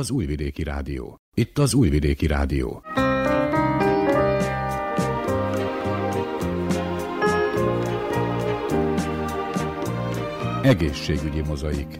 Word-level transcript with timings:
Az 0.00 0.10
Újvidéki 0.10 0.62
Rádió. 0.62 1.16
Itt 1.36 1.58
az 1.58 1.74
Újvidéki 1.74 2.26
Rádió. 2.26 2.82
Egészségügyi 10.62 11.40
mozaik. 11.40 11.96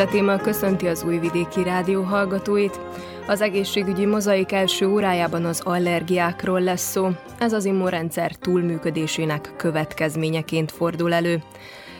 Vita 0.00 0.12
téma 0.12 0.36
köszönti 0.36 0.86
az 0.86 1.02
Újvidéki 1.02 1.62
Rádió 1.62 2.02
hallgatóit. 2.02 2.80
Az 3.26 3.40
egészségügyi 3.40 4.06
mozaik 4.06 4.52
első 4.52 4.88
órájában 4.88 5.44
az 5.44 5.60
allergiákról 5.60 6.60
lesz 6.60 6.90
szó. 6.90 7.08
Ez 7.38 7.52
az 7.52 7.64
immunrendszer 7.64 8.34
túlműködésének 8.34 9.52
következményeként 9.56 10.72
fordul 10.72 11.12
elő. 11.12 11.42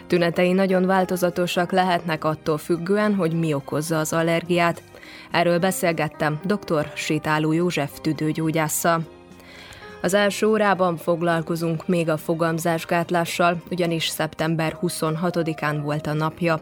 Tünetei 0.06 0.52
nagyon 0.52 0.86
változatosak 0.86 1.72
lehetnek 1.72 2.24
attól 2.24 2.58
függően, 2.58 3.14
hogy 3.14 3.32
mi 3.32 3.54
okozza 3.54 3.98
az 3.98 4.12
allergiát. 4.12 4.82
Erről 5.30 5.58
beszélgettem 5.58 6.40
dr. 6.44 6.92
Sétáló 6.94 7.52
József 7.52 8.00
tüdőgyógyásszal. 8.00 9.00
Az 10.02 10.14
első 10.14 10.46
órában 10.46 10.96
foglalkozunk 10.96 11.88
még 11.88 12.08
a 12.08 12.16
fogamzásgátlással, 12.16 13.62
ugyanis 13.70 14.08
szeptember 14.08 14.78
26-án 14.82 15.80
volt 15.82 16.06
a 16.06 16.12
napja. 16.12 16.60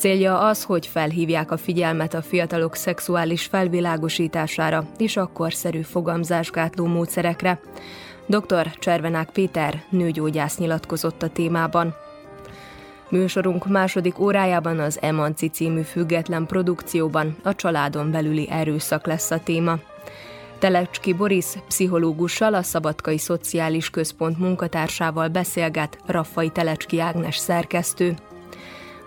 Célja 0.00 0.38
az, 0.38 0.64
hogy 0.64 0.86
felhívják 0.86 1.50
a 1.50 1.56
figyelmet 1.56 2.14
a 2.14 2.22
fiatalok 2.22 2.74
szexuális 2.74 3.44
felvilágosítására 3.44 4.84
és 4.98 5.16
a 5.16 5.26
korszerű 5.26 5.80
fogamzásgátló 5.80 6.86
módszerekre. 6.86 7.60
Dr. 8.26 8.70
Cservenák 8.78 9.30
Péter 9.30 9.82
nőgyógyász 9.90 10.58
nyilatkozott 10.58 11.22
a 11.22 11.28
témában. 11.28 11.94
Műsorunk 13.08 13.66
második 13.66 14.18
órájában 14.18 14.78
az 14.78 14.98
Emanci 15.00 15.48
című 15.48 15.82
független 15.82 16.46
produkcióban 16.46 17.36
a 17.42 17.54
családon 17.54 18.10
belüli 18.10 18.48
erőszak 18.50 19.06
lesz 19.06 19.30
a 19.30 19.40
téma. 19.42 19.78
Telecski 20.58 21.12
Boris 21.12 21.46
pszichológussal, 21.68 22.54
a 22.54 22.62
Szabadkai 22.62 23.18
Szociális 23.18 23.90
Központ 23.90 24.38
munkatársával 24.38 25.28
beszélget 25.28 25.98
Raffai 26.06 26.50
Telecski 26.50 27.00
Ágnes 27.00 27.36
szerkesztő. 27.36 28.14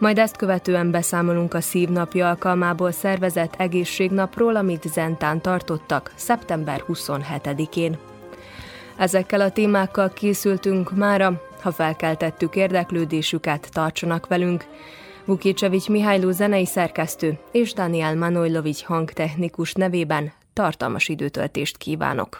Majd 0.04 0.18
ezt 0.18 0.36
követően 0.36 0.92
beszámolunk 0.92 1.54
a 1.54 1.62
szívnapja 1.62 2.28
alkalmából 2.28 2.92
szervezett 2.92 3.56
egészségnapról, 3.58 4.56
amit 4.56 4.84
Zentán 4.84 5.42
tartottak 5.42 6.12
szeptember 6.16 6.84
27-én. 6.88 7.98
Ezekkel 8.98 9.42
a 9.42 9.52
témákkal 9.52 10.10
készültünk 10.14 10.96
mára, 10.96 11.42
ha 11.62 11.72
felkeltettük 11.72 12.56
érdeklődésüket, 12.56 13.70
tartsanak 13.72 14.28
velünk. 14.28 14.66
Vukicsevics 15.26 15.90
Mihályló 15.90 16.32
zenei 16.32 16.66
szerkesztő 16.66 17.38
és 17.52 17.74
Daniel 17.74 18.16
Manojlovics 18.16 18.84
hangtechnikus 18.84 19.74
nevében 19.74 20.32
tartalmas 20.54 21.08
időtöltést 21.08 21.78
kívánok. 21.78 22.40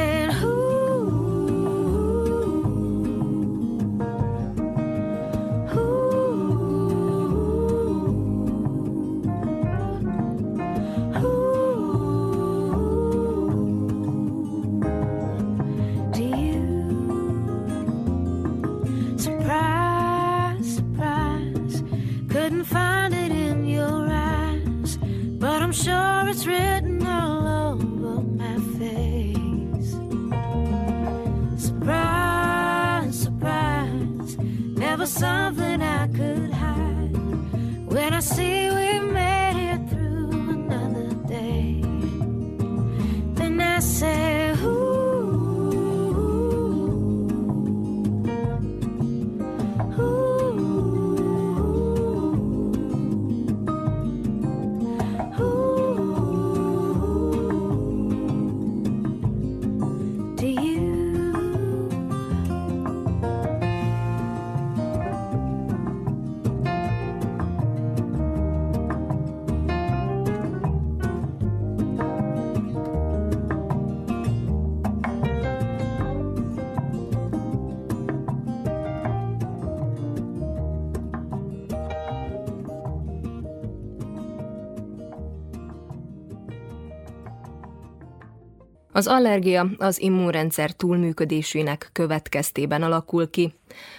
Az 89.01 89.07
allergia 89.07 89.67
az 89.77 90.01
immunrendszer 90.01 90.71
túlműködésének 90.71 91.89
következtében 91.93 92.83
alakul 92.83 93.29
ki. 93.29 93.53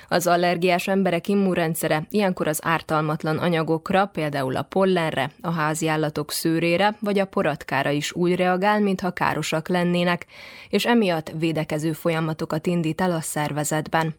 Az 0.08 0.26
allergiás 0.26 0.88
emberek 0.88 1.28
immunrendszere 1.28 2.06
ilyenkor 2.10 2.48
az 2.48 2.58
ártalmatlan 2.62 3.38
anyagokra, 3.38 4.06
például 4.06 4.56
a 4.56 4.62
pollenre, 4.62 5.30
a 5.40 5.50
házi 5.50 5.88
állatok 5.88 6.30
szőrére 6.30 6.96
vagy 7.00 7.18
a 7.18 7.24
poratkára 7.24 7.90
is 7.90 8.12
úgy 8.12 8.36
reagál, 8.36 8.80
mintha 8.80 9.10
károsak 9.10 9.68
lennének, 9.68 10.26
és 10.68 10.84
emiatt 10.84 11.32
védekező 11.38 11.92
folyamatokat 11.92 12.66
indít 12.66 13.00
el 13.00 13.12
a 13.12 13.20
szervezetben. 13.20 14.14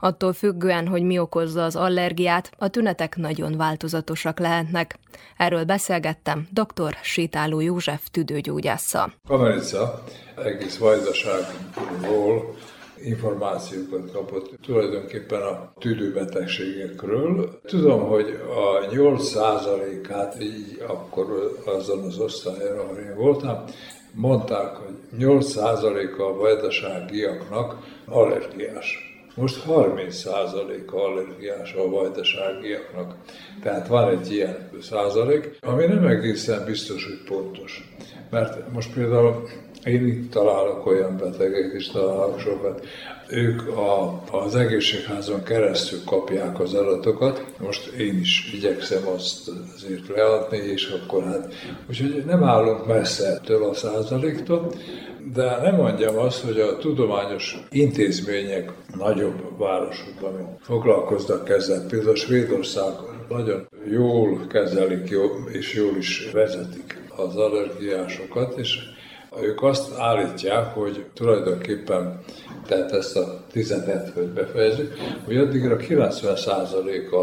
Attól 0.00 0.32
függően, 0.32 0.88
hogy 0.88 1.02
mi 1.02 1.18
okozza 1.18 1.64
az 1.64 1.76
allergiát, 1.76 2.50
a 2.58 2.68
tünetek 2.68 3.16
nagyon 3.16 3.56
változatosak 3.56 4.38
lehetnek. 4.38 4.98
Erről 5.36 5.64
beszélgettem 5.64 6.48
dr. 6.52 6.96
Sétáló 7.02 7.60
József 7.60 8.02
tüdőgyógyásszal. 8.10 9.12
Kamerica 9.28 10.02
egész 10.44 10.78
vajdaságról 10.78 12.54
információkat 13.04 14.12
kapott 14.12 14.58
tulajdonképpen 14.62 15.42
a 15.42 15.72
tüdőbetegségekről. 15.78 17.60
Tudom, 17.64 18.00
hogy 18.08 18.40
a 18.54 18.88
8%-át 18.90 20.42
így 20.42 20.84
akkor 20.86 21.56
azon 21.66 22.04
az 22.04 22.18
osztályon, 22.18 22.78
ahol 22.78 22.96
én 22.96 23.14
voltam, 23.16 23.64
mondták, 24.12 24.76
hogy 24.76 24.94
8%-a 25.18 26.22
a 26.22 26.36
vajdaságiaknak 26.36 27.76
allergiás. 28.06 29.09
Most 29.34 29.62
30%-a 29.66 30.96
allergiás 30.96 31.72
a 31.72 31.88
vajdaságiaknak. 31.88 33.14
Tehát 33.62 33.88
van 33.88 34.08
egy 34.10 34.32
ilyen 34.32 34.70
százalék, 34.82 35.56
ami 35.60 35.86
nem 35.86 36.06
egészen 36.06 36.64
biztos, 36.64 37.04
hogy 37.04 37.22
pontos. 37.24 37.88
Mert 38.30 38.72
most 38.72 38.92
például 38.92 39.48
Én 39.84 40.06
itt 40.06 40.30
találok 40.30 40.86
olyan 40.86 41.16
betegek, 41.16 41.72
is 41.76 41.88
találok 41.88 42.40
sokat. 42.40 42.86
Ők 43.28 43.68
a, 43.68 44.22
az 44.30 44.54
egészségházon 44.56 45.42
keresztül 45.42 45.98
kapják 46.04 46.60
az 46.60 46.74
adatokat. 46.74 47.44
Most 47.58 47.86
én 47.86 48.18
is 48.18 48.52
igyekszem 48.54 49.06
azt 49.14 49.50
azért 49.74 50.08
leadni, 50.08 50.56
és 50.56 50.88
akkor 50.88 51.24
hát, 51.24 51.54
úgyhogy 51.88 52.22
nem 52.26 52.44
állunk 52.44 52.86
messze 52.86 53.26
ettől 53.26 53.64
a 53.64 53.74
százaléktól, 53.74 54.72
de 55.34 55.60
nem 55.62 55.74
mondjam 55.74 56.18
azt, 56.18 56.44
hogy 56.44 56.60
a 56.60 56.76
tudományos 56.76 57.58
intézmények 57.70 58.72
nagyobb 58.98 59.58
városokban 59.58 60.56
foglalkoznak 60.60 61.48
ezzel. 61.48 61.86
Például 61.88 62.16
Svédország 62.16 62.92
nagyon 63.28 63.68
jól 63.90 64.46
kezelik 64.46 65.08
jó, 65.08 65.22
és 65.52 65.74
jól 65.74 65.96
is 65.96 66.30
vezetik 66.32 66.98
az 67.16 67.36
allergiásokat, 67.36 68.58
és 68.58 68.78
ők 69.38 69.62
azt 69.62 69.98
állítják, 69.98 70.74
hogy 70.74 71.04
tulajdonképpen, 71.14 72.20
tehát 72.66 72.92
ezt 72.92 73.16
a 73.16 73.44
tizedet, 73.52 74.10
hogy 74.14 74.26
befejezzük, 74.26 74.94
hogy 75.24 75.36
addigra 75.36 75.76
90%-a 75.76 77.16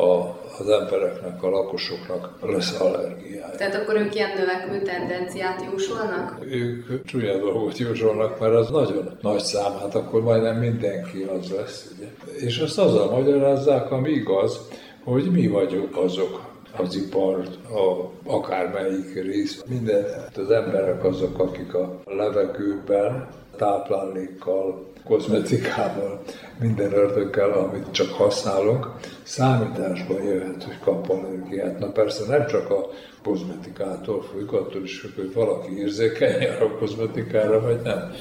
a, 0.00 0.40
az 0.58 0.68
embereknek, 0.68 1.42
a 1.42 1.48
lakosoknak 1.48 2.38
lesz 2.40 2.80
allergiája. 2.80 3.56
Tehát 3.56 3.74
akkor 3.74 3.96
ők 3.96 4.14
ilyen 4.14 4.30
növekvő 4.36 4.82
tendenciát 4.82 5.64
jósolnak? 5.70 6.38
Ők 6.50 7.04
csúnya 7.04 7.38
dolgot 7.38 7.78
jósolnak, 7.78 8.40
mert 8.40 8.54
az 8.54 8.70
nagyon 8.70 9.18
nagy 9.20 9.40
szám, 9.40 9.78
hát 9.78 9.94
akkor 9.94 10.22
majdnem 10.22 10.56
mindenki 10.56 11.22
az 11.22 11.50
lesz. 11.50 11.90
Ugye? 11.96 12.08
És 12.46 12.58
azt 12.58 12.78
azzal 12.78 13.10
magyarázzák, 13.10 13.90
ami 13.90 14.10
igaz, 14.10 14.60
hogy 15.04 15.30
mi 15.30 15.46
vagyunk 15.46 15.96
azok, 15.96 16.51
az 16.76 16.96
ipar, 16.96 17.48
a, 17.70 18.10
akármelyik 18.24 19.22
rész, 19.22 19.62
minden, 19.68 20.04
az 20.36 20.50
emberek 20.50 21.04
azok, 21.04 21.38
akik 21.38 21.74
a 21.74 22.00
levegőben, 22.04 23.28
táplálékkal, 23.56 24.90
kozmetikával, 25.04 26.22
minden 26.60 26.92
ördöggel, 26.92 27.52
amit 27.52 27.90
csak 27.90 28.10
használunk, 28.10 28.90
számításban 29.22 30.22
jöhet, 30.22 30.62
hogy 30.62 30.78
kap 30.78 31.10
allergiát. 31.10 31.78
Na 31.78 31.86
persze 31.86 32.26
nem 32.26 32.46
csak 32.46 32.70
a 32.70 32.88
kozmetikától 33.22 34.22
függ, 34.22 34.52
attól 34.52 34.82
is 34.82 35.00
függ, 35.00 35.14
hogy 35.14 35.32
valaki 35.32 35.78
érzékeny 35.78 36.48
a 36.60 36.78
kozmetikára, 36.78 37.60
vagy 37.60 37.80
nem. 37.82 38.12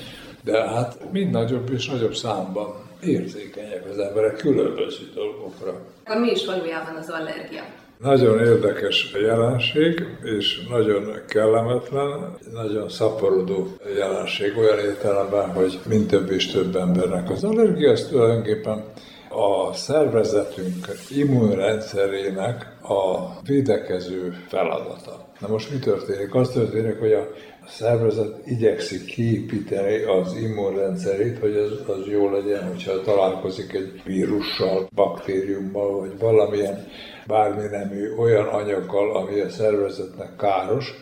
De 0.44 0.70
hát 0.70 1.12
mind 1.12 1.32
nagyobb 1.32 1.70
és 1.70 1.90
nagyobb 1.90 2.16
számban 2.16 2.74
érzékenyek 3.02 3.86
az 3.90 3.98
emberek 3.98 4.36
különböző 4.36 5.12
dolgokra. 5.14 5.82
Akkor 6.04 6.22
mi 6.22 6.32
is 6.32 6.46
valójában 6.46 6.96
az 6.96 7.10
allergia? 7.10 7.64
Nagyon 8.02 8.40
érdekes 8.40 9.12
jelenség, 9.22 10.06
és 10.24 10.68
nagyon 10.70 11.14
kellemetlen, 11.28 12.38
nagyon 12.54 12.90
szaporodó 12.90 13.68
jelenség 13.98 14.58
olyan 14.58 14.80
értelemben, 14.80 15.52
hogy 15.52 15.80
mind 15.88 16.08
több 16.08 16.32
és 16.32 16.48
több 16.48 16.76
embernek 16.76 17.30
az 17.30 17.44
allergia, 17.44 17.92
az 17.92 18.08
tulajdonképpen 18.08 18.84
a 19.30 19.74
szervezetünk 19.74 20.88
immunrendszerének 21.10 22.78
a 22.82 23.28
védekező 23.46 24.36
feladata. 24.48 25.26
Na 25.40 25.48
most 25.48 25.72
mi 25.72 25.80
történik? 25.80 26.36
Az 26.36 26.50
történik, 26.50 27.00
hogy 27.00 27.14
a 27.14 27.28
szervezet 27.68 28.48
igyekszik 28.48 29.06
kiépíteni 29.06 30.04
az 30.04 30.36
immunrendszerét, 30.42 31.40
hogy 31.40 31.56
az, 31.56 31.96
az 31.96 32.08
jó 32.08 32.30
legyen, 32.30 32.68
hogyha 32.68 33.02
találkozik 33.02 33.74
egy 33.74 34.02
vírussal, 34.06 34.88
baktériummal, 34.96 36.00
vagy 36.00 36.20
valamilyen 36.20 36.88
bármi 37.32 37.68
nemű 37.68 38.16
olyan 38.18 38.48
anyaggal, 38.48 39.16
ami 39.16 39.40
a 39.40 39.50
szervezetnek 39.50 40.36
káros, 40.36 40.94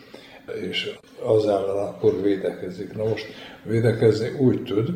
és 0.60 0.96
az 1.24 1.46
ellen 1.46 1.76
akkor 1.76 2.22
védekezik. 2.22 2.96
Na 2.96 3.04
most 3.04 3.26
védekezni 3.62 4.28
úgy 4.38 4.62
tud, 4.62 4.88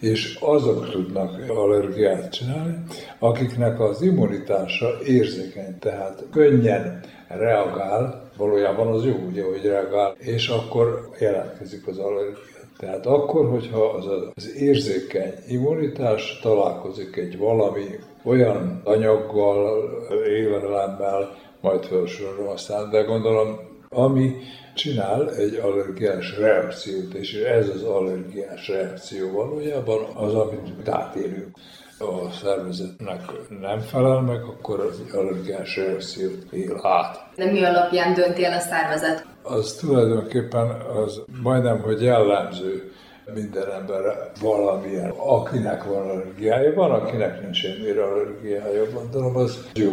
és 0.00 0.38
azok 0.40 0.90
tudnak 0.90 1.48
allergiát 1.48 2.32
csinálni, 2.32 2.74
akiknek 3.18 3.80
az 3.80 4.02
immunitása 4.02 4.98
érzékeny, 5.06 5.78
tehát 5.78 6.24
könnyen 6.32 7.00
reagál, 7.28 8.30
valójában 8.36 8.86
az 8.86 9.04
jó, 9.04 9.14
ugye, 9.28 9.44
hogy 9.44 9.64
reagál, 9.64 10.14
és 10.18 10.48
akkor 10.48 11.10
jelentkezik 11.18 11.86
az 11.86 11.98
allergia. 11.98 12.60
Tehát 12.78 13.06
akkor, 13.06 13.48
hogyha 13.48 13.84
az, 13.84 14.06
az 14.34 14.54
érzékeny 14.56 15.34
immunitás 15.48 16.38
találkozik 16.42 17.16
egy 17.16 17.38
valami 17.38 17.84
olyan 18.24 18.80
anyaggal, 18.84 19.90
élelemmel, 20.26 21.36
majd 21.60 21.84
felsorolom 21.84 22.48
aztán, 22.48 22.90
de 22.90 23.02
gondolom, 23.02 23.58
ami 23.88 24.34
csinál 24.74 25.34
egy 25.34 25.54
allergiás 25.54 26.38
reakciót, 26.38 27.14
és 27.14 27.34
ez 27.34 27.68
az 27.68 27.82
allergiás 27.82 28.68
reakció 28.68 29.32
valójában 29.32 30.04
az, 30.14 30.34
amit 30.34 30.88
átélünk 30.88 31.56
a 31.98 32.30
szervezetnek 32.30 33.20
nem 33.60 33.78
felel 33.78 34.20
meg, 34.20 34.42
akkor 34.42 34.80
az 34.80 35.02
allergiás 35.14 35.76
reakciót 35.76 36.52
él 36.52 36.80
át. 36.82 37.28
De 37.36 37.50
mi 37.50 37.64
alapján 37.64 38.14
dönti 38.14 38.44
el 38.44 38.52
a 38.52 38.60
szervezet? 38.60 39.26
Az 39.42 39.72
tulajdonképpen 39.72 40.70
az 40.70 41.22
majdnem, 41.42 41.80
hogy 41.80 42.02
jellemző 42.02 42.91
minden 43.34 43.70
emberre 43.70 44.30
valamilyen, 44.40 45.10
akinek 45.10 45.84
van 45.84 46.08
allergiája, 46.08 46.74
van, 46.74 46.90
akinek 46.90 47.42
nincs 47.42 47.56
semmire 47.56 48.04
allergiája, 48.04 48.90
gondolom, 48.90 49.36
az 49.36 49.68
jó, 49.74 49.92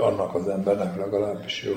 annak 0.00 0.34
az 0.34 0.48
embernek 0.48 0.96
legalábbis 0.96 1.62
jó. 1.62 1.72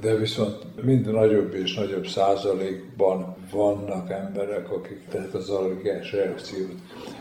De 0.00 0.14
viszont 0.14 0.82
mind 0.82 1.12
nagyobb 1.12 1.54
és 1.54 1.74
nagyobb 1.74 2.06
százalékban 2.06 3.36
vannak 3.52 4.10
emberek, 4.10 4.70
akik 4.70 5.08
tehát 5.08 5.34
az 5.34 5.50
allergiás 5.50 6.12
reakciót 6.12 6.76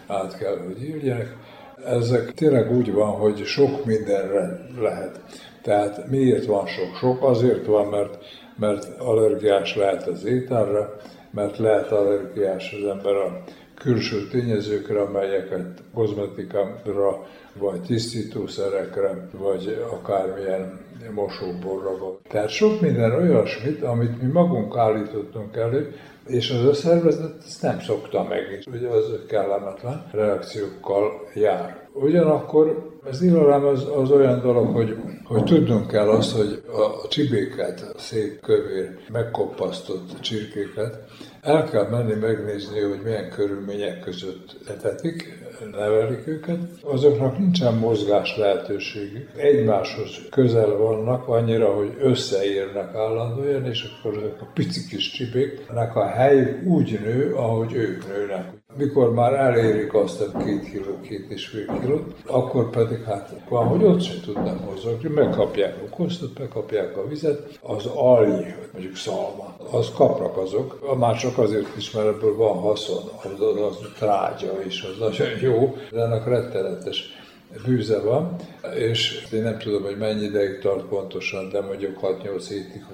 át 0.07 0.37
kell, 0.37 0.57
hogy 0.65 0.83
írják. 0.83 1.37
Ezek 1.85 2.31
tényleg 2.33 2.71
úgy 2.71 2.93
van, 2.93 3.09
hogy 3.09 3.45
sok 3.45 3.85
mindenre 3.85 4.67
lehet. 4.79 5.21
Tehát 5.61 6.09
miért 6.09 6.45
van 6.45 6.67
sok? 6.67 6.95
Sok 6.95 7.23
azért 7.23 7.65
van, 7.65 7.87
mert, 7.87 8.17
mert 8.55 8.99
allergiás 8.99 9.75
lehet 9.75 10.07
az 10.07 10.25
ételre, 10.25 10.89
mert 11.31 11.57
lehet 11.57 11.91
allergiás 11.91 12.73
az 12.73 12.89
ember 12.89 13.15
a 13.15 13.43
külső 13.75 14.27
tényezőkre, 14.27 15.01
amelyeket 15.01 15.83
kozmetikára, 15.93 17.25
vagy 17.59 17.81
tisztítószerekre, 17.81 19.27
vagy 19.31 19.85
akármilyen 19.91 20.79
mosóborra 21.13 21.97
van. 21.97 22.17
Tehát 22.29 22.49
sok 22.49 22.81
minden 22.81 23.11
olyasmit, 23.11 23.83
amit 23.83 24.21
mi 24.21 24.31
magunk 24.31 24.77
állítottunk 24.77 25.55
elő, 25.55 25.95
és 26.25 26.49
az 26.49 26.65
a 26.65 26.73
szervezet 26.73 27.35
ezt 27.47 27.61
nem 27.61 27.79
szokta 27.79 28.23
meg, 28.23 28.63
ugye 28.73 28.87
az 28.87 29.19
kellemetlen 29.27 30.05
reakciókkal 30.11 31.29
jár. 31.33 31.80
Ugyanakkor 31.93 32.91
ez 33.09 33.21
irodalom 33.21 33.65
az, 33.65 33.87
az 33.95 34.11
olyan 34.11 34.41
dolog, 34.41 34.75
hogy, 34.75 34.97
hogy 35.23 35.43
tudnunk 35.43 35.87
kell 35.87 36.09
azt, 36.09 36.35
hogy 36.35 36.63
a 36.67 37.07
csibéket, 37.07 37.91
a 37.95 37.99
szép 37.99 38.41
kövér, 38.41 38.97
megkoppasztott 39.11 40.19
csirkéket, 40.19 40.99
el 41.41 41.69
kell 41.69 41.89
menni 41.89 42.13
megnézni, 42.13 42.79
hogy 42.79 43.01
milyen 43.03 43.29
körülmények 43.29 43.99
között 43.99 44.55
etetik, 44.67 45.39
nevelik 45.71 46.27
őket. 46.27 46.59
Azoknak 46.83 47.37
nincsen 47.37 47.73
mozgás 47.73 48.37
lehetőségük. 48.37 49.29
Egymáshoz 49.37 50.19
közel 50.29 50.77
vannak, 50.77 51.27
annyira, 51.27 51.73
hogy 51.73 51.95
összeérnek 51.99 52.95
állandóan, 52.95 53.65
és 53.65 53.85
akkor 53.99 54.17
ezek 54.17 54.41
a 54.41 54.47
pici 54.53 54.87
kis 54.89 55.11
csibéknek 55.11 55.95
a 55.95 56.05
hely 56.05 56.61
úgy 56.65 56.99
nő, 57.03 57.33
ahogy 57.35 57.73
ők 57.73 58.07
nőnek. 58.07 58.59
Mikor 58.77 59.13
már 59.13 59.33
elérik 59.33 59.93
azt 59.93 60.21
a 60.21 60.37
két 60.37 60.69
kiló, 60.69 60.99
két 61.01 61.29
és 61.29 61.47
fél 61.47 61.79
kilót, 61.81 62.15
akkor 62.25 62.69
pedig 62.69 63.03
hát 63.03 63.35
van, 63.49 63.67
hogy 63.67 63.83
ott 63.83 64.01
sem 64.01 64.21
tudnak 64.25 64.65
mozogni, 64.65 65.09
megkapják 65.09 65.75
a 65.85 65.95
kosztot, 65.95 66.39
megkapják 66.39 66.97
a 66.97 67.07
vizet, 67.07 67.59
az 67.61 67.85
alj, 67.85 68.55
mondjuk 68.71 68.95
szalma, 68.95 69.55
az 69.71 69.91
kapnak 69.95 70.37
azok, 70.37 70.79
a 70.89 70.95
mások 70.95 71.37
azért 71.37 71.77
is, 71.77 71.91
mert 71.91 72.07
ebből 72.07 72.35
van 72.35 72.57
haszon, 72.57 73.03
az, 73.23 73.41
az, 73.41 73.61
az 73.61 73.77
trágya, 73.97 74.63
és 74.63 74.87
az 74.91 74.97
nagyon 74.99 75.39
jó, 75.41 75.50
de 75.91 76.01
ennek 76.01 76.27
rettenetes 76.27 77.19
bűze 77.65 77.99
van, 77.99 78.35
és 78.75 79.25
én 79.33 79.41
nem 79.41 79.57
tudom, 79.57 79.83
hogy 79.83 79.97
mennyi 79.97 80.23
ideig 80.23 80.59
tart 80.59 80.85
pontosan, 80.85 81.49
de 81.49 81.61
mondjuk 81.61 81.99
6-8 82.01 82.45
hétig 82.47 82.85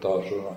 tartson 0.00 0.44
a 0.44 0.56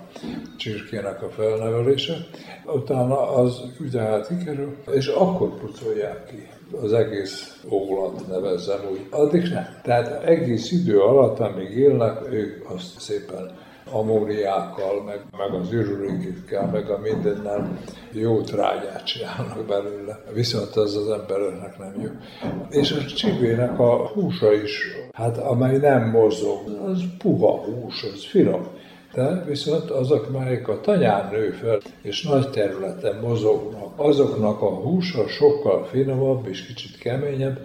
csirkének 0.56 1.22
a 1.22 1.28
felnevelése. 1.28 2.16
Utána 2.64 3.34
az 3.34 3.60
ugye 3.80 4.00
hát 4.00 4.28
kikerül, 4.28 4.76
és 4.90 5.06
akkor 5.06 5.58
pucolják 5.58 6.26
ki 6.26 6.48
az 6.82 6.92
egész 6.92 7.62
ólat 7.70 8.28
nevezzem 8.28 8.80
úgy. 8.90 9.06
Addig 9.10 9.42
nem. 9.42 9.66
Tehát 9.82 10.24
egész 10.24 10.72
idő 10.72 11.00
alatt, 11.00 11.38
amíg 11.38 11.70
élnek, 11.70 12.32
ők 12.32 12.70
azt 12.70 13.00
szépen 13.00 13.56
ammóniákkal, 13.90 15.02
meg, 15.02 15.20
meg 15.38 15.60
az 15.60 15.72
ürülékükkel, 15.72 16.66
meg 16.66 16.90
a 16.90 16.98
mindennel 16.98 17.78
jó 18.12 18.40
trágyát 18.40 19.06
csinálnak 19.06 19.66
belőle. 19.66 20.22
Viszont 20.34 20.76
az 20.76 20.96
az 20.96 21.08
embereknek 21.08 21.78
nem 21.78 21.94
jó. 22.00 22.10
És 22.70 22.92
a 22.92 23.04
csibének 23.04 23.78
a 23.78 24.06
húsa 24.06 24.52
is, 24.52 24.86
hát 25.12 25.38
amely 25.38 25.76
nem 25.76 26.10
mozog, 26.10 26.58
az 26.86 27.02
puha 27.18 27.64
hús, 27.64 28.02
az 28.02 28.24
finom. 28.24 28.66
De 29.14 29.44
viszont 29.46 29.90
azok, 29.90 30.30
melyek 30.32 30.68
a 30.68 30.80
tanyán 30.80 31.28
nő 31.30 31.50
fel, 31.50 31.78
és 32.02 32.22
nagy 32.22 32.50
területen 32.50 33.16
mozognak, 33.20 33.92
azoknak 33.96 34.62
a 34.62 34.74
húsa 34.74 35.28
sokkal 35.28 35.84
finomabb 35.84 36.46
és 36.46 36.66
kicsit 36.66 36.98
keményebb, 36.98 37.58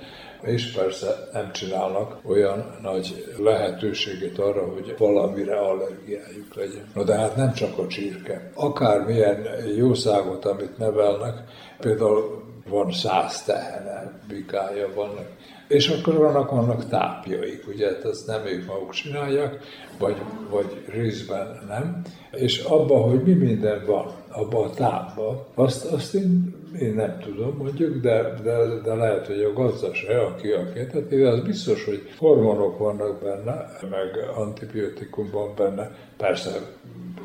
és 0.44 0.72
persze 0.72 1.30
nem 1.34 1.52
csinálnak 1.52 2.18
olyan 2.26 2.78
nagy 2.82 3.34
lehetőséget 3.38 4.40
arra, 4.40 4.74
hogy 4.74 4.96
valamire 4.98 5.56
allergiájuk 5.56 6.56
legyen. 6.56 6.92
No 6.94 7.04
de 7.04 7.18
hát 7.18 7.36
nem 7.36 7.54
csak 7.54 7.78
a 7.78 7.88
csirke. 7.88 8.52
Akármilyen 8.54 9.48
jószágot, 9.78 10.46
amit 10.46 10.78
nevelnek, 10.78 11.34
például 11.80 12.44
van 12.70 12.92
száz 12.92 13.44
tehene, 13.44 14.20
bikája 14.28 14.94
vannak, 14.94 15.28
és 15.68 15.88
akkor 15.88 16.18
vannak, 16.18 16.52
vannak 16.52 16.88
tápjaik, 16.88 17.68
ugye, 17.68 17.88
hát 17.88 18.06
ezt 18.06 18.28
nem 18.28 18.46
ők 18.46 18.66
maguk 18.66 18.92
csinálják, 18.92 19.60
vagy, 20.00 20.16
vagy 20.50 20.84
részben 20.88 21.64
nem, 21.68 22.02
és 22.32 22.60
abban, 22.60 23.10
hogy 23.10 23.24
mi 23.24 23.34
minden 23.34 23.86
van, 23.86 24.12
abban 24.30 24.70
a 24.70 24.74
tápban, 24.74 25.44
azt, 25.54 25.86
azt 25.86 26.14
én, 26.14 26.56
én 26.80 26.94
nem 26.94 27.20
tudom 27.20 27.58
mondjuk, 27.58 28.02
de, 28.02 28.34
de, 28.44 28.58
de 28.84 28.94
lehet, 28.94 29.28
hogy 29.28 29.42
a 29.42 29.54
gazdaság, 29.54 30.18
aki 30.18 30.50
a 30.50 30.72
kéteti, 30.74 31.22
az 31.22 31.40
biztos, 31.40 31.86
hogy 31.86 32.02
hormonok 32.18 32.78
vannak 32.78 33.22
benne, 33.22 33.78
meg 33.90 34.30
antibiotikum 34.36 35.30
van 35.32 35.54
benne, 35.56 35.92
persze 36.18 36.52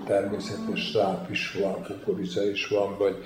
természetes 0.07 0.91
táp 0.91 1.31
is 1.31 1.59
van, 1.63 1.85
kukorica 1.85 2.45
is 2.45 2.67
van, 2.67 2.97
vagy 2.99 3.17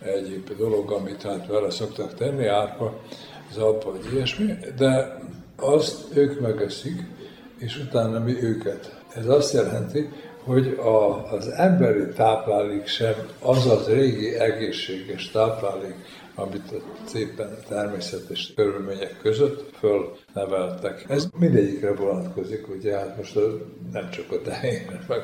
egyéb 0.00 0.56
dolog, 0.56 0.90
amit 0.90 1.22
hát 1.22 1.46
vele 1.46 1.70
szoktak 1.70 2.14
tenni, 2.14 2.46
árpa, 2.46 3.00
zabba, 3.52 3.90
vagy 3.90 4.12
ilyesmi, 4.12 4.56
de 4.76 5.18
azt 5.56 6.16
ők 6.16 6.40
megeszik, 6.40 7.02
és 7.58 7.78
utána 7.78 8.18
mi 8.18 8.42
őket. 8.42 9.02
Ez 9.14 9.26
azt 9.26 9.52
jelenti, 9.52 10.08
hogy 10.44 10.66
a, 10.66 11.30
az 11.32 11.48
emberi 11.48 12.06
táplálék 12.14 12.86
sem 12.86 13.14
az 13.40 13.66
az 13.66 13.86
régi 13.88 14.34
egészséges 14.34 15.30
táplálék, 15.30 15.94
amit 16.34 16.74
szépen 17.04 17.58
természetes 17.68 18.52
körülmények 18.56 19.18
között 19.22 19.70
fölneveltek. 19.78 21.04
Ez 21.08 21.28
mindegyikre 21.38 21.94
vonatkozik, 21.94 22.68
ugye 22.68 22.96
hát 22.96 23.16
most 23.16 23.38
nem 23.92 24.10
csak 24.10 24.32
a 24.32 24.40
tehénre, 24.42 25.04
meg 25.08 25.22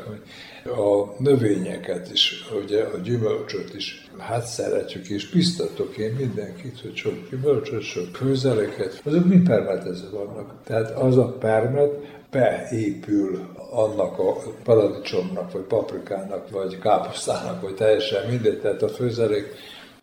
a 0.65 1.15
növényeket 1.19 2.13
is, 2.13 2.45
ugye 2.65 2.85
a 2.85 2.99
gyümölcsöt 2.99 3.75
is, 3.75 4.09
hát 4.19 4.47
szeretjük 4.47 5.09
és 5.09 5.31
biztatok 5.31 5.97
én 5.97 6.13
mindenkit, 6.13 6.81
hogy 6.81 6.97
sok 6.97 7.31
gyümölcsöt, 7.31 7.83
sok 7.83 8.17
főzeleket, 8.17 9.01
azok 9.05 9.25
mind 9.25 9.47
permetezve 9.47 10.09
vannak. 10.09 10.55
Tehát 10.65 10.91
az 10.91 11.17
a 11.17 11.37
permet 11.39 11.91
beépül 12.31 13.49
annak 13.71 14.19
a 14.19 14.37
paradicsomnak, 14.65 15.53
vagy 15.53 15.63
paprikának, 15.63 16.51
vagy 16.51 16.79
káposztának, 16.79 17.61
vagy 17.63 17.75
teljesen 17.75 18.29
mindegy, 18.31 18.61
tehát 18.61 18.83
a 18.83 18.89
főzelék 18.89 19.55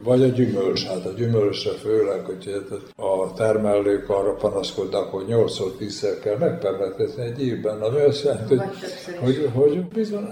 vagy 0.04 0.24
a 0.24 0.28
gyümölcs, 0.28 0.86
hát 0.86 1.06
a 1.06 1.12
gyümölcsre 1.12 1.72
főleg, 1.72 2.26
hogy 2.26 2.66
a 2.96 3.34
termelők 3.34 4.10
arra 4.10 4.34
panaszkodnak, 4.34 5.12
hogy 5.12 5.26
8 5.28 5.78
10 5.78 6.20
kell 6.24 6.38
megpermetkezni 6.38 7.24
egy 7.24 7.48
évben, 7.48 7.82
ami 7.82 8.00
azt 8.00 8.24
jelenti, 8.24 8.56
hogy, 8.56 8.70
hogy, 9.20 9.50
hogy 9.54 9.88
bizony 9.88 10.26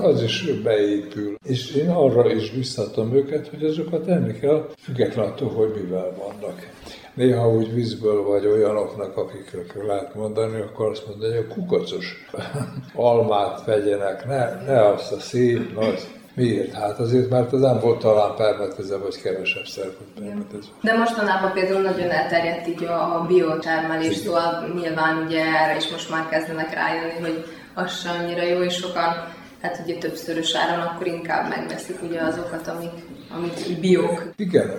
az 0.00 0.22
is 0.22 0.52
beépül. 0.62 1.34
És 1.44 1.74
én 1.74 1.88
arra 1.88 2.32
is 2.32 2.50
biztatom 2.50 3.14
őket, 3.14 3.48
hogy 3.48 3.64
azokat 3.64 4.08
enni 4.08 4.32
kell, 4.32 4.68
függetlenül 4.82 5.30
attól, 5.30 5.48
hogy 5.48 5.72
mivel 5.82 6.14
vannak. 6.18 6.68
Néha 7.14 7.50
úgy 7.50 7.74
vízből 7.74 8.22
vagy 8.22 8.46
olyanoknak, 8.46 9.16
akikre 9.16 9.84
lehet 9.86 10.14
mondani, 10.14 10.60
akkor 10.60 10.90
azt 10.90 11.06
mondani, 11.08 11.34
hogy 11.34 11.46
a 11.50 11.54
kukacos 11.54 12.26
almát 12.94 13.64
vegyenek, 13.64 14.26
ne, 14.26 14.64
ne 14.66 14.88
azt 14.88 15.12
a 15.12 15.18
szép, 15.18 15.74
nagy 15.74 16.17
Miért? 16.38 16.72
Hát 16.72 16.98
azért, 16.98 17.30
mert 17.30 17.52
az 17.52 17.60
nem 17.60 17.78
volt 17.80 17.98
talán 17.98 18.34
permetezve, 18.36 18.96
vagy 18.96 19.22
kevesebb 19.22 19.66
szer 19.66 19.84
volt 19.84 20.26
permetezve. 20.26 20.72
De 20.82 20.92
mostanában 20.92 21.52
például 21.52 21.80
nagyon 21.80 22.10
elterjedt 22.10 22.68
így 22.68 22.84
a 22.84 23.24
biotermelés, 23.28 24.16
szóval 24.16 24.72
nyilván 24.74 25.24
ugye 25.26 25.40
erre 25.40 25.76
is 25.76 25.90
most 25.90 26.10
már 26.10 26.28
kezdenek 26.28 26.74
rájönni, 26.74 27.20
hogy 27.20 27.44
az 27.74 28.00
sem 28.00 28.14
annyira 28.22 28.42
jó, 28.42 28.62
és 28.62 28.74
sokan 28.74 29.36
hát 29.60 29.80
ugye 29.84 29.98
többszörös 29.98 30.54
áron 30.54 30.86
akkor 30.86 31.06
inkább 31.06 31.48
megveszik 31.48 32.02
ugye 32.02 32.20
azokat, 32.20 32.66
amik, 32.66 32.92
amik 33.36 33.80
biók. 33.80 34.32
Igen, 34.36 34.70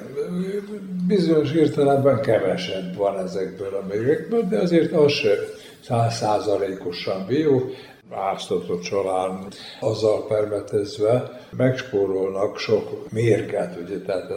bizonyos 1.07 1.51
értelemben 1.51 2.21
kevesebb 2.21 2.95
van 2.95 3.19
ezekből 3.19 3.73
a 3.73 3.85
mérgekből, 3.87 4.47
de 4.49 4.59
azért 4.59 4.91
az 4.91 5.11
se 5.11 5.29
százszázalékosan 5.83 7.25
bió, 7.27 7.69
áztatott 8.11 8.81
család 8.81 9.53
azzal 9.79 10.27
permetezve 10.27 11.41
megspórolnak 11.49 12.57
sok 12.57 13.11
mérget, 13.11 13.77
ugye, 13.83 13.99
tehát 14.01 14.31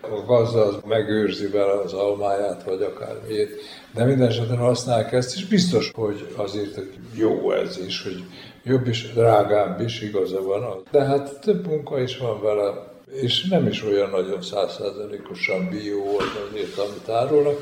a 0.00 0.24
gazda 0.26 0.64
az 0.64 0.78
megőrzi 0.86 1.46
vele 1.46 1.80
az 1.80 1.92
almáját, 1.92 2.62
vagy 2.64 2.82
akármiét, 2.82 3.50
de 3.94 4.04
minden 4.04 4.28
esetben 4.28 4.58
használják 4.58 5.12
ezt, 5.12 5.36
és 5.36 5.46
biztos, 5.46 5.90
hogy 5.94 6.32
azért 6.36 6.80
jó 7.14 7.52
ez 7.52 7.78
is, 7.86 8.02
hogy 8.02 8.24
jobb 8.64 8.86
is, 8.86 9.12
drágább 9.12 9.80
is, 9.80 10.02
igaza 10.02 10.42
van. 10.42 10.82
De 10.90 11.04
hát 11.04 11.40
több 11.40 11.66
munka 11.66 12.00
is 12.00 12.18
van 12.18 12.42
vele, 12.42 12.86
és 13.12 13.48
nem 13.48 13.66
is 13.66 13.84
olyan 13.84 14.10
nagyon 14.10 14.42
százszázalékosan 14.42 15.68
bió 15.68 16.16
azért, 16.18 16.78
amit 16.78 17.08
árulnak. 17.08 17.58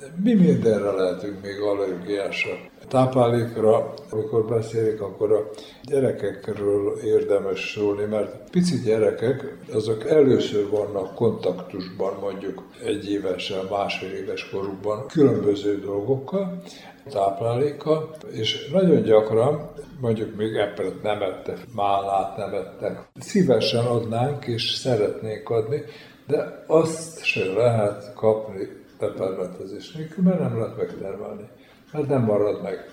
De 0.00 0.06
mi 0.22 0.34
mindenre 0.34 0.90
lehetünk 0.90 1.42
még 1.42 1.60
allergiásak 1.60 2.71
táplálékra, 2.92 3.94
amikor 4.10 4.44
beszélik, 4.44 5.00
akkor 5.00 5.32
a 5.32 5.48
gyerekekről 5.82 6.98
érdemes 7.04 7.72
szólni, 7.72 8.04
mert 8.04 8.50
pici 8.50 8.80
gyerekek, 8.84 9.56
azok 9.72 10.08
először 10.08 10.70
vannak 10.70 11.14
kontaktusban 11.14 12.12
mondjuk 12.20 12.62
egy 12.84 13.10
évesen, 13.10 13.66
másfél 13.70 14.12
éves 14.12 14.50
korukban 14.50 15.06
különböző 15.06 15.80
dolgokkal, 15.80 16.62
táplálékkal, 17.10 18.16
és 18.30 18.68
nagyon 18.72 19.02
gyakran, 19.02 19.70
mondjuk 20.00 20.36
még 20.36 20.54
eppet 20.54 21.02
nem 21.02 21.22
ettek, 21.22 21.58
málát 21.74 22.36
nem 22.36 22.54
ettek, 22.54 23.08
szívesen 23.18 23.84
adnánk 23.84 24.46
és 24.46 24.70
szeretnénk 24.70 25.50
adni, 25.50 25.82
de 26.26 26.64
azt 26.66 27.24
se 27.24 27.44
lehet 27.44 28.12
kapni 28.14 28.68
pepermetezés 28.98 29.92
nélkül, 29.92 30.24
mert 30.24 30.38
nem 30.40 30.58
lehet 30.58 30.76
megtermelni 30.76 31.48
mert 31.92 32.08
nem 32.08 32.22
marad 32.22 32.62
meg. 32.62 32.90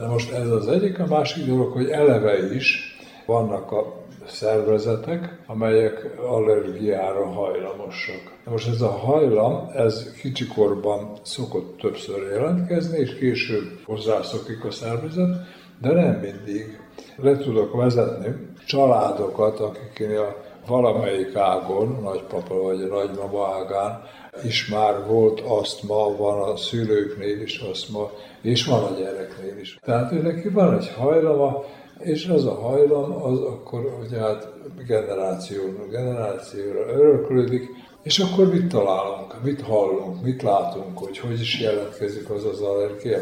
Na 0.00 0.08
most 0.08 0.32
ez 0.32 0.50
az 0.50 0.68
egyik, 0.68 0.98
a 0.98 1.06
másik 1.06 1.46
dolog, 1.46 1.72
hogy 1.72 1.88
eleve 1.88 2.54
is 2.54 2.98
vannak 3.26 3.72
a 3.72 4.00
szervezetek, 4.26 5.38
amelyek 5.46 6.10
allergiára 6.26 7.26
hajlamosak. 7.26 8.32
Na 8.44 8.50
most 8.50 8.68
ez 8.68 8.80
a 8.80 8.90
hajlam, 8.90 9.70
ez 9.74 10.12
kicsikorban 10.20 11.12
szokott 11.22 11.78
többször 11.78 12.30
jelentkezni, 12.32 12.98
és 12.98 13.14
később 13.14 13.80
hozzászokik 13.84 14.64
a 14.64 14.70
szervezet, 14.70 15.36
de 15.80 15.92
nem 15.92 16.20
mindig. 16.20 16.80
Le 17.16 17.36
tudok 17.36 17.74
vezetni 17.76 18.34
családokat, 18.66 19.60
akiknél 19.60 20.36
valamelyik 20.66 21.36
ágon, 21.36 21.98
nagypapa 22.02 22.54
vagy 22.54 22.88
nagymama 22.88 23.46
ágán 23.46 24.02
és 24.42 24.68
már 24.68 25.06
volt 25.06 25.40
asztma, 25.40 26.16
van 26.16 26.48
a 26.48 26.56
szülőknél 26.56 27.40
is 27.40 27.58
asztma, 27.58 28.10
és 28.42 28.64
van 28.64 28.82
a 28.82 28.98
gyereknél 28.98 29.58
is. 29.58 29.78
Tehát 29.84 30.12
ő 30.12 30.22
neki 30.22 30.48
van 30.48 30.78
egy 30.78 30.88
hajlama, 30.88 31.64
és 31.98 32.26
az 32.26 32.46
a 32.46 32.54
hajlam, 32.54 33.22
az 33.22 33.38
akkor 33.40 33.98
ugye 34.06 34.18
hát 34.18 34.52
generációra, 34.86 35.86
generációra 35.90 36.88
öröklődik, 36.88 37.68
és 38.02 38.18
akkor 38.18 38.52
mit 38.52 38.68
találunk, 38.68 39.42
mit 39.42 39.60
hallunk, 39.60 40.22
mit 40.22 40.42
látunk, 40.42 40.98
hogy 40.98 41.18
hogy 41.18 41.40
is 41.40 41.60
jelentkezik 41.60 42.30
az 42.30 42.44
az 42.44 42.60
allergia. 42.60 43.18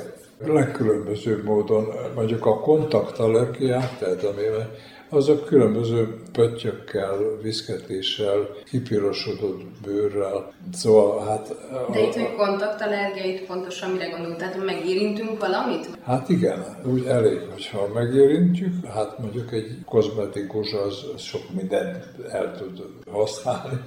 Legkülönbözőbb 0.46 1.44
módon 1.44 1.88
mondjuk 2.14 2.46
a 2.46 2.60
kontaktallergiák, 2.60 3.98
tehát 3.98 4.24
amiben 4.24 4.70
azok 5.08 5.44
különböző 5.44 6.20
pöttyökkel, 6.32 7.18
viszketéssel, 7.42 8.48
kipirosodott 8.70 9.62
bőrrel, 9.84 10.52
szóval 10.72 11.26
hát... 11.26 11.54
De 11.92 12.00
itt, 12.00 12.14
hogy 12.14 12.34
kontaktallergia, 12.36 13.24
itt 13.24 13.46
pontosan 13.46 13.90
mire 13.90 14.08
gondolunk? 14.08 14.38
Tehát 14.38 14.64
megérintünk 14.64 15.40
valamit? 15.40 15.98
Hát 16.02 16.28
igen, 16.28 16.64
úgy 16.84 17.04
elég, 17.04 17.40
hogyha 17.52 17.88
megérintjük, 17.94 18.86
hát 18.86 19.18
mondjuk 19.18 19.52
egy 19.52 19.76
kozmetikus 19.84 20.72
az, 20.72 21.20
sok 21.20 21.42
mindent 21.54 22.04
el 22.30 22.56
tud 22.58 22.82
használni. 23.10 23.80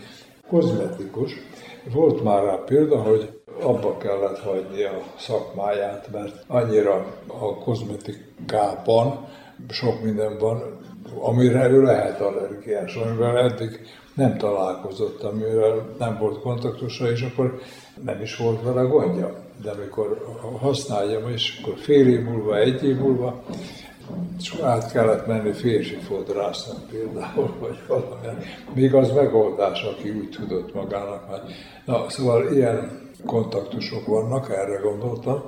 Kozmetikus. 0.50 1.32
Volt 1.94 2.24
már 2.24 2.44
rá 2.44 2.56
példa, 2.66 3.02
hogy 3.02 3.30
abba 3.62 3.98
kellett 3.98 4.40
hagyni 4.40 4.84
a 4.84 5.04
szakmáját, 5.18 6.12
mert 6.12 6.44
annyira 6.48 7.06
a 7.28 7.56
kozmetikában 7.56 9.28
sok 9.70 10.04
minden 10.04 10.38
van, 10.38 10.80
amire 11.20 11.70
ő 11.70 11.82
lehet 11.82 12.22
allergiás, 12.22 12.96
amivel 12.96 13.38
eddig 13.38 13.80
nem 14.14 14.38
találkozott, 14.38 15.24
amivel 15.24 15.96
nem 16.00 16.18
volt 16.18 16.40
kontaktusa, 16.40 17.12
és 17.12 17.22
akkor 17.22 17.60
nem 18.04 18.22
is 18.22 18.38
volt 18.38 18.64
vele 18.64 18.82
gondja. 18.82 19.36
De 19.64 19.72
amikor 19.72 20.26
használja, 20.60 21.20
és 21.30 21.60
akkor 21.62 21.78
fél 21.78 22.08
év 22.08 22.24
múlva, 22.24 22.58
egy 22.58 22.84
év 22.84 22.98
múlva 22.98 23.44
és 24.38 24.60
át 24.62 24.92
kellett 24.92 25.28
menni 25.28 25.52
férfi 25.52 25.96
fodrásznak 25.96 26.88
például, 26.92 27.54
vagy 27.62 27.80
valamilyen. 27.88 28.38
Még 28.74 28.94
az 28.94 29.12
megoldás, 29.12 29.84
aki 29.84 30.10
úgy 30.10 30.30
tudott 30.30 30.74
magának. 30.74 31.30
Mert... 31.30 31.44
Na, 31.86 32.10
szóval 32.10 32.54
ilyen 32.54 33.10
kontaktusok 33.26 34.06
vannak, 34.06 34.50
erre 34.50 34.80
gondoltam, 34.84 35.44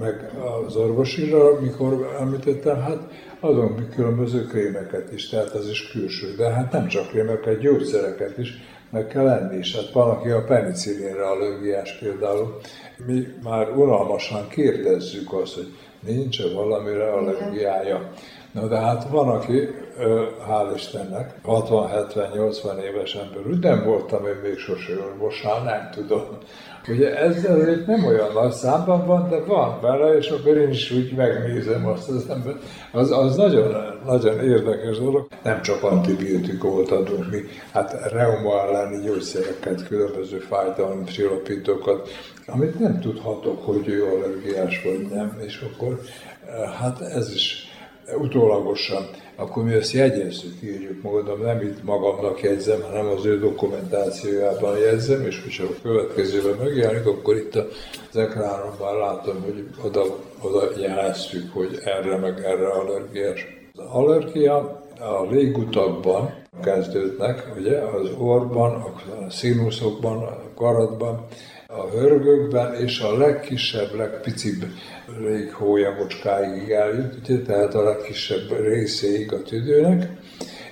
meg 0.00 0.30
az 0.66 0.76
orvosira, 0.76 1.60
mikor 1.60 2.16
említettem, 2.20 2.80
hát 2.80 2.98
adunk 3.44 3.90
különböző 3.94 4.46
krémeket 4.46 5.12
is, 5.12 5.28
tehát 5.28 5.50
az 5.50 5.68
is 5.68 5.90
külső, 5.90 6.34
de 6.36 6.50
hát 6.50 6.72
nem 6.72 6.86
csak 6.86 7.08
krémeket, 7.08 7.58
gyógyszereket 7.58 8.38
is 8.38 8.52
meg 8.90 9.06
kell 9.06 9.24
lenni, 9.24 9.56
és 9.56 9.76
hát 9.76 9.90
van, 9.92 10.10
aki 10.10 10.28
a 10.28 10.44
penicilinre 10.44 11.26
allergiás 11.26 11.98
például. 11.98 12.60
Mi 13.06 13.26
már 13.42 13.70
unalmasan 13.70 14.48
kérdezzük 14.48 15.32
azt, 15.32 15.54
hogy 15.54 15.68
nincs-e 16.00 16.52
valamire 16.54 17.12
allergiája. 17.12 18.10
Na 18.52 18.66
de 18.66 18.78
hát 18.78 19.08
van, 19.08 19.28
aki, 19.28 19.68
hál' 20.48 20.72
Istennek, 20.74 21.34
60-70-80 21.44 22.78
éves 22.78 23.14
ember, 23.14 23.46
úgy 23.46 23.58
nem 23.58 23.84
voltam 23.84 24.26
én 24.26 24.40
még 24.42 24.58
sose 24.58 24.92
orvosnál, 24.92 25.62
nem 25.62 25.90
tudom. 25.92 26.38
Ugye 26.88 27.16
ez 27.16 27.44
azért 27.44 27.86
nem 27.86 28.04
olyan 28.04 28.32
nagy 28.32 28.52
számban 28.52 29.06
van, 29.06 29.28
de 29.28 29.40
van 29.40 29.80
vele, 29.80 30.16
és 30.16 30.28
akkor 30.28 30.56
én 30.56 30.68
is 30.68 30.90
úgy 30.90 31.12
megnézem 31.16 31.86
azt 31.86 32.08
az 32.08 32.28
ember. 32.28 32.54
Az, 32.92 33.10
az 33.10 33.36
nagyon, 33.36 33.74
nagyon 34.06 34.40
érdekes 34.40 34.98
dolog. 34.98 35.26
Nem 35.42 35.62
csak 35.62 35.82
antibiotikumot 35.82 36.90
adunk 36.90 37.30
mi, 37.30 37.40
hát 37.72 38.12
reuma 38.12 38.60
elleni 38.60 39.04
gyógyszereket, 39.04 39.88
különböző 39.88 40.38
fájdalom, 40.38 41.04
csillapítókat, 41.04 42.08
amit 42.46 42.78
nem 42.78 43.00
tudhatok, 43.00 43.64
hogy 43.64 43.88
ő 43.88 44.04
allergiás 44.04 44.82
vagy 44.82 45.06
nem, 45.10 45.38
és 45.46 45.66
akkor 45.72 46.00
hát 46.80 47.00
ez 47.00 47.32
is 47.34 47.73
utólagosan, 48.18 49.06
akkor 49.36 49.64
mi 49.64 49.72
ezt 49.72 49.92
jegyezzük, 49.92 50.62
írjuk 50.62 51.02
mondom, 51.02 51.40
nem 51.40 51.60
itt 51.60 51.84
magamnak 51.84 52.40
jegyzem, 52.40 52.82
hanem 52.82 53.06
az 53.06 53.24
ő 53.24 53.38
dokumentációjában 53.38 54.78
jegyzem, 54.78 55.26
és 55.26 55.42
hogyha 55.42 55.64
a 55.64 55.82
következőben 55.82 56.58
megjelenik, 56.58 57.06
akkor 57.06 57.36
itt 57.36 57.54
az 58.10 58.16
ekránon 58.16 58.98
látom, 58.98 59.42
hogy 59.42 59.66
oda, 59.84 60.02
oda 60.40 60.70
jeleztük, 60.80 61.52
hogy 61.52 61.78
erre 61.84 62.16
meg 62.16 62.44
erre 62.44 62.68
allergiás. 62.68 63.46
Az 63.74 63.84
allergia 63.90 64.82
a 65.00 65.24
légutakban 65.30 66.34
kezdődnek, 66.62 67.52
ugye, 67.58 67.78
az 67.78 68.10
orban, 68.18 68.72
a 68.72 69.30
színuszokban, 69.30 70.22
a 70.22 70.38
karatban, 70.54 71.26
a 71.76 71.88
hörgökben, 71.90 72.74
és 72.74 73.00
a 73.00 73.16
legkisebb, 73.16 73.94
legpicibb 73.94 74.64
léghólyagocskáig 75.18 76.70
eljut, 76.70 77.44
tehát 77.46 77.74
a 77.74 77.82
legkisebb 77.82 78.60
részéig 78.60 79.32
a 79.32 79.42
tüdőnek, 79.42 80.08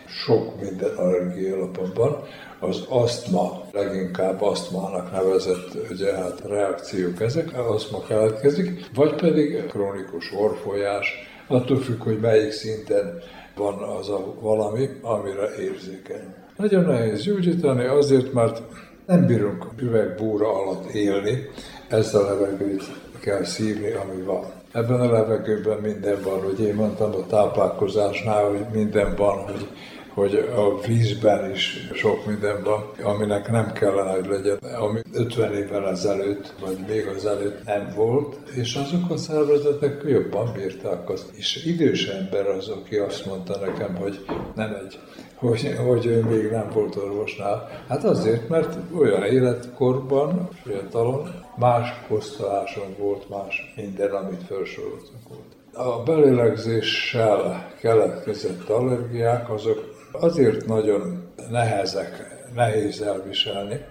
sok 0.07 0.61
minden 0.61 0.95
allergia 0.97 1.55
alapon 1.57 2.25
az 2.61 2.85
asztma, 2.89 3.65
leginkább 3.73 4.43
asztmának 4.43 5.13
nevezett 5.13 5.91
ugye, 5.91 6.15
hát 6.15 6.43
reakciók 6.47 7.21
ezek, 7.21 7.59
asztma 7.59 8.03
keletkezik, 8.03 8.87
vagy 8.95 9.15
pedig 9.15 9.67
krónikus 9.67 10.33
orfolyás, 10.33 11.15
attól 11.47 11.77
függ, 11.81 12.03
hogy 12.03 12.21
melyik 12.21 12.51
szinten 12.51 13.19
van 13.57 13.75
az 13.75 14.09
a 14.09 14.35
valami, 14.41 14.89
amire 15.01 15.55
érzékeny. 15.61 16.35
Nagyon 16.57 16.85
nehéz 16.85 17.23
gyógyítani 17.23 17.85
azért, 17.85 18.33
mert 18.33 18.63
nem 19.07 19.27
bírunk 19.27 19.67
üvegbúra 19.81 20.63
alatt 20.63 20.91
élni, 20.91 21.49
ezt 21.89 22.15
a 22.15 22.25
levegőt 22.25 22.83
kell 23.21 23.45
szívni, 23.45 23.91
ami 23.91 24.23
van. 24.23 24.45
Ebben 24.73 25.01
a 25.01 25.13
levegőben 25.13 25.79
minden 25.79 26.23
van, 26.23 26.43
hogy 26.43 26.61
én 26.61 26.75
mondtam 26.75 27.15
a 27.15 27.27
táplálkozásnál, 27.27 28.49
hogy 28.49 28.67
minden 28.73 29.15
van, 29.17 29.39
hogy 29.39 29.69
hogy 30.15 30.35
a 30.57 30.81
vízben 30.87 31.51
is 31.51 31.89
sok 31.93 32.27
minden 32.27 32.63
van, 32.63 32.91
aminek 33.03 33.51
nem 33.51 33.73
kellene, 33.73 34.11
hogy 34.11 34.27
legyen, 34.27 34.57
ami 34.57 35.01
50 35.13 35.55
évvel 35.55 35.89
ezelőtt, 35.89 36.55
vagy 36.61 36.77
még 36.89 37.07
az 37.07 37.27
előtt 37.27 37.65
nem 37.65 37.93
volt, 37.97 38.37
és 38.55 38.75
azok 38.75 39.11
a 39.11 39.17
szervezetek 39.17 40.03
jobban 40.07 40.53
bírták 40.53 41.11
azt. 41.11 41.31
És 41.33 41.65
idős 41.65 42.07
ember 42.07 42.47
az, 42.49 42.69
aki 42.69 42.97
azt 42.97 43.27
mondta 43.27 43.59
nekem, 43.59 43.97
hogy 43.97 44.25
nem 44.55 44.75
egy 44.75 44.99
hogy, 45.43 45.77
hogy 45.87 46.07
ő 46.07 46.23
még 46.23 46.51
nem 46.51 46.71
volt 46.75 46.97
orvosnál. 46.97 47.69
Hát 47.89 48.05
azért, 48.05 48.49
mert 48.49 48.77
olyan 48.99 49.23
életkorban, 49.23 50.49
fiatalon, 50.63 51.31
más 51.57 51.89
kosztoláson 52.09 52.95
volt, 52.99 53.29
más 53.29 53.73
minden, 53.77 54.11
amit 54.11 54.43
felsoroltunk 54.43 55.29
volt. 55.29 55.57
A 55.89 56.03
belélegzéssel 56.03 57.71
keletkezett 57.81 58.69
allergiák 58.69 59.51
azok 59.51 59.92
azért 60.13 60.67
nagyon 60.67 61.33
nehezek, 61.51 62.41
nehéz 62.55 63.01
elviselni, 63.01 63.85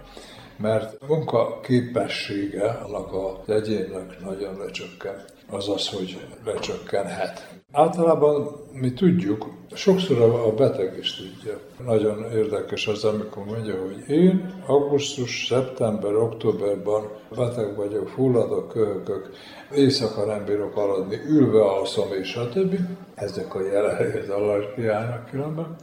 mert 0.58 0.98
a 1.02 1.06
munka 1.08 1.60
képessége 1.60 2.68
annak 2.68 3.14
az 3.14 3.54
egyénnek 3.54 4.24
nagyon 4.24 4.58
lecsökken. 4.58 5.24
Az 5.50 5.70
az, 5.70 5.88
hogy 5.88 6.20
lecsökkenhet. 6.46 7.50
Általában 7.72 8.48
mi 8.72 8.94
tudjuk, 8.94 9.50
sokszor 9.74 10.22
a 10.22 10.54
beteg 10.54 10.98
is 11.00 11.16
tudja. 11.16 11.60
Nagyon 11.86 12.32
érdekes 12.32 12.88
az, 12.88 13.04
amikor 13.04 13.46
mondja, 13.46 13.82
hogy 13.82 14.16
én 14.16 14.54
augusztus, 14.66 15.46
szeptember, 15.48 16.16
októberban 16.16 17.10
beteg 17.36 17.76
vagyok, 17.76 18.10
fulladok, 18.10 18.68
köhögök, 18.68 19.30
éjszaka 19.76 20.26
nem 20.26 20.46
bírok 20.46 20.78
aladni, 20.78 21.20
ülve 21.28 21.62
alszom 21.62 22.14
és 22.22 22.36
a 22.36 22.50
többi. 22.50 22.80
Ezek 23.16 23.56
a 23.56 23.66
jelei 23.66 24.20
az 24.20 24.30
allergiának 24.30 25.30
különben 25.30 25.76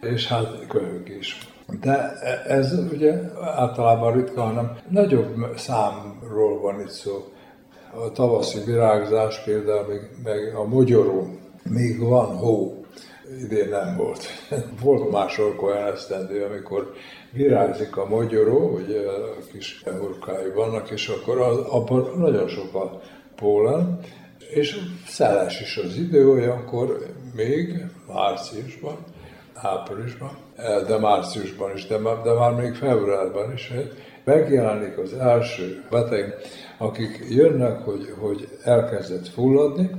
és 0.00 0.26
hát 0.26 0.66
köhögés. 0.68 1.38
De 1.80 2.12
ez 2.46 2.78
ugye 2.92 3.20
általában 3.42 4.12
ritka, 4.12 4.40
hanem 4.40 4.76
nagyobb 4.88 5.56
számról 5.56 6.60
van 6.60 6.80
itt 6.80 6.90
szó. 6.90 7.32
A 7.94 8.12
tavaszi 8.12 8.58
virágzás 8.64 9.42
például, 9.44 10.00
meg, 10.24 10.54
a 10.54 10.64
mogyoró, 10.64 11.28
még 11.62 12.00
van 12.00 12.36
hó, 12.36 12.84
idén 13.42 13.68
nem 13.68 13.96
volt. 13.96 14.26
Volt 14.82 15.10
mások 15.10 15.62
olyan 15.62 15.92
esztendő, 15.92 16.44
amikor 16.44 16.92
virágzik 17.32 17.96
a 17.96 18.06
mogyoró, 18.06 18.78
ugye 18.84 19.00
a 19.00 19.36
kis 19.52 19.82
hurkái 19.98 20.50
vannak, 20.54 20.90
és 20.90 21.08
akkor 21.08 21.40
az, 21.40 21.58
abban 21.58 22.12
nagyon 22.18 22.48
sok 22.48 22.74
a 22.74 23.00
pólen, 23.36 24.00
és 24.54 24.78
szeles 25.06 25.60
is 25.60 25.76
az 25.76 25.96
idő, 25.96 26.30
olyankor 26.30 27.06
még 27.34 27.84
márciusban, 28.06 28.96
áprilisban, 29.62 30.30
de 30.86 30.98
márciusban 30.98 31.74
is, 31.74 31.86
de, 31.86 31.96
de 32.24 32.32
már 32.32 32.52
még 32.52 32.74
februárban 32.74 33.52
is, 33.52 33.72
megjelenik 34.24 34.98
az 34.98 35.12
első 35.12 35.84
beteg, 35.90 36.34
akik 36.78 37.24
jönnek, 37.30 37.84
hogy, 37.84 38.14
hogy 38.18 38.48
elkezdett 38.64 39.28
fulladni, 39.28 39.90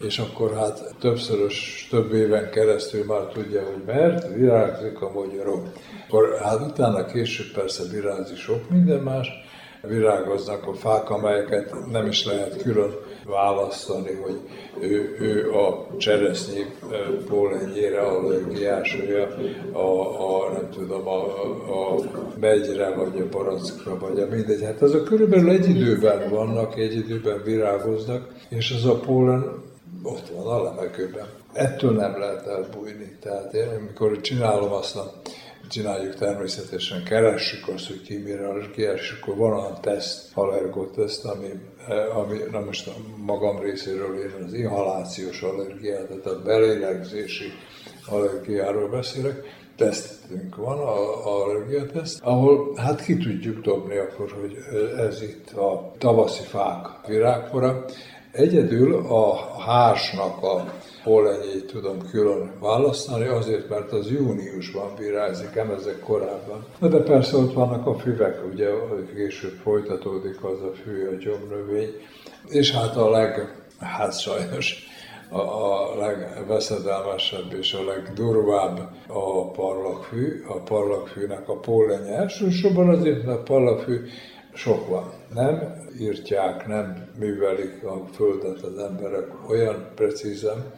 és 0.00 0.18
akkor 0.18 0.54
hát 0.54 0.94
többszörös, 1.00 1.86
több 1.90 2.12
éven 2.12 2.50
keresztül 2.50 3.04
már 3.04 3.20
tudja, 3.20 3.62
hogy 3.64 3.82
mert, 3.86 4.34
virágzik 4.34 5.00
a 5.00 5.12
magyarok. 5.12 5.66
Akkor 6.08 6.38
hát 6.42 6.60
utána 6.60 7.04
később 7.04 7.52
persze 7.54 7.82
virágzik 7.92 8.36
sok 8.36 8.70
minden 8.70 9.00
más, 9.00 9.28
virágoznak 9.82 10.66
a 10.66 10.74
fák, 10.74 11.10
amelyeket 11.10 11.74
nem 11.90 12.06
is 12.06 12.24
lehet 12.24 12.62
külön 12.62 12.94
választani, 13.26 14.12
hogy 14.12 14.40
ő, 14.80 15.16
ő 15.20 15.52
a 15.52 15.86
cseresznyi 15.96 16.64
pólenjére 17.28 18.00
allergiás, 18.00 18.96
ő 19.08 19.26
a, 19.72 19.80
a, 19.80 20.52
nem 20.52 20.70
tudom, 20.70 21.08
a, 21.08 21.24
a 21.90 21.96
megyre, 22.40 22.94
vagy 22.94 23.20
a 23.20 23.28
barackra, 23.30 23.98
vagy 23.98 24.20
a 24.20 24.26
mindegy. 24.30 24.62
Hát 24.62 24.82
azok 24.82 25.04
körülbelül 25.04 25.50
egy 25.50 25.68
időben 25.68 26.30
vannak, 26.30 26.78
egy 26.78 26.94
időben 26.94 27.42
virágoznak, 27.44 28.32
és 28.48 28.70
az 28.70 28.84
a 28.84 28.98
pólen 28.98 29.64
ott 30.02 30.28
van 30.28 30.46
a 30.46 30.62
levegőben. 30.62 31.26
Ettől 31.52 31.92
nem 31.92 32.18
lehet 32.18 32.46
elbújni. 32.46 33.16
Tehát 33.20 33.54
én, 33.54 33.68
amikor 33.68 34.20
csinálom 34.20 34.72
azt 34.72 34.96
a 34.96 35.12
csináljuk 35.68 36.14
természetesen, 36.14 37.04
keressük 37.04 37.68
azt, 37.68 37.86
hogy 37.86 38.02
ki 38.02 38.16
mire 38.16 38.92
és 38.94 39.18
akkor 39.20 39.36
van 39.36 39.52
olyan 39.52 39.80
teszt, 39.80 40.30
allergoteszt, 40.34 41.24
ami, 41.24 41.48
ami 42.14 42.38
na 42.50 42.60
most 42.60 42.90
magam 43.24 43.58
részéről 43.58 44.20
én 44.20 44.44
az 44.46 44.52
inhalációs 44.52 45.42
allergiát, 45.42 46.06
tehát 46.06 46.26
a 46.26 46.42
belélegzési 46.42 47.52
allergiáról 48.06 48.88
beszélek, 48.88 49.42
tesztünk 49.76 50.56
van, 50.56 50.78
a, 50.78 51.26
a 51.26 51.42
allergiateszt, 51.42 52.20
ahol 52.22 52.72
hát 52.76 53.04
ki 53.04 53.16
tudjuk 53.16 53.60
dobni 53.60 53.96
akkor, 53.96 54.32
hogy 54.40 54.56
ez 54.98 55.22
itt 55.22 55.50
a 55.50 55.92
tavaszi 55.98 56.42
fák 56.42 56.86
virágkora. 57.06 57.84
Egyedül 58.32 58.94
a 58.94 59.36
hársnak 59.60 60.42
a 60.42 60.72
pollenyét 61.06 61.66
tudom 61.66 61.98
külön 62.10 62.52
választani, 62.60 63.26
azért, 63.26 63.68
mert 63.68 63.92
az 63.92 64.10
júniusban 64.10 64.94
virágzik, 64.98 65.54
nem 65.54 65.70
ezek 65.70 66.00
korábban. 66.00 66.64
De 66.80 66.98
persze 66.98 67.36
ott 67.36 67.52
vannak 67.52 67.86
a 67.86 67.98
füvek, 67.98 68.44
ugye 68.52 68.68
később 69.14 69.58
folytatódik 69.62 70.44
az 70.44 70.62
a 70.62 70.72
fű, 70.82 71.06
a 71.06 71.14
gyomnövény, 71.14 71.90
és 72.48 72.72
hát 72.72 72.96
a 72.96 73.10
leg, 73.10 73.64
hát 73.80 74.20
sajnos 74.20 74.86
a, 75.30 75.38
a 75.38 75.96
legveszedelmesebb 75.98 77.52
és 77.58 77.72
a 77.72 77.84
legdurvább 77.84 78.78
a 79.06 79.50
parlagfű. 79.50 80.44
A 80.48 80.60
parlagfűnek 80.60 81.48
a 81.48 81.58
pólenye 81.58 82.14
elsősorban 82.14 82.88
azért, 82.88 83.24
mert 83.24 83.38
a 83.38 83.42
parlagfű 83.42 84.00
sok 84.54 84.88
van. 84.88 85.12
Nem 85.34 85.74
írtják, 86.00 86.66
nem 86.66 87.08
művelik 87.18 87.84
a 87.84 88.04
földet 88.14 88.62
az 88.62 88.78
emberek 88.78 89.48
olyan 89.48 89.86
precízen, 89.94 90.72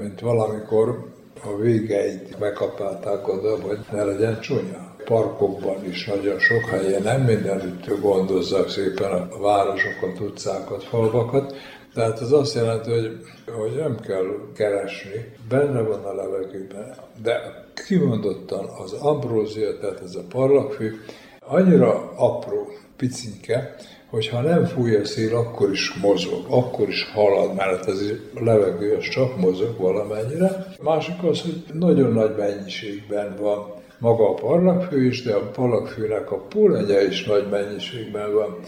mint 0.00 0.20
valamikor 0.20 1.08
a 1.42 1.56
végeit 1.56 2.38
megkapálták 2.38 3.28
oda, 3.28 3.60
hogy 3.60 3.78
ne 3.92 4.04
legyen 4.04 4.40
csúnya. 4.40 4.94
Parkokban 5.04 5.84
is 5.84 6.06
nagyon 6.06 6.38
sok 6.38 6.64
helyen, 6.64 7.02
nem 7.02 7.20
mindenütt 7.20 8.00
gondozzák 8.00 8.68
szépen 8.68 9.10
a 9.12 9.38
városokat, 9.38 10.20
utcákat, 10.20 10.84
falvakat, 10.84 11.54
tehát 11.94 12.20
ez 12.20 12.32
azt 12.32 12.54
jelenti, 12.54 12.90
hogy, 12.90 13.20
hogy 13.52 13.76
nem 13.76 14.00
kell 14.00 14.26
keresni, 14.54 15.32
benne 15.48 15.80
van 15.80 16.04
a 16.04 16.14
levegőben, 16.14 16.96
de 17.22 17.64
kimondottan 17.86 18.64
az 18.64 18.92
ambrózia, 18.92 19.78
tehát 19.78 20.00
ez 20.00 20.14
a 20.14 20.24
parlagfű, 20.28 21.00
annyira 21.40 22.12
apró, 22.16 22.68
picinke, 22.96 23.76
hogyha 24.10 24.40
nem 24.40 24.64
fúj 24.64 24.94
a 24.96 25.04
szél, 25.04 25.36
akkor 25.36 25.70
is 25.70 25.92
mozog, 25.94 26.46
akkor 26.48 26.88
is 26.88 27.10
halad, 27.12 27.54
mert 27.54 27.88
ez 27.88 28.00
a 28.34 28.44
levegő 28.44 28.94
az 28.94 29.08
csak 29.08 29.36
mozog 29.36 29.76
valamennyire. 29.78 30.66
Másik 30.82 31.22
az, 31.22 31.40
hogy 31.40 31.64
nagyon 31.72 32.12
nagy 32.12 32.34
mennyiségben 32.36 33.36
van 33.40 33.78
maga 33.98 34.28
a 34.28 34.34
parlagfő 34.34 35.04
is, 35.04 35.22
de 35.22 35.34
a 35.34 35.50
parlagfőnek 35.50 36.30
a 36.30 36.36
pólenye 36.36 37.06
is 37.06 37.24
nagy 37.24 37.48
mennyiségben 37.50 38.34
van. 38.34 38.58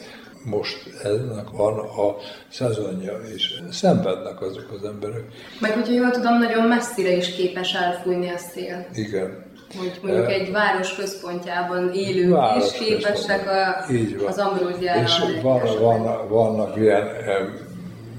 Most 0.44 0.76
ennek 1.02 1.50
van 1.50 1.78
a 1.78 2.16
szezonja, 2.50 3.20
és 3.35 3.61
szenvednek 3.70 4.40
azok 4.40 4.72
az 4.78 4.85
emberek. 4.85 5.24
Meg 5.61 5.72
hogyha 5.72 5.92
jól 5.92 6.11
tudom, 6.11 6.38
nagyon 6.38 6.66
messzire 6.66 7.16
is 7.16 7.35
képes 7.35 7.74
elfújni 7.74 8.28
a 8.28 8.38
szél. 8.38 8.87
Igen, 8.94 9.52
hogy 9.78 9.98
mondjuk 10.02 10.30
egy 10.30 10.50
város 10.52 10.94
központjában 10.94 11.92
élők 11.94 12.30
város 12.30 12.64
is 12.64 12.78
képesek 12.78 13.48
a, 13.48 13.92
Így 13.92 14.18
van. 14.18 14.26
az 14.26 14.38
ambróziára. 14.38 15.02
És 15.02 15.18
van, 15.42 15.61
van, 15.80 16.28
vannak 16.28 16.76
ilyen 16.76 17.08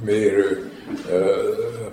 mérő 0.05 0.71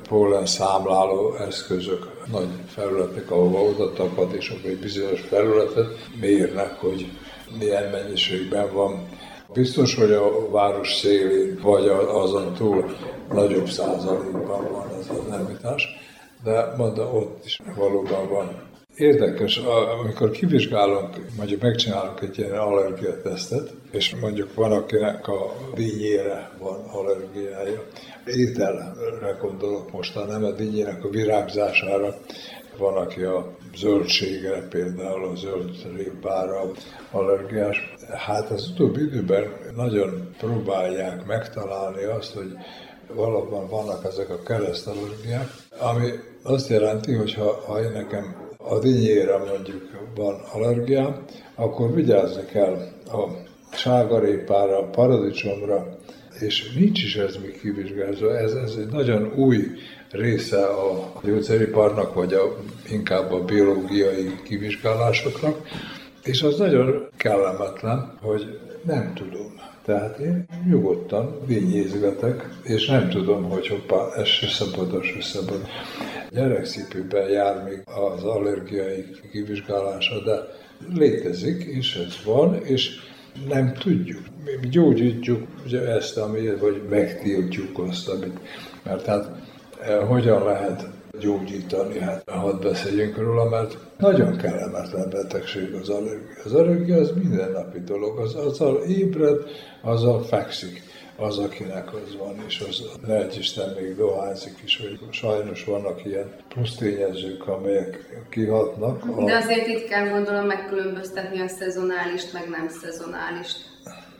pólen 0.08 0.46
számláló 0.46 1.34
eszközök, 1.34 2.10
nagy 2.32 2.48
felületek, 2.66 3.30
ahova 3.30 3.60
oda 3.60 3.92
tapad, 3.92 4.34
és 4.34 4.48
akkor 4.48 4.70
egy 4.70 4.78
bizonyos 4.78 5.20
felületet 5.20 5.86
mérnek, 6.20 6.80
hogy 6.80 7.10
milyen 7.58 7.90
mennyiségben 7.90 8.72
van. 8.72 9.08
Biztos, 9.52 9.94
hogy 9.94 10.12
a 10.12 10.50
város 10.50 10.94
szélén, 10.96 11.58
vagy 11.62 11.88
azon 12.08 12.54
túl 12.54 12.96
nagyobb 13.32 13.68
százalékban 13.68 14.72
van 14.72 14.86
ez 15.00 15.06
az 15.08 15.32
említás, 15.32 15.88
de 16.44 16.74
mondta, 16.76 17.02
ott 17.02 17.44
is 17.44 17.60
valóban 17.76 18.28
van 18.28 18.69
Érdekes, 19.00 19.56
amikor 20.00 20.30
kivizsgálunk, 20.30 21.16
mondjuk 21.36 21.62
megcsinálunk 21.62 22.20
egy 22.20 22.38
ilyen 22.38 22.58
allergiatesztet, 22.58 23.72
és 23.90 24.16
mondjuk 24.20 24.54
van, 24.54 24.72
akinek 24.72 25.28
a 25.28 25.52
dínyére 25.74 26.50
van 26.58 26.84
allergiája. 26.92 27.82
Ételre 28.24 29.36
gondolok 29.40 29.92
most, 29.92 30.26
nem 30.26 30.44
a 30.44 30.50
dínyének 30.50 31.04
a 31.04 31.08
virágzására, 31.08 32.14
van, 32.78 32.96
aki 32.96 33.22
a 33.22 33.56
zöldségre, 33.76 34.68
például 34.68 35.24
a 35.24 35.34
zöld 35.34 35.70
répára 35.96 36.70
allergiás. 37.10 37.94
Hát 38.08 38.50
az 38.50 38.70
utóbbi 38.70 39.00
időben 39.00 39.52
nagyon 39.76 40.34
próbálják 40.38 41.26
megtalálni 41.26 42.02
azt, 42.02 42.34
hogy 42.34 42.52
valóban 43.14 43.68
vannak 43.68 44.04
ezek 44.04 44.30
a 44.30 44.42
keresztallergiák, 44.42 45.48
ami 45.78 46.10
azt 46.42 46.68
jelenti, 46.68 47.14
hogy 47.14 47.34
ha, 47.34 47.62
ha 47.66 47.82
én 47.82 47.90
nekem 47.90 48.48
a 48.70 48.78
dinnyére 48.78 49.36
mondjuk 49.36 49.90
van 50.14 50.40
allergia, 50.52 51.22
akkor 51.54 51.94
vigyázni 51.94 52.44
kell 52.44 52.76
a 53.06 53.28
sárgarépára, 53.72 54.78
a 54.78 54.90
paradicsomra, 54.90 55.98
és 56.40 56.72
nincs 56.72 57.02
is 57.02 57.16
ez 57.16 57.36
még 57.42 57.60
kivizsgálva. 57.60 58.38
Ez, 58.38 58.52
ez 58.52 58.74
egy 58.78 58.90
nagyon 58.90 59.32
új 59.36 59.66
része 60.10 60.64
a 60.64 61.12
gyógyszeriparnak, 61.22 62.14
vagy 62.14 62.32
a, 62.32 62.56
inkább 62.90 63.32
a 63.32 63.44
biológiai 63.44 64.40
kivizsgálásoknak, 64.44 65.68
és 66.22 66.42
az 66.42 66.58
nagyon 66.58 67.08
kellemetlen, 67.16 68.18
hogy 68.20 68.58
nem 68.84 69.12
tudom. 69.14 69.59
Tehát 69.84 70.18
én 70.18 70.46
nyugodtan 70.68 71.40
vinyézgetek, 71.46 72.48
és 72.62 72.86
nem 72.86 73.08
tudom, 73.08 73.44
hogy 73.44 73.68
hoppá, 73.68 74.14
ez 74.16 74.26
se 74.26 74.46
szabad, 74.46 74.94
az 74.94 75.04
se 75.04 75.20
szabad. 75.20 75.68
Gyerekszipőben 76.30 77.28
jár 77.28 77.64
még 77.64 77.82
az 77.84 78.24
allergiai 78.24 79.04
kivizsgálása, 79.32 80.22
de 80.22 80.38
létezik, 80.94 81.64
és 81.64 81.94
ez 81.94 82.24
van, 82.24 82.54
és 82.64 82.90
nem 83.48 83.72
tudjuk. 83.72 84.20
Mi 84.60 84.68
gyógyítjuk 84.68 85.46
ugye 85.66 85.80
ezt, 85.80 86.16
amit, 86.16 86.60
vagy 86.60 86.82
megtiltjuk 86.90 87.78
azt, 87.78 88.08
amit, 88.08 88.38
mert 88.82 89.06
hát 89.06 89.30
eh, 89.80 90.08
hogyan 90.08 90.44
lehet 90.44 90.86
gyógyítani, 91.20 91.98
hát 91.98 92.30
hadd 92.30 92.60
beszéljünk 92.60 93.16
róla, 93.16 93.48
mert 93.48 93.76
nagyon 93.98 94.36
kellemetlen 94.36 95.10
betegség 95.10 95.74
az 95.74 95.88
allergia. 95.88 96.42
Az 96.44 96.54
allergia 96.54 96.96
az 96.96 97.12
mindennapi 97.22 97.80
dolog, 97.80 98.18
az, 98.18 98.34
azzal 98.34 98.82
ébred, 98.82 99.36
azzal 99.82 100.22
fekszik 100.22 100.82
az, 101.16 101.38
akinek 101.38 101.94
az 101.94 102.16
van, 102.18 102.44
és 102.46 102.64
az 102.68 102.82
lehet 103.06 103.36
Isten 103.36 103.74
még 103.80 103.96
dohányzik 103.96 104.58
is, 104.64 104.80
hogy 104.80 104.98
sajnos 105.10 105.64
vannak 105.64 106.04
ilyen 106.04 106.34
plusz 106.48 106.74
tényezők, 106.74 107.48
amelyek 107.48 108.24
kihatnak. 108.30 109.24
De 109.24 109.36
azért 109.36 109.66
itt 109.66 109.88
kell 109.88 110.08
gondolom 110.08 110.46
megkülönböztetni 110.46 111.40
a 111.40 111.48
szezonálist, 111.48 112.32
meg 112.32 112.48
nem 112.48 112.68
szezonálist. 112.68 113.68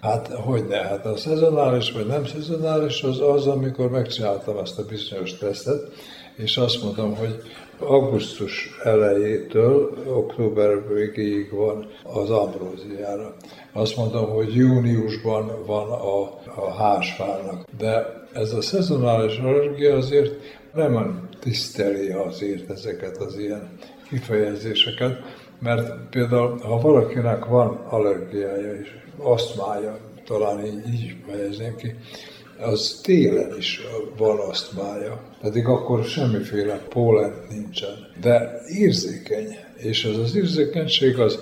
Hát 0.00 0.28
hogy 0.28 0.66
ne, 0.66 0.76
hát 0.76 1.06
a 1.06 1.16
szezonális 1.16 1.92
vagy 1.92 2.06
nem 2.06 2.26
szezonális 2.26 3.02
az 3.02 3.20
az, 3.20 3.46
amikor 3.46 3.90
megcsináltam 3.90 4.58
ezt 4.58 4.78
a 4.78 4.84
bizonyos 4.84 5.38
tesztet, 5.38 5.92
és 6.42 6.56
azt 6.56 6.82
mondom, 6.82 7.16
hogy 7.16 7.42
augusztus 7.78 8.70
elejétől 8.82 9.92
október 10.06 10.88
végéig 10.94 11.52
van 11.52 11.86
az 12.02 12.30
ambróziára. 12.30 13.34
Azt 13.72 13.96
mondom, 13.96 14.30
hogy 14.30 14.54
júniusban 14.54 15.64
van 15.66 15.90
a, 15.90 16.20
a 16.56 16.72
házfának. 16.78 17.64
De 17.78 18.06
ez 18.32 18.52
a 18.52 18.60
szezonális 18.60 19.38
allergia 19.38 19.96
azért 19.96 20.32
nem 20.74 21.28
tiszteli 21.40 22.10
azért 22.10 22.70
ezeket 22.70 23.16
az 23.16 23.38
ilyen 23.38 23.78
kifejezéseket, 24.08 25.18
mert 25.58 26.08
például, 26.10 26.58
ha 26.58 26.80
valakinek 26.80 27.44
van 27.44 27.86
allergiája 27.88 28.74
és 28.74 28.88
asztmája, 29.18 29.98
talán 30.24 30.64
így, 30.64 30.88
így 30.94 31.16
fejezném 31.26 31.76
ki, 31.76 31.94
az 32.60 33.00
télen 33.02 33.56
is 33.58 33.80
van 34.16 34.38
asztmája, 34.38 35.29
pedig 35.40 35.66
akkor 35.66 36.04
semmiféle 36.04 36.80
pólen 36.88 37.32
nincsen. 37.50 38.06
De 38.20 38.60
érzékeny, 38.66 39.56
és 39.76 40.04
ez 40.04 40.16
az 40.16 40.36
érzékenység 40.36 41.18
az 41.18 41.38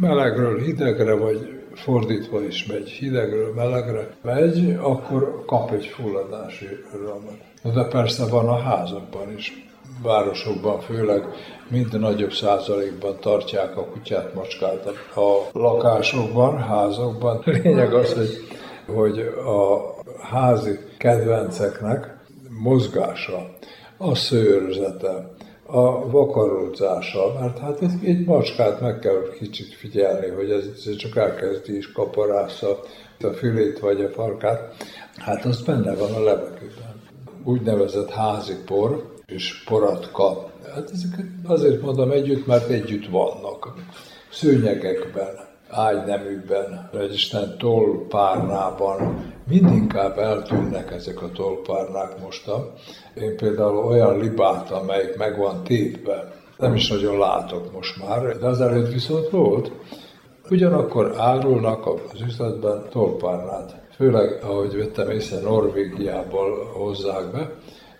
melegről 0.00 0.62
hidegre, 0.62 1.14
vagy 1.14 1.60
fordítva 1.74 2.44
is 2.44 2.66
megy, 2.66 2.88
hidegről 2.88 3.54
melegre 3.54 4.08
megy, 4.22 4.76
akkor 4.80 5.44
kap 5.46 5.72
egy 5.72 5.86
fulladási 5.86 6.68
ramot. 6.92 7.74
De 7.74 7.84
persze 7.84 8.26
van 8.26 8.48
a 8.48 8.58
házakban 8.58 9.32
is, 9.36 9.68
városokban 10.02 10.80
főleg 10.80 11.24
minden 11.68 12.00
nagyobb 12.00 12.32
százalékban 12.32 13.16
tartják 13.20 13.76
a 13.76 13.84
kutyát, 13.84 14.34
macskát 14.34 14.86
a 15.14 15.48
lakásokban, 15.52 16.58
házakban. 16.58 17.42
Lényeg 17.44 17.94
az, 17.94 18.12
hogy, 18.12 18.46
hogy 18.94 19.18
a 19.46 19.94
házi 20.22 20.78
kedvenceknek 20.98 22.18
mozgása, 22.62 23.50
a 23.96 24.14
szőrzete, 24.14 25.34
a 25.66 26.10
vakarózása, 26.10 27.38
mert 27.40 27.58
hát 27.58 27.80
egy, 27.80 28.04
egy 28.04 28.24
macskát 28.24 28.80
meg 28.80 28.98
kell 28.98 29.22
kicsit 29.38 29.74
figyelni, 29.74 30.28
hogy 30.28 30.50
ez, 30.50 30.64
ez 30.86 30.96
csak 30.96 31.16
elkezdi 31.16 31.76
is 31.76 31.92
kaparásza 31.92 32.80
a 33.20 33.26
fülét 33.26 33.78
vagy 33.78 34.00
a 34.00 34.08
farkát, 34.08 34.74
hát 35.16 35.44
az 35.44 35.62
benne 35.62 35.94
van 35.94 36.12
a 36.12 36.22
levegőben. 36.22 37.02
Úgynevezett 37.44 38.10
házi 38.10 38.54
por 38.66 39.14
és 39.26 39.62
poratka. 39.64 40.50
Hát 40.74 40.90
ezeket 40.90 41.26
azért 41.44 41.82
mondom 41.82 42.10
együtt, 42.10 42.46
mert 42.46 42.68
együtt 42.68 43.06
vannak. 43.06 43.74
Szőnyegekben, 44.30 45.49
ágyneműben, 45.70 46.88
vagy 46.92 47.12
Isten 47.12 47.58
tollpárnában 47.58 49.24
mindinkább 49.48 50.18
eltűnnek 50.18 50.92
ezek 50.92 51.22
a 51.22 51.30
tollpárnák 51.30 52.20
mostan. 52.20 52.72
Én 53.14 53.36
például 53.36 53.76
olyan 53.76 54.18
libát, 54.18 54.70
amelyik 54.70 55.16
meg 55.16 55.38
van 55.38 55.64
tépve, 55.64 56.32
nem 56.56 56.74
is 56.74 56.88
nagyon 56.88 57.18
látok 57.18 57.72
most 57.72 58.06
már, 58.06 58.38
de 58.38 58.46
az 58.46 58.60
előtt 58.60 58.92
viszont 58.92 59.28
volt. 59.30 59.72
Ugyanakkor 60.50 61.14
árulnak 61.18 61.86
az 61.86 62.20
üzletben 62.20 62.84
tollpárnát. 62.90 63.80
Főleg, 63.94 64.38
ahogy 64.42 64.76
vettem 64.76 65.10
észre, 65.10 65.40
Norvégiából 65.40 66.70
hozzák 66.72 67.30
be, 67.32 67.50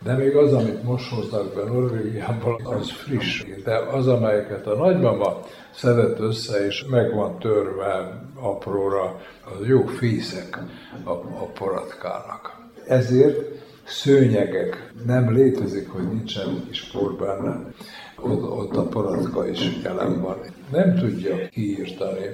De 0.05 0.15
még 0.15 0.37
az, 0.37 0.53
amit 0.53 0.83
most 0.83 1.15
hoznak 1.15 1.55
be 1.55 1.63
Norvégiából, 1.65 2.61
az 2.65 2.91
friss. 2.91 3.45
De 3.65 3.77
az, 3.77 4.09
amelyeket 4.09 4.67
a 4.67 4.77
nagymama 4.77 5.41
szedett 5.75 6.19
össze, 6.19 6.67
és 6.67 6.85
meg 6.85 7.15
van 7.15 7.39
törve 7.39 8.23
apróra, 8.35 9.21
az 9.45 9.67
jó 9.67 9.87
fészek 9.87 10.59
a, 11.05 11.11
a 11.11 11.51
poratkának. 11.55 12.59
Ezért 12.87 13.61
szőnyegek. 13.85 14.93
Nem 15.07 15.33
létezik, 15.33 15.89
hogy 15.89 16.09
nincsen 16.09 16.65
kis 16.69 16.83
por 16.83 17.15
benne. 17.15 17.73
Ott, 18.17 18.43
ott 18.43 18.77
a 18.77 18.83
poratka 18.83 19.49
is 19.49 19.71
jelen 19.83 20.21
van. 20.21 20.39
Nem 20.73 20.95
tudja 20.95 21.49
kiírtani. 21.49 22.27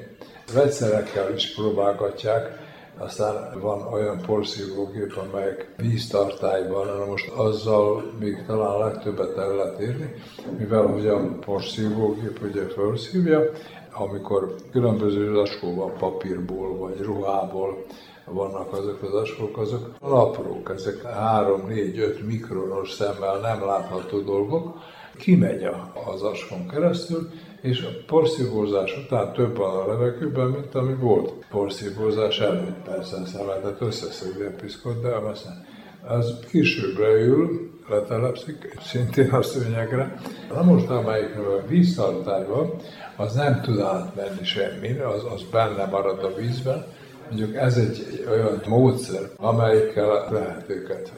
Vegyszerekkel 0.54 1.34
is 1.34 1.54
próbálgatják, 1.54 2.65
aztán 2.98 3.60
van 3.60 3.92
olyan 3.92 4.20
porszívógép, 4.26 5.16
amelyek 5.16 5.74
víztartályban, 5.76 6.86
na 6.86 7.04
most 7.04 7.28
azzal 7.28 8.12
még 8.18 8.44
talán 8.46 8.78
legtöbbet 8.78 9.36
el 9.36 9.54
lehet 9.54 9.78
érni, 9.78 10.14
mivel 10.58 10.86
hogy 10.86 11.06
a 11.06 11.38
porszívógép 11.44 12.40
ugye 12.42 12.68
felszívja, 12.68 13.50
amikor 13.92 14.54
különböző 14.70 15.34
zacskóban 15.34 15.92
papírból 15.98 16.76
vagy 16.76 17.00
ruhából 17.00 17.84
vannak 18.24 18.72
azok 18.72 19.02
az 19.02 19.14
asfok, 19.14 19.58
azok 19.58 19.94
aprók, 20.00 20.70
ezek 20.70 20.94
3-4-5 21.04 22.26
mikronos 22.26 22.92
szemmel 22.92 23.38
nem 23.40 23.64
látható 23.64 24.20
dolgok, 24.20 24.76
kimegy 25.18 25.68
az 26.12 26.22
askon 26.22 26.68
keresztül, 26.68 27.30
és 27.66 27.82
a 27.82 28.04
porszívózás 28.06 28.96
után 29.04 29.32
több 29.32 29.56
van 29.56 29.76
a 29.76 29.86
levegőben, 29.86 30.46
mint 30.46 30.74
ami 30.74 30.94
volt 30.94 31.32
porszívózás 31.50 32.40
előtt. 32.40 32.82
Persze 32.84 33.16
szemetet 33.26 33.80
összeszedni 33.80 34.44
a 34.44 34.50
piszkot, 34.60 35.02
de 35.02 35.08
aztán 35.08 35.66
az 36.06 36.38
későbbre 36.48 37.12
ül, 37.12 37.70
letelepszik, 37.88 38.76
szintén 38.80 39.30
a 39.30 39.42
szőnyegre. 39.42 40.20
Na 40.48 40.62
most, 40.62 40.88
amelyik 40.88 41.34
víztartály 41.68 42.46
van, 42.46 42.70
az 43.16 43.34
nem 43.34 43.60
tud 43.60 43.80
átmenni 43.80 44.44
semmire, 44.44 45.08
az, 45.08 45.24
az 45.34 45.42
benne 45.50 45.86
marad 45.86 46.24
a 46.24 46.34
vízben, 46.34 46.84
Mondjuk 47.28 47.56
ez 47.56 47.76
egy 47.76 48.26
olyan 48.30 48.62
módszer, 48.66 49.30
amelyikkel 49.36 50.28
lehet 50.30 50.64
őket 50.68 51.12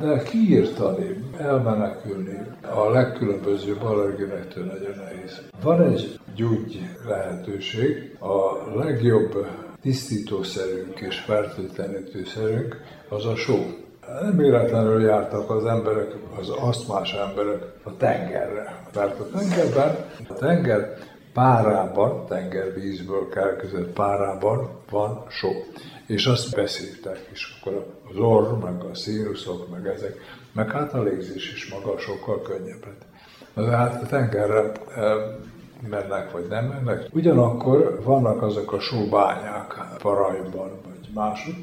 de 0.00 0.22
kiírtani, 0.22 1.24
elmenekülni 1.38 2.38
a 2.74 2.90
legkülönbözőbb 2.90 3.82
allergénektől 3.82 4.64
nagyon 4.64 4.96
nehéz. 4.96 5.40
Van 5.62 5.82
egy 5.82 6.20
gyógy 6.34 6.80
lehetőség, 7.06 8.16
a 8.20 8.76
legjobb 8.78 9.46
tisztítószerünk 9.82 11.00
és 11.00 11.18
fertőtlenítőszerünk 11.18 12.80
az 13.08 13.26
a 13.26 13.36
só. 13.36 13.56
Nem 14.22 14.36
véletlenül 14.36 15.02
jártak 15.02 15.50
az 15.50 15.64
emberek, 15.64 16.14
az 16.40 16.48
asztmás 16.48 17.12
emberek 17.12 17.62
a 17.82 17.96
tengerre. 17.96 18.82
Mert 18.94 19.20
a 19.20 19.28
tengerben, 19.38 19.96
a 20.28 20.34
tenger 20.34 20.98
párában, 21.38 22.26
tengervízből 22.26 23.28
kelkezett 23.28 23.92
párában 23.92 24.70
van 24.90 25.24
só. 25.28 25.50
És 26.06 26.26
azt 26.26 26.54
beszéltek, 26.54 27.28
és 27.32 27.56
akkor 27.60 27.86
az 28.10 28.16
orr, 28.16 28.64
meg 28.64 28.82
a 28.82 28.94
színuszok, 28.94 29.70
meg 29.70 29.86
ezek, 29.86 30.16
meg 30.52 30.70
hát 30.70 30.94
a 30.94 31.02
légzés 31.02 31.52
is 31.52 31.72
maga 31.72 31.98
sokkal 31.98 32.42
könnyebb 32.42 32.84
lett. 32.84 33.06
De 33.66 33.76
hát 33.76 34.02
a 34.02 34.06
tengerre 34.06 34.72
e, 34.94 35.14
mennek, 35.88 36.30
vagy 36.32 36.46
nem 36.48 36.64
mennek. 36.64 37.08
Ugyanakkor 37.12 38.00
vannak 38.04 38.42
azok 38.42 38.72
a 38.72 38.80
sóbányák 38.80 39.74
Parajban, 39.98 40.70
vagy 40.84 41.08
mások, 41.14 41.54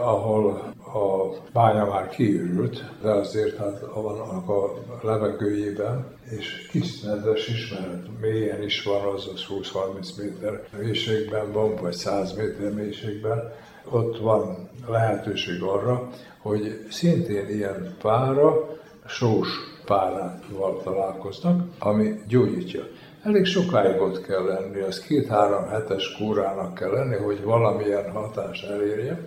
ahol 0.00 0.72
a 0.94 1.34
bánya 1.52 1.84
már 1.84 2.08
kiürült, 2.08 2.84
de 3.02 3.10
azért 3.10 3.56
hát 3.56 3.80
vannak 3.94 4.48
a 4.48 4.74
levegőjében, 5.02 6.06
és 6.30 6.68
kis 6.70 7.00
nedves 7.00 7.48
is, 7.48 7.70
mert 7.70 8.20
mélyen 8.20 8.62
is 8.62 8.82
van, 8.82 9.14
az 9.14 9.30
az 9.34 9.44
20-30 9.48 10.16
méter 10.18 10.62
mélységben 10.78 11.52
van, 11.52 11.74
vagy 11.80 11.92
100 11.92 12.32
méter 12.32 12.72
mélységben, 12.72 13.52
ott 13.90 14.18
van 14.18 14.68
lehetőség 14.88 15.62
arra, 15.62 16.08
hogy 16.38 16.86
szintén 16.90 17.48
ilyen 17.48 17.94
pára, 18.02 18.78
sós 19.06 19.48
párával 19.84 20.80
találkoznak, 20.82 21.64
ami 21.78 22.14
gyógyítja. 22.28 22.82
Elég 23.22 23.44
sokáig 23.44 24.00
ott 24.00 24.26
kell 24.26 24.44
lenni, 24.44 24.80
az 24.80 25.00
két-három 25.00 25.68
hetes 25.68 26.16
kúrának 26.16 26.74
kell 26.74 26.90
lenni, 26.90 27.16
hogy 27.16 27.42
valamilyen 27.42 28.10
hatást 28.10 28.70
elérje. 28.70 29.20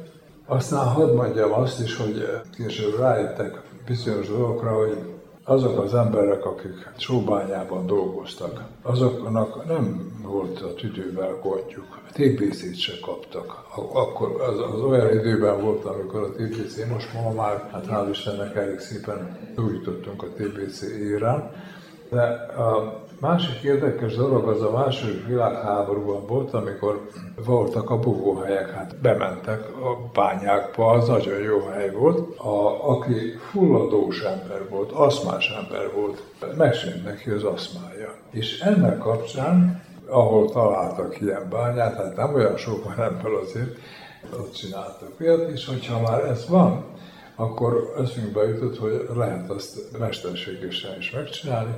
Aztán 0.45 0.87
hadd 0.87 1.15
mondjam 1.15 1.51
azt 1.51 1.79
is, 1.79 1.97
hogy 1.97 2.41
később 2.57 2.99
rájöttek 2.99 3.61
bizonyos 3.85 4.27
dolgokra, 4.27 4.77
hogy 4.77 4.97
azok 5.43 5.79
az 5.79 5.93
emberek, 5.93 6.45
akik 6.45 6.89
sóbányában 6.97 7.85
dolgoztak, 7.85 8.63
azoknak 8.81 9.65
nem 9.65 10.11
volt 10.21 10.61
a 10.61 10.73
tüdővel 10.73 11.39
gondjuk. 11.43 12.01
TBC-t 12.11 12.79
se 12.79 12.93
kaptak. 13.01 13.65
Akkor 13.93 14.41
az, 14.41 14.73
az 14.73 14.81
olyan 14.81 15.19
időben 15.19 15.61
volt, 15.61 15.85
amikor 15.85 16.21
a 16.21 16.31
TBC, 16.31 16.89
most 16.89 17.13
ma 17.13 17.31
már, 17.31 17.69
hát 17.71 17.85
hál' 17.89 18.07
Istennek 18.09 18.55
elég 18.55 18.79
szépen 18.79 19.37
újítottunk 19.57 20.23
a 20.23 20.27
TBC 20.27 20.81
érán, 20.81 21.51
de 22.09 22.21
a 22.57 23.02
másik 23.19 23.61
érdekes 23.61 24.15
dolog 24.15 24.47
az 24.47 24.61
a 24.61 24.71
második 24.71 25.27
világháborúban 25.27 26.25
volt, 26.27 26.53
amikor 26.53 27.07
voltak 27.45 27.89
a 27.89 27.99
bugóhelyek, 27.99 28.69
hát 28.69 28.95
bementek 29.01 29.65
a 29.75 30.09
bányákba, 30.13 30.89
az 30.89 31.07
nagyon 31.07 31.39
jó 31.39 31.59
hely 31.59 31.91
volt. 31.91 32.37
A, 32.37 32.89
aki 32.89 33.37
fulladós 33.51 34.21
ember 34.21 34.69
volt, 34.69 34.91
aszmás 34.91 35.49
ember 35.49 35.91
volt, 35.93 36.23
megsint 36.57 37.03
neki 37.03 37.29
az 37.29 37.43
aszmája. 37.43 38.13
És 38.31 38.59
ennek 38.59 38.97
kapcsán, 38.97 39.83
ahol 40.07 40.49
találtak 40.49 41.21
ilyen 41.21 41.47
bányát, 41.49 41.95
hát 41.95 42.15
nem 42.15 42.33
olyan 42.33 42.57
sok 42.57 42.83
van 42.83 43.05
ebből 43.05 43.35
azért, 43.35 43.77
ott 44.31 44.53
csináltak 44.53 45.11
ilyet, 45.19 45.49
és 45.49 45.65
hogyha 45.65 46.01
már 46.01 46.25
ez 46.25 46.47
van, 46.49 46.83
akkor 47.35 47.93
eszünkbe 47.97 48.43
jutott, 48.47 48.77
hogy 48.77 49.07
lehet 49.15 49.49
azt 49.49 49.97
mesterségesen 49.99 50.97
is 50.97 51.11
megcsinálni, 51.11 51.73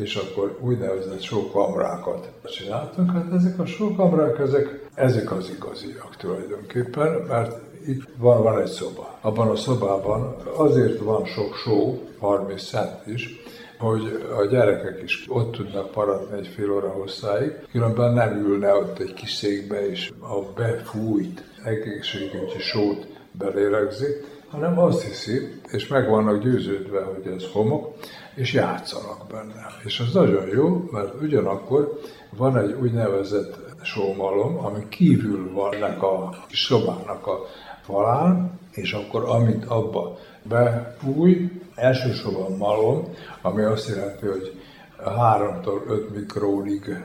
és 0.00 0.14
akkor 0.14 0.58
úgynevezett 0.60 1.20
sókamrákat 1.20 2.30
csináltunk. 2.44 3.10
Hát 3.12 3.32
ezek 3.32 3.58
a 3.58 3.66
sókamrák, 3.66 4.38
ezek, 4.38 4.88
ezek 4.94 5.32
az 5.32 5.52
igaziak 5.56 6.16
tulajdonképpen, 6.16 7.12
mert 7.28 7.58
itt 7.86 8.02
van, 8.16 8.42
van 8.42 8.60
egy 8.60 8.66
szoba. 8.66 9.18
Abban 9.20 9.48
a 9.48 9.56
szobában 9.56 10.36
azért 10.56 11.00
van 11.00 11.24
sok 11.24 11.54
só, 11.54 12.02
30 12.18 12.62
cent 12.62 13.06
is, 13.06 13.44
hogy 13.78 14.26
a 14.38 14.44
gyerekek 14.44 15.02
is 15.02 15.24
ott 15.28 15.52
tudnak 15.52 15.94
maradni 15.94 16.38
egy 16.38 16.46
fél 16.46 16.72
óra 16.72 16.88
hosszáig, 16.88 17.52
különben 17.70 18.12
nem 18.12 18.36
ülne 18.36 18.74
ott 18.74 18.98
egy 18.98 19.14
kis 19.14 19.32
székbe, 19.32 19.88
és 19.88 20.12
a 20.20 20.52
befújt 20.56 21.44
egészségügyi 21.64 22.58
sót 22.58 23.06
belélegzi, 23.32 24.06
hanem 24.48 24.78
azt 24.78 25.02
hiszi, 25.02 25.60
és 25.72 25.86
meg 25.86 26.08
vannak 26.08 26.42
győződve, 26.42 27.02
hogy 27.02 27.32
ez 27.32 27.44
homok, 27.52 27.94
és 28.36 28.52
játszanak 28.52 29.26
benne. 29.30 29.66
És 29.84 30.00
az 30.00 30.12
nagyon 30.12 30.48
jó, 30.48 30.88
mert 30.90 31.22
ugyanakkor 31.22 32.00
van 32.30 32.58
egy 32.58 32.72
úgynevezett 32.72 33.58
sómalom, 33.82 34.58
ami 34.64 34.88
kívül 34.88 35.52
van 35.52 35.74
ennek 35.74 36.02
a 36.02 36.34
szobának 36.52 37.26
a 37.26 37.38
falán, 37.82 38.58
és 38.70 38.92
akkor 38.92 39.24
amit 39.24 39.64
abba 39.64 40.18
befúj, 40.42 41.50
elsősorban 41.74 42.56
malom, 42.56 43.14
ami 43.42 43.62
azt 43.62 43.88
jelenti, 43.88 44.26
hogy 44.26 44.60
3-tól 45.04 45.88
5 45.88 46.14
mikrónig 46.14 46.96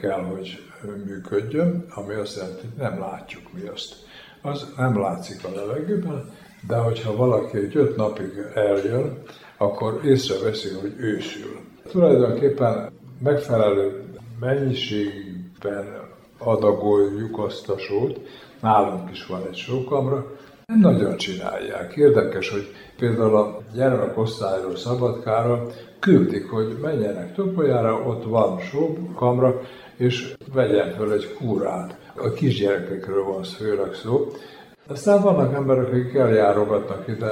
kell, 0.00 0.22
hogy 0.22 0.70
működjön, 1.04 1.86
ami 1.94 2.14
azt 2.14 2.36
jelenti, 2.36 2.60
hogy 2.60 2.76
nem 2.76 2.98
látjuk 2.98 3.52
mi 3.52 3.66
azt. 3.66 3.94
Az 4.42 4.66
nem 4.76 5.00
látszik 5.00 5.44
a 5.44 5.54
levegőben, 5.54 6.30
de 6.66 6.76
hogyha 6.76 7.16
valaki 7.16 7.56
egy 7.56 7.76
öt 7.76 7.96
napig 7.96 8.32
eljön, 8.54 9.22
akkor 9.56 10.00
észreveszi, 10.04 10.68
hogy 10.80 10.94
ősül. 10.98 11.60
Tulajdonképpen 11.88 12.92
megfelelő 13.22 14.04
mennyiségben 14.40 15.86
adagoljuk 16.38 17.38
azt 17.38 17.68
a 17.68 17.78
sót, 17.78 18.20
nálunk 18.60 19.10
is 19.10 19.26
van 19.26 19.46
egy 19.46 19.56
sókamra, 19.56 20.26
nem 20.66 20.92
nagyon 20.92 21.16
csinálják. 21.16 21.96
Érdekes, 21.96 22.50
hogy 22.50 22.72
például 22.96 23.36
a 23.36 23.58
gyermekosztályról 23.74 24.76
Szabadkára 24.76 25.66
küldik, 25.98 26.50
hogy 26.50 26.76
menjenek 26.82 27.34
Topolyára, 27.34 28.02
ott 28.06 28.24
van 28.24 28.58
sókamra, 28.58 29.60
és 29.96 30.34
vegyen 30.52 30.90
fel 30.90 31.12
egy 31.12 31.34
kúrát. 31.34 31.98
A 32.16 32.30
kisgyerekekről 32.30 33.24
van 33.24 33.42
főleg 33.42 33.94
szó. 33.94 34.30
Aztán 34.92 35.22
vannak 35.22 35.54
emberek, 35.54 35.86
akik 35.86 36.14
eljárogatnak 36.14 37.08
ide 37.08 37.30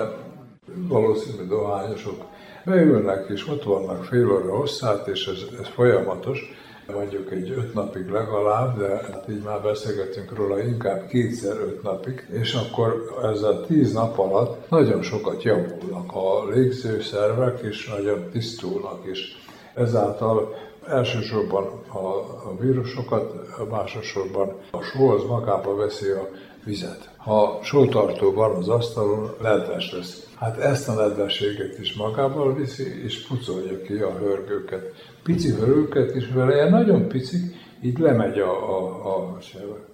valószínű 0.88 1.46
dohányosok 1.48 2.24
beülnek, 2.64 3.28
és 3.28 3.48
ott 3.48 3.62
vannak 3.62 4.04
fél 4.04 4.30
óra 4.32 4.56
hosszát, 4.56 5.06
és 5.06 5.26
ez, 5.26 5.60
ez 5.60 5.66
folyamatos. 5.66 6.52
mondjuk 6.94 7.32
egy 7.32 7.50
öt 7.50 7.74
napig 7.74 8.08
legalább, 8.08 8.78
de 8.78 8.88
hát 8.88 9.24
így 9.30 9.42
már 9.42 9.62
beszélgetünk 9.62 10.36
róla 10.36 10.62
inkább 10.62 11.06
kétszer 11.06 11.56
öt 11.56 11.82
napig, 11.82 12.26
és 12.32 12.54
akkor 12.54 13.04
ezzel 13.22 13.64
tíz 13.66 13.92
nap 13.92 14.18
alatt 14.18 14.70
nagyon 14.70 15.02
sokat 15.02 15.42
javulnak 15.42 16.12
a 16.12 16.48
légzőszervek, 16.48 17.60
és 17.60 17.88
nagyon 17.88 18.28
tisztulnak 18.32 19.06
is. 19.10 19.36
Ezáltal 19.74 20.54
elsősorban 20.86 21.64
a, 21.88 22.06
a 22.48 22.56
vírusokat, 22.60 23.34
másosorban 23.70 24.52
a 24.70 24.80
só 24.82 25.08
az 25.08 25.24
magába 25.24 25.74
veszi 25.74 26.10
a 26.10 26.28
vizet. 26.64 27.10
Ha 27.16 27.58
sótartó 27.62 28.32
van 28.32 28.56
az 28.56 28.68
asztalon, 28.68 29.30
nedves 29.42 29.92
lesz. 29.92 30.28
Hát 30.36 30.58
ezt 30.58 30.88
a 30.88 30.92
nedvességet 30.94 31.78
is 31.78 31.94
magával 31.94 32.54
viszi, 32.54 33.04
és 33.04 33.26
pucolja 33.26 33.82
ki 33.82 33.94
a 33.94 34.12
hörgőket. 34.18 34.94
Pici 35.22 35.50
hörgőket 35.50 36.14
is 36.14 36.28
vele, 36.28 36.54
ilyen 36.54 36.70
nagyon 36.70 37.08
picik, 37.08 37.40
így 37.82 37.98
lemegy 37.98 38.38
a, 38.38 38.76
a, 38.76 39.06
a 39.06 39.40
sebe. 39.40 39.88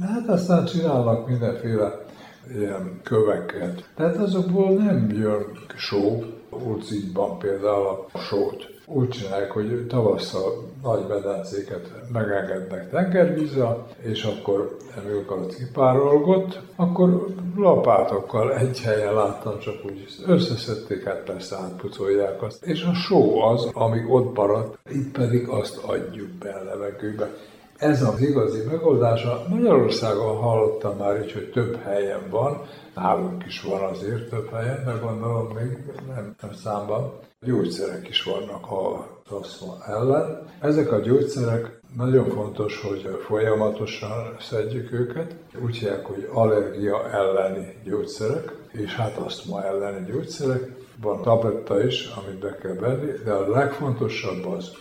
Hát 0.00 0.28
aztán 0.28 0.64
csinálnak 0.64 1.28
mindenféle 1.28 2.04
ilyen 2.54 3.00
köveket. 3.02 3.88
Tehát 3.96 4.16
azokból 4.16 4.70
nem 4.70 5.10
jön 5.10 5.44
só, 5.76 6.24
Ulcikban 6.50 7.38
például 7.38 8.06
a 8.12 8.18
sót 8.18 8.69
úgy 8.92 9.08
csinálják, 9.08 9.50
hogy 9.50 9.86
tavasszal 9.88 10.68
nagy 10.82 11.06
medencéket 11.08 11.90
megengednek 12.12 12.90
tengervízzel, 12.90 13.86
és 14.02 14.24
akkor 14.24 14.76
amikor 15.04 15.38
ott 15.38 15.54
kipárolgott, 15.54 16.60
akkor 16.76 17.26
lapátokkal 17.56 18.54
egy 18.54 18.80
helyen 18.80 19.14
láttam, 19.14 19.58
csak 19.58 19.74
úgy 19.84 20.06
összeszedték, 20.26 21.04
hát 21.04 21.22
persze 21.24 21.56
átpucolják 21.56 22.42
azt. 22.42 22.64
És 22.64 22.82
a 22.82 22.94
só 22.94 23.42
az, 23.42 23.70
ami 23.72 24.04
ott 24.08 24.36
maradt, 24.36 24.78
itt 24.90 25.12
pedig 25.12 25.48
azt 25.48 25.76
adjuk 25.84 26.28
be 26.28 26.50
a 26.50 26.64
levegőbe. 26.64 27.30
Ez 27.76 28.02
az 28.02 28.20
igazi 28.20 28.62
megoldása. 28.70 29.44
Magyarországon 29.48 30.36
hallottam 30.36 30.96
már 30.96 31.22
így, 31.22 31.32
hogy 31.32 31.50
több 31.50 31.76
helyen 31.82 32.30
van, 32.30 32.62
nálunk 32.94 33.46
is 33.46 33.62
van 33.62 33.82
azért 33.82 34.28
több 34.28 34.50
helyen, 34.52 34.82
de 34.84 34.92
gondolom 35.02 35.46
még 35.46 35.78
nem, 36.06 36.34
nem 36.40 36.52
számban. 36.52 37.12
Gyógyszerek 37.46 38.08
is 38.08 38.22
vannak 38.22 38.70
a 38.70 39.08
aszma 39.28 39.76
ellen. 39.86 40.46
Ezek 40.60 40.92
a 40.92 41.00
gyógyszerek 41.00 41.80
nagyon 41.96 42.30
fontos, 42.30 42.80
hogy 42.80 43.18
folyamatosan 43.26 44.36
szedjük 44.40 44.92
őket. 44.92 45.34
Úgy 45.64 45.76
hívják, 45.76 46.06
hogy 46.06 46.28
allergia 46.32 47.10
elleni 47.10 47.80
gyógyszerek, 47.84 48.52
és 48.72 48.94
hát 48.94 49.16
asztma 49.16 49.64
elleni 49.64 50.10
gyógyszerek. 50.10 50.70
Van 51.00 51.22
tabletta 51.22 51.84
is, 51.84 52.06
amit 52.06 52.38
be 52.38 52.56
kell 52.56 52.74
venni, 52.74 53.12
de 53.24 53.32
a 53.32 53.50
legfontosabb 53.50 54.46
az, 54.46 54.72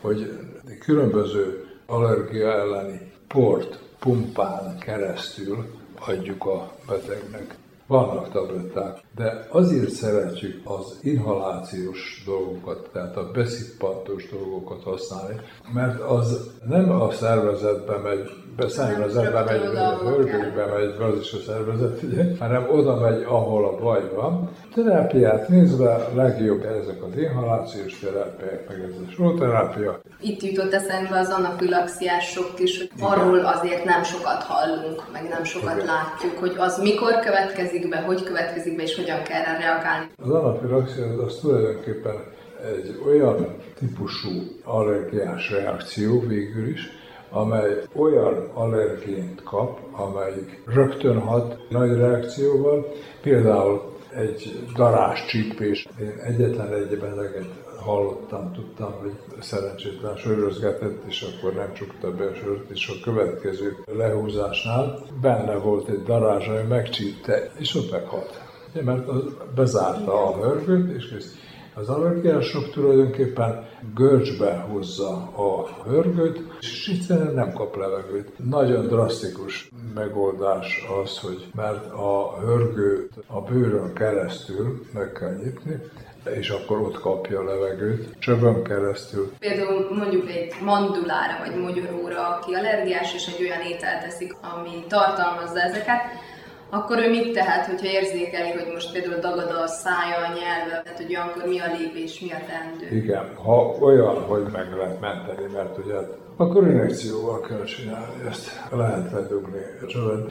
hogy 0.00 0.38
különböző 0.80 1.66
allergia 1.86 2.52
elleni 2.52 3.12
port 3.28 3.78
pumpán 3.98 4.78
keresztül 4.78 5.66
adjuk 6.06 6.46
a 6.46 6.72
betegnek. 6.86 7.56
Vannak 7.88 8.30
tabletták, 8.30 9.00
de 9.16 9.46
azért 9.50 9.90
szeretjük 9.90 10.60
az 10.64 10.98
inhalációs 11.02 12.22
dolgokat, 12.26 12.90
tehát 12.92 13.16
a 13.16 13.30
beszippantós 13.30 14.28
dolgokat 14.28 14.82
használni, 14.82 15.40
mert 15.72 16.00
az 16.00 16.50
nem 16.66 16.90
a 16.90 17.10
szervezetbe 17.10 17.96
megy, 17.96 18.30
be 18.58 18.68
szervezetbe 18.68 19.44
megy, 19.44 19.76
a 19.76 19.98
hörgőbe 20.02 20.66
megy, 20.66 20.94
az 21.00 21.20
is 21.20 21.32
a 21.32 21.38
szervezet, 21.46 22.02
ugye, 22.02 22.24
hanem 22.38 22.66
oda 22.70 22.96
megy, 23.00 23.22
ahol 23.22 23.64
a 23.64 23.76
baj 23.82 24.02
van. 24.14 24.50
Terápiát 24.74 25.48
nézve 25.48 26.08
legjobb 26.14 26.64
ezek 26.64 27.02
az 27.02 27.16
inhalációs 27.16 27.98
terápiák, 27.98 28.68
meg 28.68 28.80
ez 28.80 29.18
a 29.18 29.34
terápia. 29.38 30.00
Itt 30.20 30.42
jutott 30.42 30.72
eszembe 30.72 31.18
az 31.18 31.30
anafilaxiások 31.30 32.52
is, 32.56 32.78
hogy 32.78 32.90
arról 33.00 33.38
azért 33.38 33.84
nem 33.84 34.02
sokat 34.02 34.42
hallunk, 34.42 35.02
meg 35.12 35.28
nem 35.28 35.44
sokat 35.44 35.74
Igen. 35.74 35.86
látjuk, 35.86 36.38
hogy 36.38 36.54
az 36.58 36.78
mikor 36.78 37.18
következik 37.18 37.88
be, 37.88 37.96
hogy 38.00 38.22
következik 38.22 38.76
be, 38.76 38.82
és 38.82 38.96
hogyan 38.96 39.22
kell 39.22 39.42
rá 39.42 39.58
reagálni. 39.58 40.06
Az 40.16 40.30
anafilaxia 40.30 41.04
az, 41.04 41.18
az 41.18 41.38
tulajdonképpen 41.40 42.16
egy 42.76 43.00
olyan 43.06 43.46
típusú 43.78 44.30
allergiás 44.64 45.50
reakció 45.50 46.20
végül 46.20 46.68
is, 46.68 46.97
amely 47.30 47.82
olyan 47.94 48.50
allergént 48.54 49.42
kap, 49.42 49.78
amelyik 49.92 50.62
rögtön 50.66 51.18
hat 51.18 51.56
nagy 51.68 51.96
reakcióval, 51.96 52.92
például 53.22 53.96
egy 54.14 54.66
darás 54.74 55.26
csípés. 55.26 55.88
Én 56.00 56.14
egyetlen 56.24 56.72
egy 56.72 56.98
beteget 56.98 57.66
hallottam, 57.80 58.52
tudtam, 58.52 58.92
hogy 59.00 59.12
szerencsétlen 59.40 60.16
sörözgetett, 60.16 61.02
és 61.06 61.22
akkor 61.22 61.54
nem 61.54 61.72
csukta 61.72 62.14
be 62.14 62.24
a 62.24 62.34
sört, 62.34 62.70
és 62.70 62.88
a 62.88 63.10
következő 63.10 63.76
lehúzásnál 63.96 64.98
benne 65.20 65.54
volt 65.54 65.88
egy 65.88 66.02
darázs, 66.02 66.48
ami 66.48 66.66
megcsípte, 66.68 67.50
és 67.58 67.74
ott 67.74 67.90
meghalt. 67.90 68.40
Mert 68.84 69.08
az 69.08 69.22
bezárta 69.54 70.26
a 70.26 70.36
hörgőt, 70.36 70.96
és 70.96 71.08
kész. 71.08 71.47
Az 71.80 71.88
allergiások 71.88 72.70
tulajdonképpen 72.70 73.68
görcsbe 73.94 74.56
hozza 74.56 75.12
a 75.36 75.68
hörgőt, 75.86 76.40
és 76.60 76.88
egyszerűen 76.94 77.34
nem 77.34 77.52
kap 77.52 77.76
levegőt. 77.76 78.32
Nagyon 78.36 78.86
drasztikus 78.86 79.70
megoldás 79.94 80.84
az, 81.02 81.18
hogy 81.18 81.46
mert 81.54 81.92
a 81.92 82.38
hörgőt 82.40 83.12
a 83.26 83.40
bőrön 83.40 83.94
keresztül 83.94 84.80
meg 84.94 85.12
kell 85.12 85.34
nyitni, 85.34 85.80
és 86.36 86.48
akkor 86.48 86.80
ott 86.80 87.00
kapja 87.00 87.40
a 87.40 87.44
levegőt, 87.44 88.18
csövön 88.18 88.62
keresztül. 88.62 89.32
Például 89.38 89.94
mondjuk 89.94 90.30
egy 90.30 90.52
mandulára 90.64 91.38
vagy 91.46 91.60
mogyoróra, 91.60 92.28
aki 92.28 92.54
allergiás, 92.54 93.14
és 93.14 93.26
egy 93.26 93.42
olyan 93.42 93.60
ételt 93.60 94.02
teszik, 94.02 94.32
ami 94.40 94.84
tartalmazza 94.88 95.60
ezeket, 95.60 96.00
akkor 96.70 96.98
ő 96.98 97.10
mit 97.10 97.32
tehet, 97.32 97.66
hogyha 97.66 97.86
érzékeli, 97.86 98.50
hogy 98.50 98.72
most 98.72 98.92
például 98.92 99.20
dagad 99.20 99.50
a 99.50 99.66
szája, 99.66 100.16
a 100.16 100.32
nyelve, 100.38 100.82
tehát 100.82 101.00
hogy 101.02 101.14
akkor 101.14 101.48
mi 101.48 101.58
a 101.60 101.76
lépés, 101.78 102.20
mi 102.20 102.30
a 102.32 102.40
teendő? 102.48 102.96
Igen, 102.96 103.34
ha 103.44 103.76
olyan, 103.80 104.22
hogy 104.22 104.46
meg 104.52 104.76
lehet 104.76 105.00
menteni, 105.00 105.52
mert 105.52 105.78
ugye 105.78 105.94
akkor 106.40 106.66
injekcióval 106.66 107.40
kell 107.40 107.64
csinálni 107.64 108.26
ezt, 108.28 108.68
lehet 108.70 109.12
ledugni. 109.12 109.60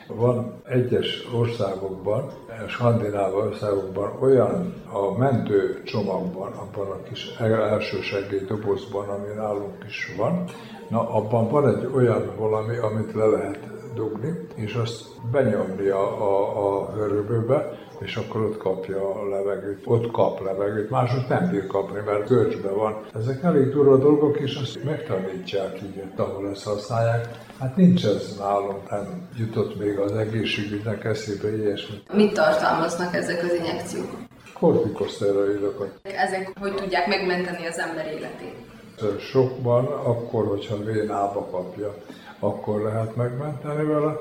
Van 0.08 0.62
egyes 0.65 1.28
országokban, 1.34 2.32
skandináv 2.67 3.36
országokban 3.36 4.17
olyan 4.21 4.73
a 4.91 5.17
mentő 5.17 5.82
csomagban, 5.84 6.52
abban 6.52 6.88
a 6.88 7.04
kis 7.10 7.36
elsősegély 7.39 8.45
dobozban, 8.47 9.10
ami 9.10 9.34
nálunk 9.36 9.84
is 9.88 10.13
van, 10.17 10.43
na 10.89 11.10
abban 11.10 11.50
van 11.50 11.76
egy 11.76 11.89
olyan 11.95 12.32
valami, 12.38 12.78
amit 12.78 13.13
le 13.13 13.26
lehet 13.26 13.77
dugni, 13.97 14.47
és 14.55 14.73
azt 14.73 15.03
benyomni 15.31 15.88
a, 15.88 16.21
a, 16.21 16.83
a 16.83 16.95
és 17.99 18.15
akkor 18.15 18.41
ott 18.41 18.57
kapja 18.57 19.15
a 19.15 19.29
levegőt, 19.29 19.81
ott 19.86 20.12
kap 20.12 20.43
levegőt, 20.43 20.89
mások 20.89 21.27
nem 21.27 21.49
bír 21.49 21.67
kapni, 21.67 21.99
mert 22.05 22.27
görcsbe 22.27 22.69
van. 22.69 23.05
Ezek 23.15 23.43
elég 23.43 23.69
durva 23.69 23.97
dolgok, 23.97 24.39
és 24.39 24.55
azt 24.55 24.83
megtanítják 24.83 25.81
így, 25.81 26.03
ahol 26.15 26.49
ezt 26.49 26.63
használják. 26.63 27.27
Hát 27.60 27.75
nincs 27.75 28.05
ez 28.05 28.36
nálunk, 28.39 28.89
nem 28.89 29.27
jutott 29.38 29.79
még 29.79 29.97
az 29.97 30.12
egészségügynek 30.12 31.03
eszébe 31.03 31.55
ilyesmi. 31.57 31.95
Mit 32.13 32.33
tartalmaznak 32.33 33.15
ezek 33.15 33.43
az 33.43 33.53
injekciók? 33.53 34.10
Kortikoszteroidokat. 34.53 35.99
Ezek 36.03 36.51
hogy 36.60 36.75
tudják 36.75 37.07
megmenteni 37.07 37.65
az 37.65 37.79
ember 37.79 38.05
életét? 38.05 38.55
Sokban, 39.19 39.86
akkor, 39.86 40.47
hogyha 40.47 40.83
vénába 40.83 41.47
kapja 41.51 41.95
akkor 42.39 42.82
lehet 42.82 43.15
megmenteni 43.15 43.86
vele. 43.86 44.15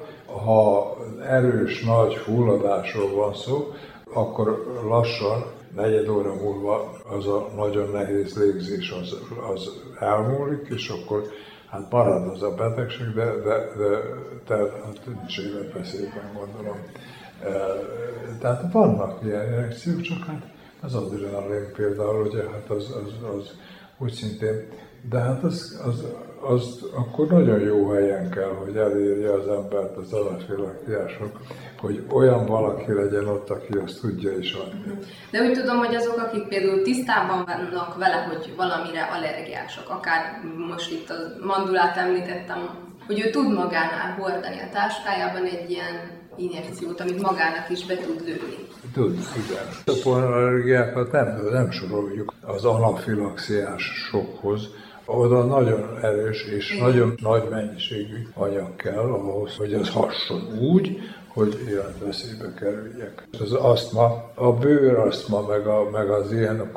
Ha 0.44 0.96
erős, 1.22 1.85
nagy 1.85 2.14
fulladásról 2.14 3.14
van 3.14 3.35
szó, 3.35 3.72
akkor 4.14 4.81
lassan, 4.88 5.44
negyed 5.74 6.09
óra 6.09 6.35
múlva 6.35 6.90
az 7.09 7.26
a 7.26 7.48
nagyon 7.57 7.90
nehéz 7.90 8.38
légzés 8.38 8.90
az, 8.90 9.16
az 9.52 9.70
elmúlik, 9.98 10.69
és 10.69 10.88
akkor 10.88 11.23
hát 11.71 11.90
marad 11.90 12.29
az 12.29 12.42
a 12.42 12.54
betegség, 12.54 13.06
de, 13.14 13.25
de, 13.25 13.73
de 13.77 14.00
tehát 14.46 14.73
hát 14.85 15.00
nincs 15.06 15.38
életveszélyben 15.38 16.33
gondolom. 16.35 16.77
E, 17.42 17.50
tehát 18.40 18.73
vannak 18.73 19.25
ilyen 19.25 19.46
reakciók, 19.46 20.00
csak 20.00 20.25
hát 20.25 20.42
az 20.81 20.94
adrenalin 20.94 21.73
például, 21.77 22.27
ugye, 22.27 22.50
hát 22.50 22.71
az, 22.71 22.94
az, 23.04 23.29
az 23.37 23.50
úgy 23.98 24.12
szintén, 24.12 24.69
de 25.09 25.19
hát 25.19 25.42
az, 25.42 25.81
az 25.85 26.05
az 26.47 26.85
akkor 26.94 27.27
nagyon 27.27 27.61
jó 27.61 27.90
helyen 27.90 28.31
kell, 28.31 28.55
hogy 28.65 28.77
elérje 28.77 29.33
az 29.33 29.49
embert 29.49 29.97
az 29.97 30.13
alapfélaktiások, 30.13 31.40
hogy 31.79 32.05
olyan 32.11 32.47
valaki 32.47 32.92
legyen 32.92 33.27
ott, 33.27 33.51
aki 33.51 33.73
azt 33.85 34.01
tudja 34.01 34.38
is 34.38 34.53
adni. 34.53 34.99
De 35.31 35.40
úgy 35.40 35.53
tudom, 35.53 35.79
hogy 35.79 35.94
azok, 35.94 36.19
akik 36.19 36.49
például 36.49 36.83
tisztában 36.83 37.44
vannak 37.44 37.99
vele, 37.99 38.17
hogy 38.17 38.55
valamire 38.57 39.03
allergiások, 39.03 39.88
akár 39.88 40.40
most 40.69 40.92
itt 40.92 41.11
a 41.11 41.47
mandulát 41.47 41.97
említettem, 41.97 42.59
hogy 43.07 43.21
ő 43.21 43.31
tud 43.31 43.53
magánál 43.53 44.15
hordani 44.19 44.61
a 44.61 44.69
táskájában 44.73 45.44
egy 45.44 45.71
ilyen 45.71 46.25
injekciót, 46.37 47.01
amit 47.01 47.23
magának 47.23 47.71
is 47.71 47.87
be 47.87 47.97
tud 47.97 48.23
lőni. 48.25 48.67
Tud, 48.92 49.13
igen. 49.13 49.67
A 49.85 50.01
pollenallergiákat 50.03 51.13
nem, 51.13 51.40
nem 51.51 51.71
soroljuk 51.71 52.33
az 52.40 52.65
anafilaxiás 52.65 53.83
sokhoz, 54.11 54.69
Oda 55.07 55.44
nagyon 55.44 55.98
erős 56.02 56.44
és 56.44 56.77
nagyon 56.79 57.15
nagy 57.23 57.48
mennyiségű 57.50 58.27
anyag 58.35 58.77
kell 58.77 58.98
ahhoz, 58.98 59.57
hogy 59.57 59.75
az 59.75 59.90
hasson 59.90 60.59
úgy, 60.61 60.98
hogy 61.37 61.64
életveszélybe 61.68 62.54
kerüljek. 62.58 63.28
Az 63.40 63.52
asztma, 63.52 64.30
a 64.34 64.52
bőrasztma, 64.52 65.46
meg, 65.46 65.66
a, 65.66 65.90
meg 65.90 66.10
az 66.10 66.32
ilyen 66.32 66.70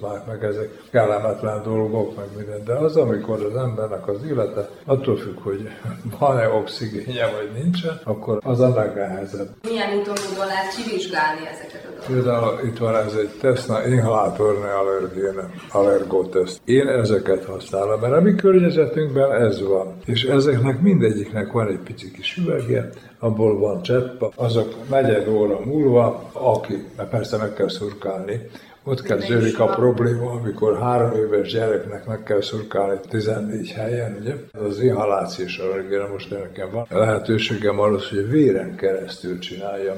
már, 0.00 0.22
meg 0.26 0.44
ezek 0.44 0.68
kellemetlen 0.90 1.62
dolgok, 1.62 2.16
meg 2.16 2.26
minden, 2.36 2.64
de 2.64 2.72
az, 2.72 2.96
amikor 2.96 3.44
az 3.44 3.56
embernek 3.56 4.08
az 4.08 4.16
élete 4.28 4.68
attól 4.84 5.16
függ, 5.16 5.38
hogy 5.42 5.68
van-e 6.18 6.48
oxigénje, 6.48 7.30
vagy 7.36 7.62
nincsen, 7.62 8.00
akkor 8.04 8.38
az 8.44 8.60
a 8.60 8.74
legnehezebb. 8.74 9.48
Milyen 9.62 9.98
úton 9.98 10.14
módon 10.30 10.46
lehet 10.46 10.74
kivizsgálni 10.76 11.46
ezeket 11.46 11.84
a 11.84 11.88
dolgokat? 11.88 12.06
Például 12.06 12.66
itt 12.66 12.78
van 12.78 12.96
ez 12.96 13.14
egy 13.14 13.30
tesztna, 13.40 13.86
inhalátorne 13.86 14.74
allergéne, 14.74 15.50
allergóteszt. 15.70 16.60
Én 16.64 16.88
ezeket 16.88 17.44
használom, 17.44 18.00
mert 18.00 18.12
a 18.12 18.20
mi 18.20 18.34
környezetünkben 18.34 19.32
ez 19.32 19.62
van. 19.62 19.96
És 20.04 20.24
ezeknek 20.24 20.80
mindegyiknek 20.80 21.52
van 21.52 21.68
egy 21.68 21.80
pici 21.84 22.10
kis 22.10 22.36
üvegje, 22.36 22.90
abból 23.18 23.58
van 23.58 23.82
csepp, 23.82 24.22
azok 24.34 24.88
negyed 24.88 25.28
óra 25.28 25.60
múlva, 25.64 26.30
aki, 26.32 26.84
mert 26.96 27.08
persze 27.08 27.36
meg 27.36 27.54
kell 27.54 27.68
szurkálni, 27.68 28.48
ott 28.88 29.02
kezdődik 29.02 29.60
a 29.60 29.66
probléma, 29.66 30.30
amikor 30.30 30.78
három 30.78 31.12
éves 31.12 31.52
gyereknek 31.52 32.06
meg 32.06 32.22
kell 32.22 32.40
szurkálni 32.40 33.00
14 33.08 33.70
helyen, 33.70 34.16
ugye? 34.20 34.34
Az 34.66 34.80
inhalációs 34.80 35.58
allergia, 35.58 36.08
most 36.12 36.30
nekem 36.30 36.70
van 36.70 36.86
lehetőségem 36.90 37.80
arra, 37.80 37.98
hogy 38.10 38.28
véren 38.30 38.76
keresztül 38.76 39.38
csináljam. 39.38 39.96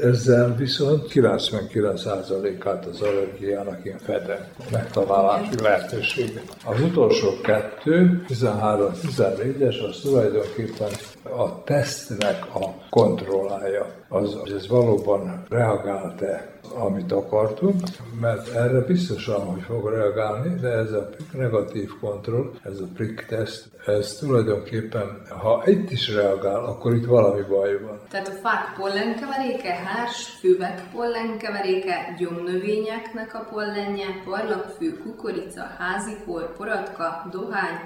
Ezzel 0.00 0.54
viszont 0.54 1.10
99%-át 1.14 2.86
az 2.86 3.00
allergiának 3.00 3.84
én 3.84 3.98
fedem 3.98 4.46
megtalálási 4.72 5.62
lehetőséget. 5.62 6.56
Az 6.64 6.80
utolsó 6.80 7.28
kettő, 7.42 8.24
13-14-es, 8.28 9.88
az 9.88 10.00
tulajdonképpen 10.02 10.88
a 11.32 11.62
tesztnek 11.64 12.54
a 12.54 12.74
kontrollája. 12.90 13.86
Az, 14.08 14.34
hogy 14.34 14.52
ez 14.52 14.68
valóban 14.68 15.44
reagált-e 15.48 16.56
amit 16.74 17.12
akartunk, 17.12 17.80
mert 18.20 18.48
erre 18.48 18.80
biztosan, 18.80 19.40
hogy 19.40 19.62
fog 19.62 19.88
reagálni, 19.88 20.60
de 20.60 20.68
ez 20.68 20.92
a 20.92 21.08
negatív 21.32 21.90
kontroll, 22.00 22.52
ez 22.62 22.80
a 22.80 22.86
prick 22.94 23.26
test, 23.26 23.68
ez 23.86 24.12
tulajdonképpen, 24.12 25.22
ha 25.28 25.62
itt 25.66 25.90
is 25.90 26.14
reagál, 26.14 26.64
akkor 26.64 26.94
itt 26.94 27.04
valami 27.04 27.42
baj 27.48 27.80
van. 27.82 28.00
Tehát 28.10 28.28
a 28.28 28.48
fák 28.48 28.74
pollenkeveréke, 28.78 29.74
hárs, 29.74 30.24
füvek 30.40 30.82
pollenkeveréke, 30.92 32.14
gyomnövényeknek 32.18 33.34
a 33.34 33.46
pollenje, 33.50 34.06
parlagfű, 34.24 34.92
kukorica, 34.92 35.64
házikor, 35.78 36.56
poratka, 36.56 37.26
dohány, 37.30 37.78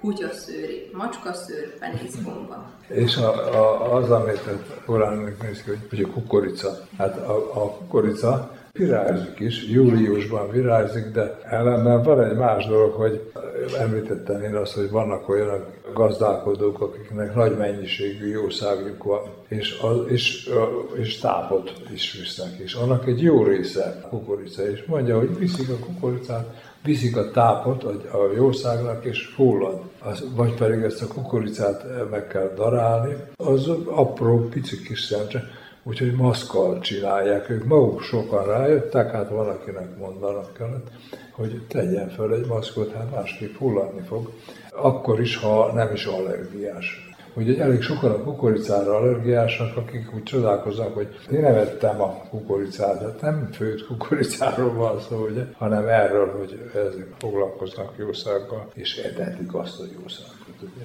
kutyaszőri, 0.00 0.90
macskaszőr, 0.92 1.78
penészbomba. 1.78 2.77
És 2.88 3.16
a, 3.16 3.54
a, 3.54 3.94
az, 3.96 4.10
amit 4.10 5.42
néz 5.42 5.62
ki, 5.62 5.70
hogy 5.88 6.02
a 6.02 6.12
kukorica. 6.12 6.78
Hát 6.98 7.16
a, 7.16 7.62
a 7.62 7.70
kukorica 7.70 8.50
virágzik 8.72 9.38
is, 9.38 9.68
júliusban 9.68 10.50
virágzik, 10.50 11.04
de 11.04 11.38
ellenben 11.42 12.02
van 12.02 12.24
egy 12.24 12.36
más 12.36 12.66
dolog, 12.66 12.92
hogy 12.92 13.32
említettem 13.78 14.42
én 14.42 14.54
azt, 14.54 14.74
hogy 14.74 14.90
vannak 14.90 15.28
olyan 15.28 15.64
gazdálkodók, 15.94 16.80
akiknek 16.80 17.34
nagy 17.34 17.56
mennyiségű 17.56 18.26
jószágjuk 18.26 19.02
van, 19.02 19.20
és, 19.48 19.78
az, 19.82 19.96
és, 20.06 20.50
és 20.94 21.18
tápot 21.18 21.72
is 21.92 22.12
visznek, 22.12 22.58
és 22.58 22.74
annak 22.74 23.06
egy 23.06 23.22
jó 23.22 23.44
része 23.44 24.06
kukorica, 24.10 24.70
és 24.70 24.84
mondja, 24.84 25.18
hogy 25.18 25.38
viszik 25.38 25.68
a 25.68 25.84
kukoricát, 25.84 26.67
viszik 26.84 27.16
a 27.16 27.30
tápot 27.30 27.84
a 28.12 28.32
jószágnak, 28.34 29.04
és 29.04 29.26
fullad. 29.26 29.80
Az, 29.98 30.24
vagy 30.34 30.54
pedig 30.54 30.82
ezt 30.82 31.02
a 31.02 31.06
kukoricát 31.06 31.84
meg 32.10 32.26
kell 32.26 32.52
darálni, 32.56 33.16
az 33.36 33.68
apró, 33.84 34.48
pici 34.48 34.82
kis 34.82 35.00
szemcse, 35.00 35.44
úgyhogy 35.82 36.12
maszkal 36.12 36.80
csinálják. 36.80 37.50
Ők 37.50 37.64
maguk 37.64 38.02
sokan 38.02 38.46
rájöttek, 38.46 39.10
hát 39.10 39.28
van, 39.28 39.48
akinek 39.48 39.96
mondanak 39.98 40.52
kellett, 40.52 40.90
hogy 41.32 41.62
tegyen 41.68 42.08
fel 42.08 42.34
egy 42.34 42.46
maszkot, 42.46 42.92
hát 42.92 43.10
másképp 43.10 43.56
hulladni 43.56 44.02
fog, 44.06 44.32
akkor 44.70 45.20
is, 45.20 45.36
ha 45.36 45.72
nem 45.72 45.92
is 45.92 46.04
allergiás 46.04 47.07
hogy 47.44 47.58
elég 47.58 47.82
sokan 47.82 48.10
a 48.10 48.22
kukoricára 48.22 48.96
allergiásak, 48.96 49.76
akik 49.76 50.14
úgy 50.14 50.22
csodálkoznak, 50.22 50.94
hogy 50.94 51.08
én 51.32 51.40
nem 51.40 51.54
ettem 51.54 52.00
a 52.00 52.26
kukoricát, 52.30 53.00
hát 53.00 53.20
nem 53.20 53.48
főtt 53.52 53.86
kukoricáról 53.86 54.72
van 54.72 55.00
szó, 55.00 55.26
ugye, 55.30 55.44
hanem 55.56 55.88
erről, 55.88 56.38
hogy 56.38 56.70
ezek 56.74 57.06
foglalkoznak 57.18 57.94
jószággal, 57.98 58.70
és 58.74 58.96
etetik 58.96 59.54
azt 59.54 59.80
a 59.80 59.84
jószágot, 60.00 60.56
ugye. 60.60 60.84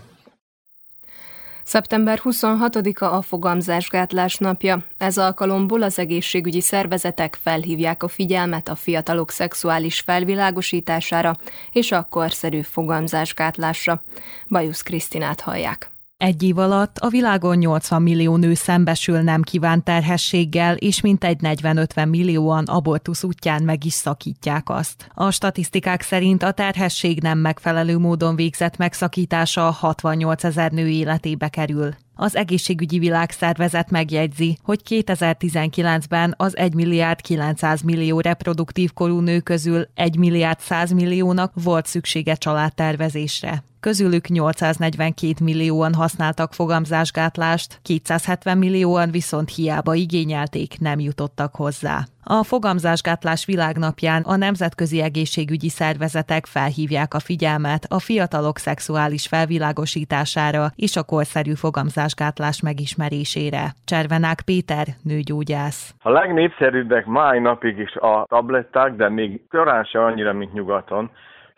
Szeptember 1.63 2.19
26-a 2.23 3.05
a 3.05 3.21
fogamzásgátlás 3.21 4.37
napja. 4.37 4.85
Ez 4.97 5.17
alkalomból 5.17 5.81
az 5.81 5.99
egészségügyi 5.99 6.61
szervezetek 6.61 7.37
felhívják 7.41 8.03
a 8.03 8.07
figyelmet 8.07 8.67
a 8.67 8.75
fiatalok 8.75 9.31
szexuális 9.31 9.99
felvilágosítására 9.99 11.35
és 11.71 11.91
a 11.91 12.07
korszerű 12.09 12.61
fogamzásgátlásra. 12.61 14.03
Bajusz 14.47 14.81
Krisztinát 14.81 15.41
hallják. 15.41 15.92
Egy 16.17 16.43
év 16.43 16.57
alatt 16.57 16.97
a 16.97 17.09
világon 17.09 17.57
80 17.57 18.01
millió 18.01 18.35
nő 18.35 18.53
szembesül 18.53 19.21
nem 19.21 19.41
kívánt 19.41 19.83
terhességgel, 19.83 20.75
és 20.75 21.01
mintegy 21.01 21.37
40-50 21.41 22.09
millióan 22.09 22.65
abortusz 22.65 23.23
útján 23.23 23.63
meg 23.63 23.85
is 23.85 23.93
szakítják 23.93 24.69
azt. 24.69 25.09
A 25.13 25.31
statisztikák 25.31 26.01
szerint 26.01 26.43
a 26.43 26.51
terhesség 26.51 27.21
nem 27.21 27.37
megfelelő 27.37 27.97
módon 27.97 28.35
végzett 28.35 28.77
megszakítása 28.77 29.61
68 29.61 30.43
ezer 30.43 30.71
nő 30.71 30.87
életébe 30.87 31.47
kerül. 31.47 31.95
Az 32.15 32.35
egészségügyi 32.35 32.99
világszervezet 32.99 33.89
megjegyzi, 33.89 34.57
hogy 34.63 34.81
2019-ben 34.89 36.33
az 36.37 36.57
1 36.57 36.73
milliárd 36.73 37.21
900 37.21 37.81
millió 37.81 38.19
reproduktív 38.19 38.93
korú 38.93 39.19
nő 39.19 39.39
közül 39.39 39.87
1 39.93 40.17
milliárd 40.17 40.59
100 40.59 40.91
milliónak 40.91 41.53
volt 41.63 41.85
szüksége 41.85 42.35
családtervezésre 42.35 43.63
közülük 43.87 44.27
842 44.27 45.43
millióan 45.43 45.93
használtak 45.93 46.51
fogamzásgátlást, 46.53 47.79
270 47.81 48.57
millióan 48.57 49.09
viszont 49.11 49.49
hiába 49.55 49.93
igényelték, 49.93 50.71
nem 50.79 50.99
jutottak 50.99 51.55
hozzá. 51.55 51.97
A 52.23 52.43
fogamzásgátlás 52.43 53.45
világnapján 53.45 54.21
a 54.33 54.35
nemzetközi 54.35 55.01
egészségügyi 55.01 55.69
szervezetek 55.69 56.45
felhívják 56.45 57.13
a 57.13 57.25
figyelmet 57.29 57.83
a 57.97 57.99
fiatalok 57.99 58.57
szexuális 58.57 59.27
felvilágosítására 59.27 60.63
és 60.85 60.95
a 60.95 61.03
korszerű 61.03 61.53
fogamzásgátlás 61.53 62.61
megismerésére. 62.61 63.63
Cservenák 63.85 64.39
Péter, 64.49 64.87
nőgyógyász. 65.09 65.93
A 66.01 66.09
legnépszerűbbek 66.09 67.05
máj 67.05 67.39
napig 67.39 67.77
is 67.77 67.95
a 67.95 68.25
tabletták, 68.29 68.95
de 68.95 69.09
még 69.09 69.41
korán 69.49 69.83
se 69.83 70.03
annyira, 70.03 70.33
mint 70.33 70.53
nyugaton 70.53 71.11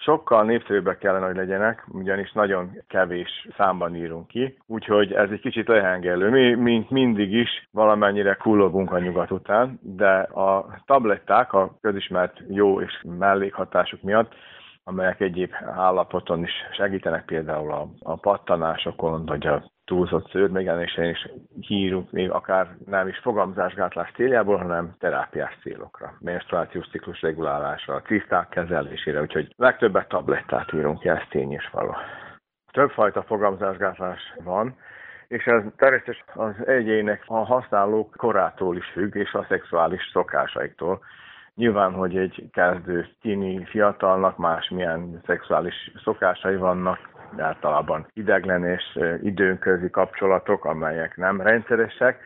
sokkal 0.06 0.44
népszerűbbek 0.44 0.98
kellene, 0.98 1.26
hogy 1.26 1.36
legyenek, 1.36 1.86
ugyanis 1.92 2.32
nagyon 2.32 2.72
kevés 2.88 3.48
számban 3.58 3.96
írunk 3.96 4.28
ki, 4.28 4.58
úgyhogy 4.68 5.14
ez 5.14 5.30
egy 5.32 5.40
kicsit 5.40 5.68
lehengelő. 5.68 6.30
Mi, 6.30 6.54
mint 6.54 6.90
mindig 6.90 7.34
is, 7.34 7.68
valamennyire 7.72 8.34
kullogunk 8.34 8.92
a 8.92 9.00
nyugat 9.00 9.32
után, 9.32 9.80
de 9.82 10.18
a 10.20 10.82
tabletták 10.86 11.54
a 11.54 11.78
közismert 11.82 12.42
jó 12.50 12.82
és 12.82 13.04
mellékhatásuk 13.20 14.02
miatt 14.02 14.34
amelyek 14.88 15.20
egyéb 15.20 15.54
állapoton 15.76 16.44
is 16.44 16.52
segítenek, 16.72 17.26
például 17.26 17.72
a, 17.72 17.88
a 18.00 18.16
pattanásokon, 18.16 19.26
vagy 19.26 19.48
a 19.48 19.72
túlzott 19.86 20.30
szőrmegjelenésén 20.30 21.10
is 21.10 21.30
hírunk, 21.60 22.12
még 22.12 22.30
akár 22.30 22.76
nem 22.86 23.08
is 23.08 23.18
fogamzásgátlás 23.18 24.12
céljából, 24.16 24.58
hanem 24.58 24.96
terápiás 25.00 25.58
célokra, 25.62 26.14
menstruációs 26.20 26.88
ciklus 26.90 27.22
regulálásra, 27.22 28.02
ciszták 28.02 28.50
kezelésére, 28.50 29.22
úgyhogy 29.22 29.54
legtöbbet 29.56 30.08
tablettát 30.08 30.74
írunk, 30.74 31.06
ez 31.06 31.22
tény 31.30 31.52
és 31.52 31.70
való. 31.72 31.96
Többfajta 32.72 33.24
fogamzásgátlás 33.24 34.34
van, 34.44 34.76
és 35.28 35.46
ez 35.46 35.64
természetesen 35.76 36.26
az 36.34 36.68
egyének 36.68 37.24
a 37.26 37.46
használók 37.46 38.16
korától 38.18 38.78
is 38.78 38.86
függ, 38.86 39.16
és 39.16 39.34
a 39.34 39.46
szexuális 39.50 40.10
szokásaiktól. 40.14 41.02
Nyilván, 41.56 41.94
hogy 41.94 42.18
egy 42.18 42.50
kezdő 42.52 43.08
tini 43.22 43.66
fiatalnak 43.66 44.38
másmilyen 44.38 45.22
szexuális 45.26 45.92
szokásai 46.04 46.56
vannak, 46.56 47.10
általában 47.38 48.08
ideglen 48.14 48.66
és 48.66 49.00
időnközi 49.22 49.90
kapcsolatok, 49.90 50.66
amelyek 50.66 51.18
nem 51.18 51.42
rendszeresek, 51.42 52.24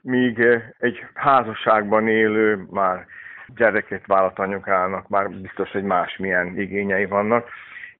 míg 0.00 0.38
egy 0.78 1.06
házasságban 1.14 2.08
élő, 2.08 2.66
már 2.70 3.06
gyereket 3.56 4.06
vállalt 4.06 4.38
anyukának 4.38 5.08
már 5.08 5.30
biztos, 5.30 5.70
hogy 5.70 5.82
másmilyen 5.82 6.58
igényei 6.58 7.06
vannak, 7.06 7.48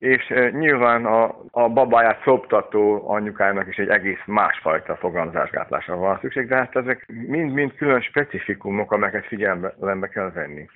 és 0.04 0.34
nyilván 0.50 1.04
a, 1.04 1.36
a 1.50 1.68
babáját 1.68 2.22
szoptató 2.22 3.10
anyukának 3.10 3.68
is 3.68 3.76
egy 3.76 3.88
egész 3.88 4.22
másfajta 4.26 4.96
fogamzásgátlásra 4.96 5.96
van 5.96 6.18
szükség, 6.20 6.48
de 6.48 6.56
hát 6.56 6.76
ezek 6.76 7.06
mind-mind 7.26 7.74
külön 7.74 8.00
specifikumok, 8.00 8.92
amelyeket 8.92 9.26
figyelembe 9.26 10.08
kell 10.08 10.30
venni. 10.34 10.66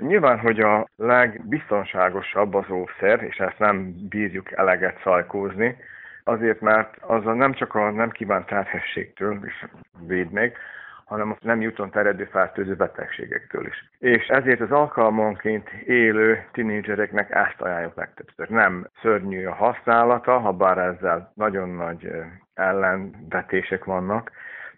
Nyilván, 0.00 0.38
hogy 0.38 0.60
a 0.60 0.88
legbiztonságosabb 0.96 2.54
az 2.54 2.70
ószer, 2.70 3.22
és 3.22 3.36
ezt 3.36 3.58
nem 3.58 3.94
bírjuk 4.08 4.52
eleget 4.52 5.00
szajkózni, 5.02 5.76
azért, 6.24 6.60
mert 6.60 6.96
azzal 7.00 7.34
nem 7.34 7.52
csak 7.52 7.74
a 7.74 7.90
nem 7.90 8.10
kívánt 8.10 8.46
terhességtől 8.46 9.38
is 9.44 9.64
véd 10.06 10.30
meg, 10.30 10.56
hanem 11.08 11.30
a 11.30 11.36
nem 11.40 11.60
jutott 11.60 11.96
eredő 11.96 12.24
fertőző 12.24 12.74
betegségektől 12.74 13.66
is. 13.66 13.90
És 13.98 14.26
ezért 14.26 14.60
az 14.60 14.70
alkalmanként 14.70 15.68
élő 15.86 16.44
tinédzsereknek 16.52 17.30
ezt 17.30 17.60
ajánljuk 17.60 17.94
legtöbbször. 17.94 18.48
Nem 18.48 18.86
szörnyű 19.02 19.46
a 19.46 19.54
használata, 19.54 20.38
ha 20.38 20.52
bár 20.52 20.78
ezzel 20.78 21.32
nagyon 21.34 21.68
nagy 21.68 22.10
ellenvetések 22.54 23.84
vannak, 23.84 24.30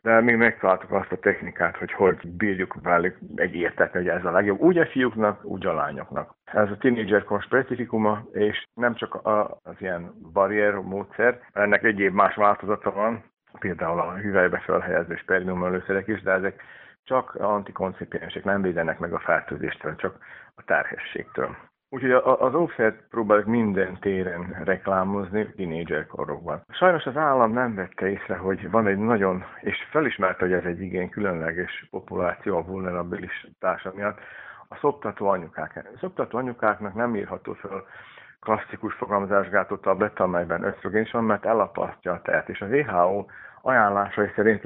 de 0.03 0.20
mi 0.20 0.35
megtaláltuk 0.35 0.93
azt 0.93 1.12
a 1.12 1.18
technikát, 1.18 1.76
hogy 1.76 1.93
hogy 1.93 2.28
bírjuk 2.28 2.74
velük 2.83 3.18
megértetni, 3.35 3.99
hogy 3.99 4.09
ez 4.09 4.24
a 4.24 4.31
legjobb, 4.31 4.61
úgy 4.61 4.78
a 4.78 4.87
fiúknak, 4.87 5.45
úgy 5.45 5.66
a 5.66 5.72
lányoknak. 5.72 6.35
Ez 6.45 6.70
a 6.70 6.76
teenager 6.76 7.24
specifikuma, 7.41 8.24
és 8.33 8.66
nem 8.74 8.95
csak 8.95 9.18
az 9.62 9.74
ilyen 9.78 10.12
barrier 10.33 10.74
módszer, 10.74 11.41
ennek 11.53 11.83
egyéb 11.85 12.14
más 12.14 12.35
változata 12.35 12.93
van, 12.93 13.24
például 13.59 14.01
a 14.01 14.15
hüvelybe 14.15 14.59
felhelyező 14.59 15.17
spermiumelőszerek 15.17 16.09
is, 16.09 16.23
de 16.23 16.33
ezek 16.33 16.63
csak 17.05 17.35
antikoncipiensek, 17.35 18.45
nem 18.45 18.63
védenek 18.63 18.99
meg 18.99 19.13
a 19.13 19.19
fertőzéstől, 19.19 19.97
csak 19.97 20.19
a 20.55 20.63
terhességtől. 20.65 21.57
Úgyhogy 21.93 22.11
az 22.23 22.55
óvszert 22.55 23.09
próbáljuk 23.09 23.47
minden 23.47 23.99
téren 24.01 24.61
reklámozni 24.65 25.53
tínédzser 25.53 26.07
korokban. 26.07 26.63
Sajnos 26.69 27.05
az 27.05 27.17
állam 27.17 27.53
nem 27.53 27.75
vette 27.75 28.09
észre, 28.09 28.37
hogy 28.37 28.71
van 28.71 28.87
egy 28.87 28.99
nagyon, 28.99 29.45
és 29.61 29.77
felismerte, 29.91 30.45
hogy 30.45 30.53
ez 30.53 30.65
egy 30.65 30.81
igen 30.81 31.09
különleges 31.09 31.87
populáció 31.91 32.57
a 32.57 32.65
vulnerabilis 32.65 33.47
társa 33.59 33.93
miatt, 33.95 34.19
a 34.69 34.77
szoptató 34.77 35.27
anyukák. 35.27 35.77
A 35.95 35.99
szoptató 35.99 36.39
anyukáknak 36.39 36.95
nem 36.95 37.17
írható 37.17 37.53
fel 37.53 37.85
klasszikus 38.41 38.95
fogamzásgátó 38.95 39.76
tabletta, 39.76 40.24
amelyben 40.24 40.62
ösztrogén 40.62 41.03
is 41.03 41.11
van, 41.11 41.24
mert 41.24 41.47
elapasztja 41.47 42.12
a 42.12 42.22
tehet, 42.22 42.49
és 42.49 42.61
a 42.61 42.66
WHO 42.66 43.24
ajánlásai 43.62 44.30
szerint 44.34 44.62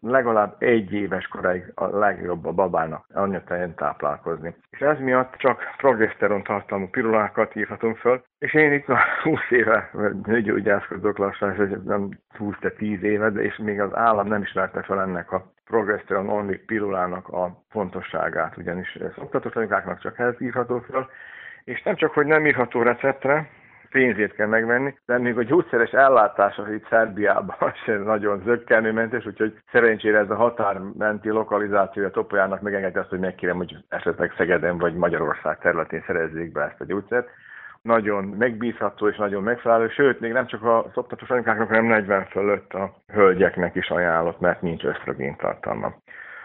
legalább 0.00 0.56
egy 0.58 0.92
éves 0.92 1.26
koráig 1.26 1.72
a 1.74 1.86
legjobb 1.86 2.46
a 2.46 2.52
babának 2.52 3.06
anyatejen 3.12 3.74
táplálkozni. 3.74 4.56
És 4.70 4.80
ez 4.80 4.98
miatt 4.98 5.34
csak 5.36 5.62
progeszteron 5.76 6.42
tartalmú 6.42 6.88
pirulákat 6.88 7.56
írhatunk 7.56 7.96
föl, 7.96 8.22
és 8.38 8.54
én 8.54 8.72
itt 8.72 8.88
a 8.88 8.98
20 9.22 9.40
éve 9.50 9.90
nőgyógyászkodok 10.24 11.18
lassan, 11.18 11.50
és 11.52 11.76
nem 11.84 12.08
20, 12.38 12.54
de 12.60 12.70
10 12.70 13.02
éve, 13.02 13.30
de 13.30 13.42
és 13.42 13.56
még 13.56 13.80
az 13.80 13.94
állam 13.94 14.26
nem 14.26 14.42
ismerte 14.42 14.82
fel 14.82 15.00
ennek 15.00 15.32
a 15.32 15.52
progeszteron 15.64 16.28
only 16.28 16.56
pirulának 16.56 17.28
a 17.28 17.62
fontosságát, 17.68 18.56
ugyanis 18.56 18.98
szoktatos 19.14 19.52
csak 19.98 20.18
ez 20.18 20.34
írható 20.40 20.78
föl, 20.78 21.06
és 21.64 21.82
nem 21.82 21.96
csak, 21.96 22.12
hogy 22.12 22.26
nem 22.26 22.46
írható 22.46 22.82
receptre, 22.82 23.48
pénzét 23.90 24.34
kell 24.34 24.46
megvenni, 24.46 24.94
de 25.06 25.18
még 25.18 25.38
a 25.38 25.42
gyógyszeres 25.42 25.90
ellátása 25.90 26.72
itt 26.72 26.88
Szerbiában 26.88 27.72
sem 27.84 28.02
nagyon 28.02 28.42
zöggenőmentes, 28.44 29.26
úgyhogy 29.26 29.58
szerencsére 29.72 30.18
ez 30.18 30.30
a 30.30 30.34
határmenti 30.34 31.28
lokalizációja 31.28 32.10
Topolyának 32.10 32.60
megengedi 32.60 32.98
azt, 32.98 33.08
hogy 33.08 33.18
megkérem, 33.18 33.56
hogy 33.56 33.76
esetleg 33.88 34.34
Szegeden 34.36 34.78
vagy 34.78 34.94
Magyarország 34.94 35.58
területén 35.58 36.04
szerezzék 36.06 36.52
be 36.52 36.62
ezt 36.62 36.80
a 36.80 36.84
gyógyszert 36.84 37.28
nagyon 37.84 38.24
megbízható 38.24 39.08
és 39.08 39.16
nagyon 39.16 39.42
megfelelő, 39.42 39.88
sőt, 39.88 40.20
még 40.20 40.32
nem 40.32 40.46
csak 40.46 40.62
a 40.62 40.90
szoptatós 40.92 41.30
anyukáknak, 41.30 41.68
hanem 41.68 41.84
40 41.84 42.24
fölött 42.24 42.72
a 42.72 42.94
hölgyeknek 43.12 43.74
is 43.74 43.90
ajánlott, 43.90 44.40
mert 44.40 44.62
nincs 44.62 44.84
ösztrogén 44.84 45.36
tartalma. 45.36 45.94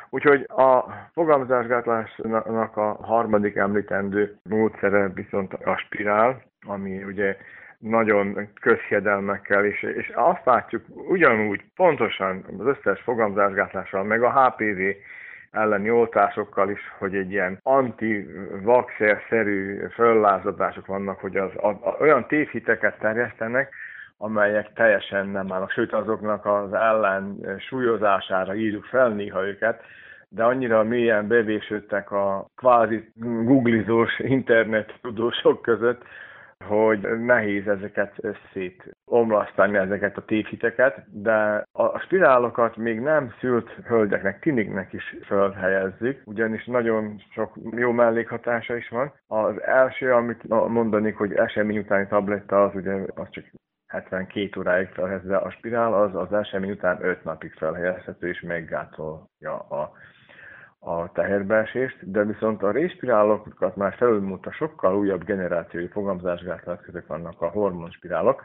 Úgyhogy 0.09 0.45
a 0.47 0.83
fogalmazásgátlásnak 1.13 2.77
a 2.77 2.97
harmadik 3.01 3.55
említendő 3.55 4.37
módszere 4.43 5.11
viszont 5.13 5.53
a 5.53 5.77
spirál, 5.77 6.41
ami 6.67 7.03
ugye 7.03 7.37
nagyon 7.79 8.49
közhiedelmekkel, 8.61 9.65
és, 9.65 9.81
és 9.81 10.11
azt 10.13 10.45
látjuk 10.45 10.85
ugyanúgy 11.09 11.63
pontosan 11.75 12.45
az 12.59 12.65
összes 12.65 13.01
fogamzásgátlással, 13.01 14.03
meg 14.03 14.23
a 14.23 14.31
HPV 14.31 14.79
elleni 15.51 15.91
oltásokkal 15.91 16.69
is, 16.69 16.79
hogy 16.97 17.15
egy 17.15 17.31
ilyen 17.31 17.59
anti-vaxer-szerű 17.63 19.87
föllázadások 19.93 20.85
vannak, 20.85 21.19
hogy 21.19 21.37
az, 21.37 21.51
a, 21.55 21.67
a, 21.67 21.97
olyan 21.99 22.27
tévhiteket 22.27 22.99
terjesztenek, 22.99 23.73
amelyek 24.21 24.73
teljesen 24.73 25.27
nem 25.27 25.51
állnak, 25.51 25.71
sőt 25.71 25.93
azoknak 25.93 26.45
az 26.45 26.73
ellen 26.73 27.55
súlyozására 27.57 28.55
írjuk 28.55 28.85
fel 28.85 29.09
néha 29.09 29.47
őket, 29.47 29.81
de 30.29 30.43
annyira 30.43 30.83
mélyen 30.83 31.27
bevésődtek 31.27 32.11
a 32.11 32.45
kvázi 32.55 33.11
googlizós 33.43 34.19
internet 34.19 34.99
tudósok 35.01 35.61
között, 35.61 36.03
hogy 36.65 36.99
nehéz 37.19 37.67
ezeket 37.67 38.15
szét 38.53 38.95
omlasztani, 39.05 39.77
ezeket 39.77 40.17
a 40.17 40.25
tévhiteket, 40.25 41.21
de 41.21 41.65
a 41.71 41.99
spirálokat 41.99 42.75
még 42.77 42.99
nem 42.99 43.33
szült 43.39 43.69
hölgyeknek, 43.69 44.39
tiniknek 44.39 44.93
is 44.93 45.15
felhelyezzük, 45.21 46.21
ugyanis 46.25 46.65
nagyon 46.65 47.21
sok 47.33 47.53
jó 47.71 47.91
mellékhatása 47.91 48.75
is 48.75 48.89
van. 48.89 49.13
Az 49.27 49.61
első, 49.61 50.13
amit 50.13 50.47
mondanék, 50.47 51.15
hogy 51.15 51.33
esemény 51.33 51.77
utáni 51.77 52.07
tabletta, 52.07 52.63
az 52.63 52.75
ugye 52.75 52.93
az 53.15 53.29
csak 53.29 53.43
72 53.89 54.59
óráig 54.59 54.87
felhelyezve 54.87 55.37
a 55.37 55.51
spirál, 55.51 55.93
az 55.93 56.15
az 56.15 56.33
esemény 56.33 56.71
után 56.71 57.03
5 57.03 57.23
napig 57.23 57.53
felhelyezhető 57.53 58.27
és 58.27 58.41
meggátolja 58.41 59.59
a 59.69 59.91
a 60.79 61.11
teherbeesést, 61.11 62.11
de 62.11 62.23
viszont 62.23 62.63
a 62.63 62.71
réspirálokat 62.71 63.75
már 63.75 63.93
felülmúlta 63.93 64.51
sokkal 64.51 64.97
újabb 64.97 65.23
generációi 65.23 65.87
fogamzásgátlás 65.87 66.79
között 66.81 67.05
vannak 67.05 67.41
a 67.41 67.49
hormonspirálok, 67.49 68.43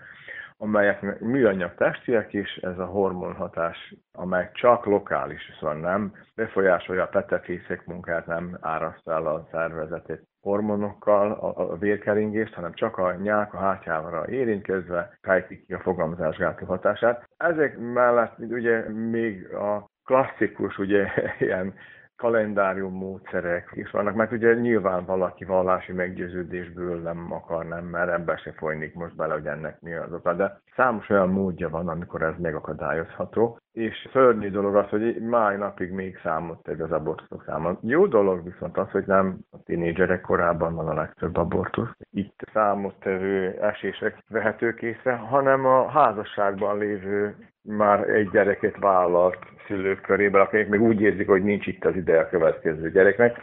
amelyek 0.57 1.21
műanyag 1.21 1.75
testiek 1.75 2.33
is, 2.33 2.57
ez 2.57 2.79
a 2.79 2.85
hormonhatás, 2.85 3.95
amely 4.13 4.51
csak 4.53 4.85
lokális, 4.85 5.43
szóval 5.59 5.77
nem 5.77 6.13
befolyásolja 6.35 7.03
a 7.03 7.09
petefészek 7.09 7.87
munkát, 7.87 8.27
nem 8.27 8.59
áraszt 8.61 9.09
el 9.09 9.27
a 9.27 9.49
szervezetét 9.51 10.23
hormonokkal 10.45 11.33
a, 11.33 11.77
vérkeringést, 11.77 12.55
hanem 12.55 12.75
csak 12.75 12.97
a 12.99 13.15
nyák 13.15 13.55
a 13.55 13.59
hátjávra 13.59 14.29
érintkezve 14.29 15.19
fejtik 15.23 15.67
ki 15.67 15.75
a 15.75 15.81
fogamzásgátló 15.81 16.67
hatását. 16.67 17.29
Ezek 17.37 17.79
mellett 17.79 18.39
ugye 18.39 18.89
még 18.89 19.55
a 19.55 19.91
klasszikus, 20.05 20.79
ugye 20.79 21.07
ilyen 21.39 21.75
kalendárium 22.17 22.95
módszerek 22.95 23.71
is 23.75 23.91
vannak, 23.91 24.15
mert 24.15 24.33
ugye 24.33 24.55
nyilván 24.55 25.05
valaki 25.05 25.45
vallási 25.45 25.93
meggyőződésből 25.93 27.01
nem 27.01 27.33
akar, 27.33 27.67
nem, 27.67 27.85
mert 27.85 28.11
ebben 28.11 28.37
se 28.37 28.53
folynik 28.53 28.95
most 28.95 29.17
bele, 29.17 29.33
hogy 29.35 29.47
ennek 29.47 29.81
mi 29.81 29.95
az 29.95 30.13
oka, 30.13 30.35
de 30.35 30.61
számos 30.77 31.09
olyan 31.11 31.29
módja 31.29 31.69
van, 31.69 31.89
amikor 31.89 32.23
ez 32.23 32.35
megakadályozható, 32.39 33.59
és 33.73 34.09
szörnyű 34.13 34.51
dolog 34.51 34.77
az, 34.77 34.89
hogy 34.89 35.21
máj 35.21 35.57
napig 35.57 35.91
még 35.91 36.19
számot 36.23 36.63
tegy 36.63 36.81
az 36.81 36.93
abortuszok 36.93 37.43
száma. 37.47 37.79
Jó 37.81 38.07
dolog 38.07 38.45
viszont 38.45 38.77
az, 38.77 38.91
hogy 38.91 39.05
nem 39.07 39.39
a 39.51 39.63
tínédzserek 39.65 40.21
korában 40.21 40.75
van 40.75 40.89
a 40.89 40.95
legtöbb 40.95 41.37
abortusz. 41.37 41.91
Itt 42.11 42.41
számottevő 42.53 43.59
esések 43.61 44.19
vehetők 44.29 44.83
észre, 44.83 45.15
hanem 45.15 45.67
a 45.67 45.89
házasságban 45.89 46.79
lévő 46.79 47.37
már 47.65 48.09
egy 48.09 48.31
gyereket 48.31 48.77
vállalt 48.79 49.39
szülők 49.67 50.01
körében, 50.01 50.41
akik 50.41 50.69
még 50.69 50.81
úgy 50.81 51.01
érzik, 51.01 51.29
hogy 51.29 51.43
nincs 51.43 51.67
itt 51.67 51.85
az 51.85 51.97
ideje 51.97 52.21
a 52.21 52.29
következő 52.29 52.91
gyereknek. 52.91 53.39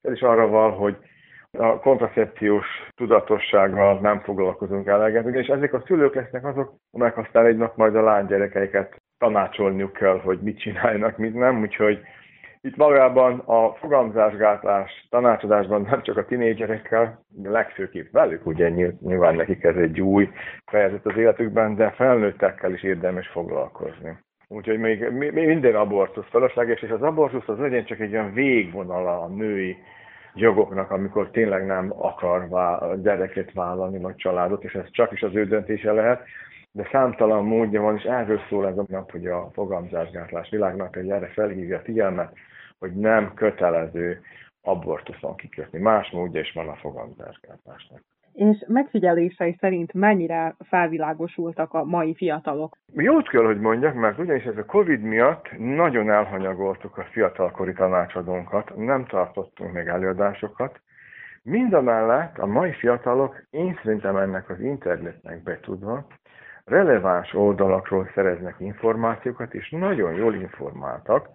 Ez 0.00 0.12
is 0.12 0.20
arra 0.20 0.46
van, 0.46 0.72
hogy 0.72 0.96
a 1.58 1.78
kontracepciós 1.78 2.66
tudatossággal 2.94 4.00
nem 4.00 4.20
foglalkozunk 4.20 4.86
eleget, 4.86 5.26
és 5.26 5.46
ezek 5.46 5.74
a 5.74 5.82
szülők 5.86 6.14
lesznek 6.14 6.44
azok, 6.44 6.74
amelyek 6.90 7.18
aztán 7.18 7.46
egy 7.46 7.56
nap 7.56 7.76
majd 7.76 7.96
a 7.96 8.02
lánygyerekeiket 8.02 8.96
tanácsolniuk 9.18 9.92
kell, 9.92 10.20
hogy 10.20 10.38
mit 10.38 10.58
csináljanak, 10.58 11.16
mit 11.16 11.34
nem, 11.34 11.60
úgyhogy 11.60 12.00
itt 12.64 12.76
magában 12.76 13.38
a 13.38 13.74
fogalmazásgátlás 13.74 15.06
tanácsadásban 15.10 15.82
nem 15.82 16.02
csak 16.02 16.16
a 16.16 16.24
tinédzserekkel, 16.24 17.24
de 17.28 17.50
legfőképp 17.50 18.12
velük, 18.12 18.46
ugye 18.46 18.68
nyilván 19.00 19.34
nekik 19.34 19.62
ez 19.62 19.76
egy 19.76 20.00
új 20.00 20.30
fejezet 20.66 21.06
az 21.06 21.16
életükben, 21.16 21.74
de 21.74 21.90
felnőttekkel 21.90 22.72
is 22.72 22.82
érdemes 22.82 23.28
foglalkozni. 23.28 24.18
Úgyhogy 24.48 24.78
még, 24.78 25.10
még 25.10 25.46
minden 25.46 25.74
abortusz 25.74 26.28
felesleges, 26.30 26.82
és 26.82 26.90
az 26.90 27.02
abortusz 27.02 27.48
az 27.48 27.58
legyen 27.58 27.84
csak 27.84 28.00
egy 28.00 28.12
olyan 28.12 28.32
végvonala 28.32 29.20
a 29.20 29.28
női 29.28 29.76
jogoknak, 30.34 30.90
amikor 30.90 31.30
tényleg 31.30 31.66
nem 31.66 31.92
akar 31.98 32.48
gyereket 33.02 33.52
vállalni, 33.52 33.98
vagy 33.98 34.16
családot, 34.16 34.64
és 34.64 34.72
ez 34.72 34.90
csak 34.90 35.12
is 35.12 35.22
az 35.22 35.34
ő 35.34 35.46
döntése 35.46 35.92
lehet, 35.92 36.22
de 36.72 36.88
számtalan 36.92 37.44
módja 37.44 37.80
van, 37.80 37.96
és 37.96 38.02
erről 38.02 38.40
szól 38.48 38.66
ez 38.68 38.78
a 38.78 38.84
nap, 38.88 39.10
hogy 39.10 39.26
a 39.26 39.50
fogamzásgátlás 39.52 40.50
világnak 40.50 40.96
egy 40.96 41.10
erre 41.10 41.26
felhívja 41.26 41.76
a 41.76 41.82
figyelmet, 41.84 42.32
hogy 42.82 42.92
nem 42.92 43.34
kötelező 43.34 44.20
abortuszon 44.62 45.36
kikötni. 45.36 45.78
Más 45.78 46.10
módja 46.10 46.40
is 46.40 46.52
van 46.52 46.68
a 46.68 46.74
fogamzásgátlásnak. 46.74 48.02
És 48.32 48.64
megfigyelései 48.66 49.56
szerint 49.60 49.92
mennyire 49.92 50.56
felvilágosultak 50.68 51.74
a 51.74 51.84
mai 51.84 52.14
fiatalok? 52.14 52.76
Jót 52.94 53.28
kell, 53.28 53.44
hogy 53.44 53.60
mondjak, 53.60 53.94
mert 53.94 54.18
ugyanis 54.18 54.44
ez 54.44 54.56
a 54.56 54.64
Covid 54.64 55.00
miatt 55.00 55.58
nagyon 55.58 56.10
elhanyagoltuk 56.10 56.98
a 56.98 57.06
fiatalkori 57.10 57.72
tanácsadónkat, 57.72 58.76
nem 58.76 59.04
tartottunk 59.04 59.72
meg 59.72 59.88
előadásokat, 59.88 60.80
Mindamellett 61.44 62.38
a 62.38 62.46
mai 62.46 62.72
fiatalok, 62.72 63.42
én 63.50 63.78
szerintem 63.82 64.16
ennek 64.16 64.50
az 64.50 64.60
internetnek 64.60 65.42
betudva, 65.42 66.06
releváns 66.64 67.34
oldalakról 67.34 68.10
szereznek 68.14 68.54
információkat, 68.58 69.54
és 69.54 69.70
nagyon 69.70 70.14
jól 70.14 70.34
informáltak, 70.34 71.28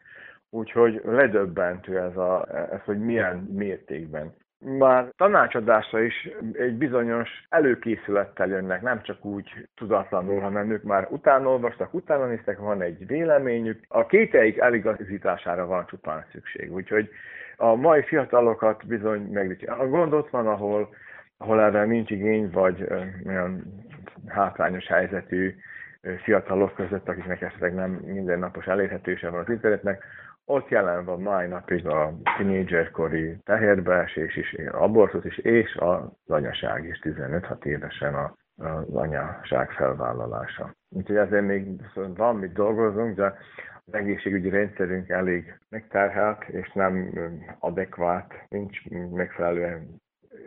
úgyhogy 0.58 1.02
ledöbbentő 1.06 2.00
ez, 2.00 2.18
a, 2.18 2.48
ez 2.72 2.82
hogy 2.86 3.00
milyen 3.00 3.38
mértékben 3.38 4.34
már 4.60 5.12
tanácsadásra 5.18 6.02
is 6.02 6.30
egy 6.54 6.74
bizonyos 6.74 7.30
előkészülettel 7.50 8.48
jönnek, 8.48 8.82
nem 8.82 9.02
csak 9.02 9.26
úgy 9.26 9.68
tudatlanul, 9.76 10.40
hanem 10.40 10.72
ők 10.72 10.84
már 10.84 11.08
utána 11.10 11.50
olvastak, 11.50 11.94
utána 11.94 12.26
néztek, 12.26 12.58
van 12.58 12.82
egy 12.82 13.08
véleményük. 13.08 13.80
A 13.88 14.06
kéteik 14.06 14.58
eligazítására 14.58 15.66
van 15.66 15.86
csupán 15.86 16.26
szükség. 16.32 16.74
Úgyhogy 16.74 17.10
a 17.58 17.76
mai 17.76 18.04
fiatalokat 18.04 18.88
bizony 18.88 19.22
megdicsi. 19.22 19.66
A 19.66 19.88
gond 19.88 20.14
ott 20.14 20.30
van, 20.30 20.48
ahol, 20.48 20.90
ahol 21.38 21.62
erre 21.62 21.86
nincs 21.86 22.10
igény, 22.10 22.50
vagy 22.52 22.88
olyan 23.26 23.64
hátrányos 24.28 24.88
helyzetű 24.88 25.56
fiatalok 26.24 26.76
között, 26.76 27.10
akiknek 27.10 27.42
esetleg 27.42 27.74
nem 27.74 27.92
mindennapos 27.92 28.66
elérhetőse 28.66 29.30
van 29.30 29.40
az 29.40 29.50
internetnek, 29.50 30.04
ott 30.50 30.70
jelen 30.70 31.06
van 31.06 31.22
mai 31.22 31.48
napig 31.48 31.88
a 31.88 32.14
tínédzserkori 32.38 33.38
teherbeesés 33.44 34.36
is, 34.36 34.54
abortus 34.72 35.26
is, 35.26 35.38
és 35.38 35.76
az 35.76 36.02
anyaság 36.28 36.86
is 36.86 37.00
15-6 37.04 37.64
évesen 37.66 38.16
a, 38.16 38.36
az 38.58 38.94
anyaság 38.96 39.72
felvállalása. 39.72 40.74
Úgyhogy 40.90 41.16
ezért 41.16 41.46
még 41.46 41.82
van 41.94 42.36
mit 42.36 42.54
dolgozunk, 42.54 43.16
de 43.16 43.38
az 43.86 43.94
egészségügyi 43.94 44.50
rendszerünk 44.50 45.10
elég 45.10 45.60
megterhelt, 45.70 46.44
és 46.44 46.72
nem 46.74 47.10
adekvát, 47.60 48.34
nincs 48.50 48.90
megfelelően 49.12 50.02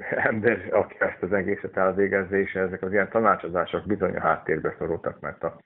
ember, 0.09 0.68
aki 0.70 0.96
ezt 0.98 1.22
az 1.22 1.32
egészet 1.32 1.76
elvégezze, 1.76 2.38
és 2.38 2.55
ezek 2.55 2.82
az 2.82 2.92
ilyen 2.92 3.09
tanácsadások 3.11 3.86
bizony 3.86 4.16
a 4.16 4.20
háttérbe 4.20 4.74
szorultak, 4.78 5.20
mert 5.20 5.44
a 5.44 5.57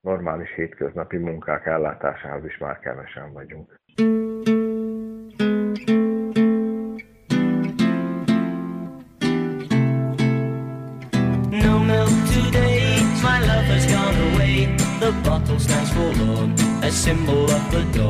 normális 0.00 0.54
hétköznapi 0.54 1.16
munkák 1.16 1.66
ellátásához 1.66 2.44
is 2.44 2.58
már 2.58 2.78
kevesen 2.78 3.32
vagyunk. 3.32 3.78
Symbol 16.90 17.44
of 17.44 17.70
the 17.70 17.82
dawn. 17.92 18.09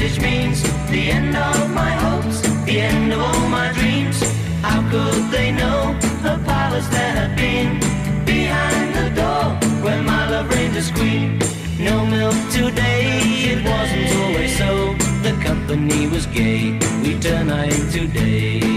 Message 0.00 0.22
means? 0.22 0.62
The 0.90 1.10
end 1.10 1.36
of 1.36 1.74
my 1.74 1.90
hopes, 1.90 2.40
the 2.64 2.80
end 2.80 3.12
of 3.12 3.20
all 3.20 3.48
my 3.48 3.70
dreams. 3.72 4.22
How 4.62 4.80
could 4.90 5.30
they 5.30 5.52
know 5.52 5.94
the 6.22 6.40
palace 6.46 6.88
there 6.88 7.12
had 7.20 7.36
been 7.36 7.78
behind 8.24 8.94
the 8.94 9.10
door 9.20 9.44
where 9.84 10.02
my 10.02 10.30
love 10.30 10.48
reigned 10.54 10.76
as 10.76 10.90
queen? 10.90 11.38
No 11.78 12.06
milk 12.06 12.34
today, 12.50 13.20
it 13.52 13.60
wasn't 13.62 14.10
always 14.22 14.56
so. 14.56 14.94
The 15.22 15.38
company 15.44 16.06
was 16.06 16.26
gay, 16.26 16.78
we 17.02 17.18
turn 17.18 17.48
night 17.48 17.90
today. 17.92 18.69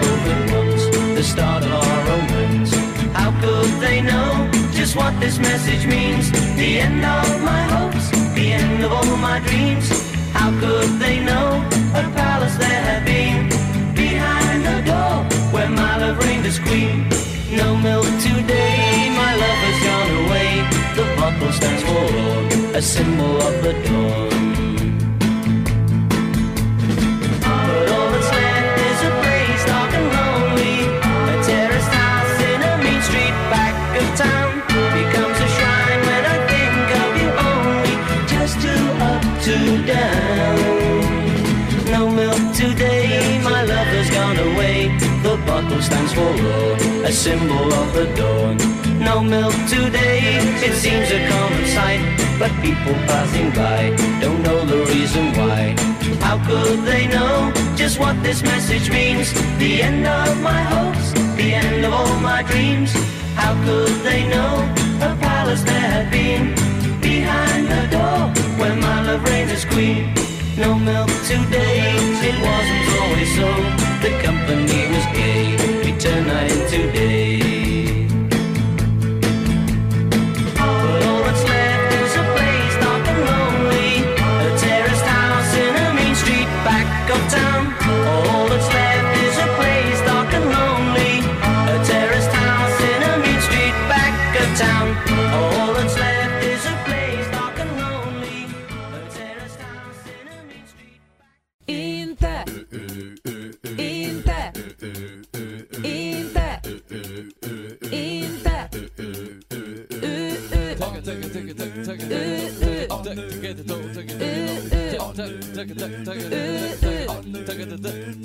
Both 0.00 0.26
at 0.34 0.42
once, 0.56 0.84
the 1.18 1.22
start 1.22 1.62
of 1.64 1.72
our 1.72 2.00
romance. 2.10 2.72
How 3.18 3.30
could 3.40 3.72
they 3.80 4.00
know 4.00 4.50
just 4.72 4.96
what 4.96 5.18
this 5.20 5.38
message 5.38 5.86
means? 5.86 6.30
The 6.56 6.80
end 6.80 7.04
of 7.04 7.42
my 7.42 7.62
hopes, 7.74 8.10
the 8.34 8.52
end 8.52 8.84
of 8.84 8.92
all 8.92 9.16
my 9.16 9.40
dreams. 9.40 9.86
How 10.32 10.50
could 10.60 10.90
they 11.04 11.20
know 11.20 11.48
what 11.92 12.04
a 12.04 12.10
palace 12.22 12.56
there 12.56 12.82
had 12.90 13.04
been 13.04 13.48
behind 13.94 14.64
the 14.70 14.78
door 14.90 15.14
where 15.52 15.70
my 15.70 15.96
love 15.98 16.18
reigned 16.24 16.46
as 16.46 16.58
queen? 16.58 17.08
No 17.50 17.76
milk 17.76 18.06
today, 18.20 19.10
my 19.22 19.32
love 19.42 19.60
has 19.66 19.78
gone 19.88 20.10
away. 20.24 20.50
The 20.98 21.06
bottle 21.16 21.52
stands 21.52 21.82
for 21.88 22.76
a 22.76 22.82
symbol 22.82 23.34
of 23.48 23.62
the 23.62 23.72
dawn. 23.88 24.57
Stands 45.88 46.12
for 46.12 46.32
a 47.10 47.12
symbol 47.12 47.66
of 47.80 47.88
the 47.98 48.06
dawn. 48.20 48.56
No 49.00 49.22
milk 49.22 49.56
today, 49.76 50.20
it 50.66 50.74
seems 50.84 51.08
a 51.18 51.20
common 51.32 51.64
sight, 51.76 52.02
but 52.40 52.50
people 52.66 52.96
passing 53.10 53.50
by 53.62 53.80
don't 54.22 54.42
know 54.46 54.60
the 54.72 54.80
reason 54.92 55.24
why. 55.38 55.62
How 56.26 56.36
could 56.48 56.80
they 56.90 57.04
know 57.16 57.34
just 57.80 57.98
what 58.02 58.16
this 58.22 58.42
message 58.42 58.86
means? 58.90 59.26
The 59.64 59.72
end 59.88 60.06
of 60.06 60.32
my 60.50 60.60
hopes, 60.74 61.06
the 61.40 61.48
end 61.64 61.80
of 61.86 61.92
all 61.98 62.14
my 62.30 62.42
dreams. 62.50 62.90
How 63.42 63.54
could 63.64 63.94
they 64.08 64.22
know 64.34 64.54
a 65.08 65.10
palace 65.26 65.62
there 65.70 65.88
had 65.96 66.06
been 66.10 66.44
behind 67.00 67.62
the 67.74 67.84
door 67.96 68.20
where 68.60 68.76
my 68.86 68.96
love 69.06 69.22
reigned 69.24 69.52
as 69.56 69.64
queen? 69.64 70.12
No 70.64 70.70
milk 70.74 71.10
today, 71.32 71.80
it 72.28 72.36
wasn't 72.46 72.87
always 73.08 73.36
so. 73.36 73.48
The 74.04 74.12
company 74.22 74.80
was 74.92 75.06
gay, 75.18 75.56
we 75.84 75.92
turn 75.98 76.26
night 76.26 76.68
today. 76.68 78.06
But 80.54 81.02
all 81.08 81.22
that's 81.26 81.44
left 81.44 81.92
is 82.00 82.12
a 82.22 82.24
place 82.34 82.76
dark 82.82 83.06
and 83.12 83.20
lonely, 83.30 83.90
a 84.46 84.58
terraced 84.62 85.06
house 85.16 85.52
in 85.64 85.74
a 85.84 85.94
mean 85.94 86.14
street 86.14 86.50
back 86.64 87.10
of 87.10 87.32
town. 87.32 87.47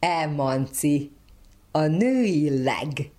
Emanci 0.00 1.17
a 1.70 1.86
női 1.86 2.62
leg. 2.62 3.10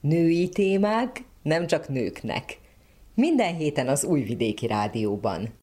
Női 0.00 0.48
témák 0.48 1.24
nem 1.42 1.66
csak 1.66 1.88
nőknek. 1.88 2.58
Minden 3.14 3.54
héten 3.54 3.88
az 3.88 4.04
Újvidéki 4.04 4.66
Rádióban. 4.66 5.58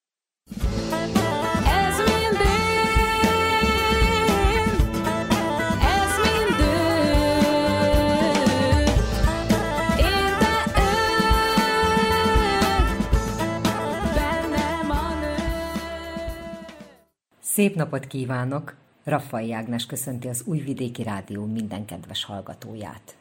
Szép 17.40 17.76
napot 17.76 18.08
kívánok! 18.08 18.87
Raffai 19.08 19.54
Ágnes 19.54 19.86
köszönti 19.86 20.28
az 20.28 20.44
Újvidéki 20.46 21.04
Rádió 21.04 21.46
minden 21.46 21.86
kedves 21.86 22.24
hallgatóját. 22.24 23.18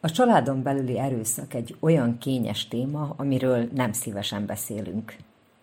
A 0.00 0.10
családon 0.10 0.62
belüli 0.62 0.98
erőszak 0.98 1.54
egy 1.54 1.76
olyan 1.80 2.18
kényes 2.18 2.68
téma, 2.68 3.14
amiről 3.16 3.68
nem 3.74 3.92
szívesen 3.92 4.46
beszélünk. 4.46 5.16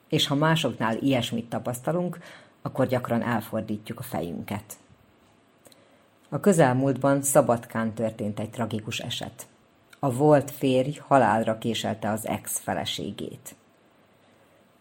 És 0.09 0.27
ha 0.27 0.35
másoknál 0.35 0.97
ilyesmit 0.97 1.49
tapasztalunk, 1.49 2.17
akkor 2.61 2.87
gyakran 2.87 3.21
elfordítjuk 3.21 3.99
a 3.99 4.03
fejünket. 4.03 4.77
A 6.29 6.39
közelmúltban 6.39 7.21
Szabadkán 7.21 7.93
történt 7.93 8.39
egy 8.39 8.49
tragikus 8.49 8.99
eset. 8.99 9.47
A 9.99 10.11
volt 10.11 10.51
férj 10.51 10.97
halálra 11.07 11.57
késelte 11.57 12.09
az 12.09 12.27
ex-feleségét. 12.27 13.55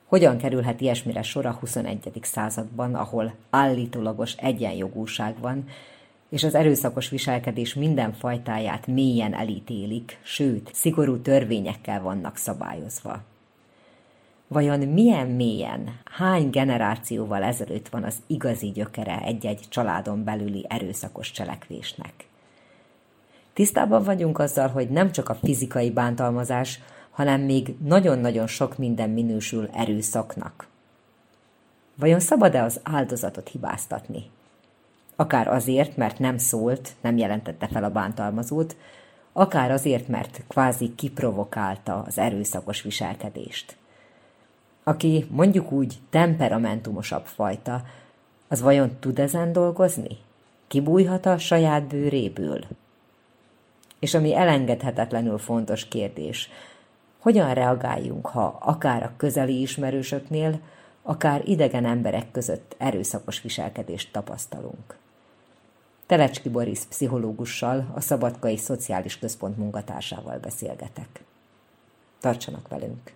Hogyan 0.05 0.39
kerülhet 0.39 0.81
ilyesmire 0.81 1.23
sor 1.23 1.47
a 1.47 1.57
21. 1.61 2.11
században, 2.23 2.95
ahol 2.95 3.35
állítólagos 3.51 4.33
egyenjogúság 4.37 5.39
van, 5.41 5.69
és 6.29 6.45
az 6.45 6.55
erőszakos 6.55 7.09
viselkedés 7.09 7.75
minden 7.75 8.13
fajtáját 8.13 8.87
mélyen 8.87 9.35
elítélik, 9.35 10.19
sőt, 10.23 10.71
szigorú 10.73 11.17
törvényekkel 11.17 12.03
vannak 12.03 12.37
szabályozva. 12.37 13.23
Vajon 14.49 14.81
milyen 14.81 15.27
mélyen, 15.27 16.01
hány 16.05 16.51
generációval 16.51 17.43
ezelőtt 17.43 17.89
van 17.89 18.03
az 18.03 18.17
igazi 18.27 18.71
gyökere 18.71 19.21
egy-egy 19.21 19.61
családon 19.69 20.25
belüli 20.25 20.67
erőszakos 20.69 21.31
cselekvésnek? 21.31 22.13
Tisztában 23.53 24.03
vagyunk 24.03 24.39
azzal, 24.39 24.69
hogy 24.69 24.89
nem 24.89 25.13
csak 25.13 25.29
a 25.29 25.35
fizikai 25.35 25.91
bántalmazás, 25.91 26.81
hanem 27.15 27.41
még 27.41 27.75
nagyon-nagyon 27.85 28.47
sok 28.47 28.79
minden 28.79 29.11
minősül 29.11 29.69
erőszaknak. 29.73 30.67
Vajon 31.95 32.21
szabad-e 32.21 32.63
az 32.63 32.81
áldozatot 32.83 33.49
hibáztatni? 33.49 34.31
Akár 35.17 35.49
azért, 35.49 35.97
mert 35.97 36.19
nem 36.19 36.39
szólt, 36.39 36.93
nem 37.01 37.17
jelentette 37.17 37.69
fel 37.69 37.85
a 37.85 37.91
bántalmazót, 37.91 38.77
akár 39.33 39.71
azért, 39.71 40.09
mert 40.09 40.43
kvázi 40.49 40.95
kiprovokálta 40.95 42.05
az 42.07 42.19
erőszakos 42.19 42.83
viselkedést. 42.83 43.77
Aki 44.83 45.27
mondjuk 45.31 45.73
úgy 45.73 45.99
temperamentumosabb 46.11 47.25
fajta, 47.25 47.83
az 48.49 48.61
vajon 48.61 48.97
tud 49.01 49.19
ezen 49.19 49.53
dolgozni? 49.53 50.19
Kibújhat 50.67 51.27
a 51.27 51.39
saját 51.39 51.83
bőréből? 51.83 52.61
És 53.99 54.15
ami 54.15 54.35
elengedhetetlenül 54.35 55.39
fontos 55.39 55.89
kérdés, 55.89 56.51
hogyan 57.25 57.55
reagáljunk, 57.55 58.27
ha 58.27 58.59
akár 58.61 59.03
a 59.03 59.13
közeli 59.17 59.61
ismerősöknél, 59.61 60.61
akár 61.03 61.49
idegen 61.49 61.85
emberek 61.85 62.31
között 62.31 62.75
erőszakos 62.79 63.43
viselkedést 63.43 64.13
tapasztalunk. 64.13 64.97
Telecski 66.07 66.49
Boris 66.49 66.79
pszichológussal, 66.79 67.91
a 67.95 68.01
Szabadkai 68.01 68.57
Szociális 68.57 69.19
Központ 69.19 69.57
munkatársával 69.57 70.39
beszélgetek. 70.39 71.25
Tartsanak 72.21 72.69
velünk! 72.69 73.13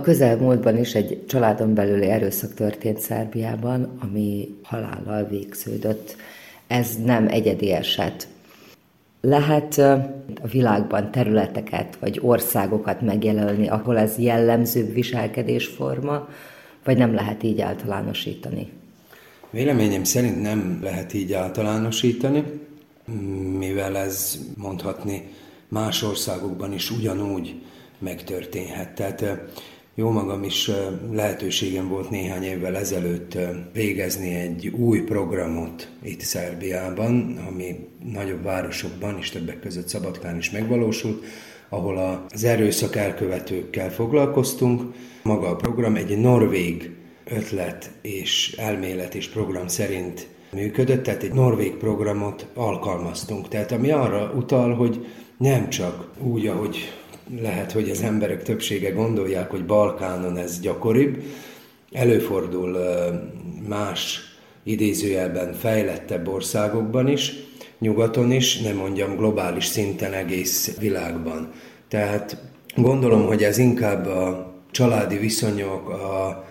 A 0.00 0.02
közelmúltban 0.02 0.78
is 0.78 0.94
egy 0.94 1.24
családon 1.26 1.74
belüli 1.74 2.06
erőszak 2.06 2.54
történt 2.54 2.98
Szerbiában, 2.98 3.96
ami 3.98 4.58
halállal 4.62 5.24
végződött. 5.24 6.16
Ez 6.66 6.96
nem 7.04 7.28
egyedi 7.28 7.72
eset. 7.72 8.28
Lehet 9.20 9.78
a 10.42 10.46
világban 10.52 11.10
területeket 11.10 11.96
vagy 11.96 12.20
országokat 12.22 13.00
megjelölni, 13.00 13.68
ahol 13.68 13.98
ez 13.98 14.18
jellemzőbb 14.18 14.92
viselkedésforma, 14.92 16.28
vagy 16.84 16.96
nem 16.96 17.14
lehet 17.14 17.42
így 17.42 17.60
általánosítani? 17.60 18.70
Véleményem 19.50 20.04
szerint 20.04 20.42
nem 20.42 20.78
lehet 20.82 21.14
így 21.14 21.32
általánosítani, 21.32 22.44
mivel 23.58 23.96
ez 23.96 24.38
mondhatni 24.56 25.28
más 25.68 26.02
országokban 26.02 26.72
is 26.72 26.90
ugyanúgy 26.90 27.54
megtörténhet. 27.98 28.94
Tehát 28.94 29.24
jó 29.94 30.10
magam 30.10 30.42
is 30.42 30.70
lehetőségem 31.12 31.88
volt 31.88 32.10
néhány 32.10 32.42
évvel 32.42 32.76
ezelőtt 32.76 33.38
végezni 33.72 34.34
egy 34.34 34.68
új 34.68 35.00
programot 35.00 35.88
itt 36.02 36.20
Szerbiában, 36.20 37.38
ami 37.48 37.88
nagyobb 38.12 38.42
városokban 38.42 39.18
és 39.18 39.30
többek 39.30 39.60
között 39.60 39.88
Szabadkán 39.88 40.36
is 40.36 40.50
megvalósult, 40.50 41.24
ahol 41.68 42.24
az 42.32 42.44
erőszak 42.44 42.96
elkövetőkkel 42.96 43.90
foglalkoztunk. 43.90 44.82
Maga 45.22 45.48
a 45.48 45.56
program 45.56 45.94
egy 45.94 46.18
norvég 46.18 46.90
ötlet 47.24 47.90
és 48.02 48.54
elmélet 48.58 49.14
és 49.14 49.28
program 49.28 49.68
szerint 49.68 50.28
működött, 50.52 51.02
tehát 51.02 51.22
egy 51.22 51.32
norvég 51.32 51.74
programot 51.74 52.46
alkalmaztunk. 52.54 53.48
Tehát 53.48 53.72
ami 53.72 53.90
arra 53.90 54.32
utal, 54.36 54.74
hogy 54.74 55.06
nem 55.38 55.68
csak 55.68 56.10
úgy, 56.18 56.46
ahogy 56.46 56.99
lehet, 57.38 57.72
hogy 57.72 57.90
az 57.90 58.02
emberek 58.02 58.42
többsége 58.42 58.90
gondolják, 58.90 59.50
hogy 59.50 59.64
Balkánon 59.64 60.36
ez 60.36 60.60
gyakoribb, 60.60 61.22
előfordul 61.92 62.78
más 63.68 64.20
idézőjelben 64.62 65.52
fejlettebb 65.52 66.28
országokban 66.28 67.08
is, 67.08 67.32
nyugaton 67.78 68.32
is, 68.32 68.58
nem 68.58 68.76
mondjam 68.76 69.16
globális 69.16 69.64
szinten 69.64 70.12
egész 70.12 70.76
világban. 70.78 71.52
Tehát 71.88 72.36
gondolom, 72.76 73.26
hogy 73.26 73.42
ez 73.42 73.58
inkább 73.58 74.06
a 74.06 74.54
családi 74.70 75.16
viszonyok, 75.16 75.88
a 75.88 76.44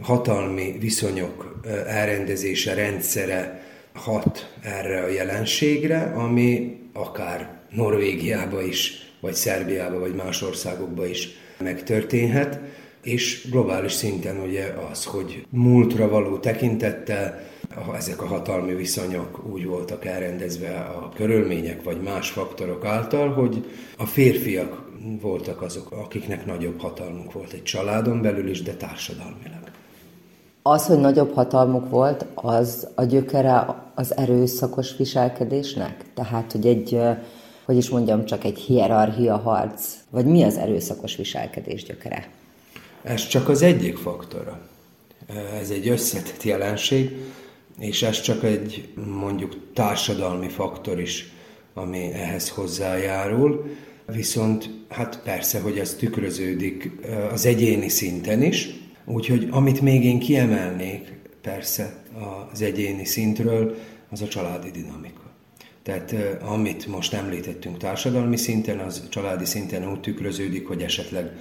hatalmi 0.00 0.76
viszonyok 0.80 1.60
elrendezése, 1.86 2.74
rendszere 2.74 3.62
hat 3.92 4.52
erre 4.62 5.02
a 5.02 5.08
jelenségre, 5.08 6.12
ami 6.16 6.78
akár 6.92 7.50
Norvégiába 7.70 8.62
is, 8.62 9.03
vagy 9.24 9.34
Szerbiába, 9.34 9.98
vagy 9.98 10.14
más 10.14 10.42
országokba 10.42 11.06
is 11.06 11.28
megtörténhet, 11.58 12.60
és 13.02 13.48
globális 13.50 13.92
szinten 13.92 14.40
ugye 14.40 14.74
az, 14.90 15.04
hogy 15.04 15.46
múltra 15.50 16.08
való 16.08 16.38
tekintettel 16.38 17.40
ezek 17.96 18.22
a 18.22 18.26
hatalmi 18.26 18.74
viszonyok 18.74 19.46
úgy 19.52 19.66
voltak 19.66 20.04
elrendezve 20.04 20.78
a 20.78 21.08
körülmények 21.14 21.82
vagy 21.82 22.00
más 22.00 22.30
faktorok 22.30 22.84
által, 22.84 23.32
hogy 23.32 23.64
a 23.98 24.06
férfiak 24.06 24.82
voltak 25.20 25.62
azok, 25.62 25.90
akiknek 25.90 26.46
nagyobb 26.46 26.80
hatalmuk 26.80 27.32
volt 27.32 27.52
egy 27.52 27.62
családon 27.62 28.22
belül 28.22 28.48
is, 28.48 28.62
de 28.62 28.74
társadalmilag. 28.74 29.70
Az, 30.62 30.86
hogy 30.86 30.98
nagyobb 30.98 31.34
hatalmuk 31.34 31.90
volt, 31.90 32.26
az 32.34 32.88
a 32.94 33.04
gyökere 33.04 33.82
az 33.94 34.16
erőszakos 34.16 34.96
viselkedésnek? 34.96 36.04
Tehát, 36.14 36.52
hogy 36.52 36.66
egy, 36.66 36.98
hogy 37.64 37.76
is 37.76 37.88
mondjam, 37.88 38.24
csak 38.24 38.44
egy 38.44 38.58
hierarchia 38.58 39.36
harc? 39.36 39.94
Vagy 40.10 40.26
mi 40.26 40.42
az 40.42 40.56
erőszakos 40.56 41.16
viselkedés 41.16 41.82
gyökere? 41.82 42.28
Ez 43.02 43.26
csak 43.26 43.48
az 43.48 43.62
egyik 43.62 43.96
faktora. 43.96 44.60
Ez 45.60 45.70
egy 45.70 45.88
összetett 45.88 46.42
jelenség, 46.42 47.10
és 47.78 48.02
ez 48.02 48.20
csak 48.20 48.44
egy 48.44 48.88
mondjuk 49.20 49.56
társadalmi 49.74 50.48
faktor 50.48 51.00
is, 51.00 51.32
ami 51.74 52.12
ehhez 52.12 52.48
hozzájárul. 52.48 53.76
Viszont 54.06 54.70
hát 54.88 55.20
persze, 55.24 55.60
hogy 55.60 55.78
ez 55.78 55.94
tükröződik 55.94 56.90
az 57.32 57.46
egyéni 57.46 57.88
szinten 57.88 58.42
is, 58.42 58.82
Úgyhogy 59.04 59.48
amit 59.50 59.80
még 59.80 60.04
én 60.04 60.18
kiemelnék, 60.18 61.12
persze 61.40 62.02
az 62.52 62.62
egyéni 62.62 63.04
szintről, 63.04 63.76
az 64.10 64.22
a 64.22 64.28
családi 64.28 64.70
dinamika. 64.70 65.23
Tehát 65.84 66.14
amit 66.40 66.86
most 66.86 67.14
említettünk 67.14 67.78
társadalmi 67.78 68.36
szinten, 68.36 68.78
az 68.78 69.08
családi 69.08 69.44
szinten 69.44 69.90
úgy 69.90 70.00
tükröződik, 70.00 70.66
hogy 70.66 70.82
esetleg 70.82 71.32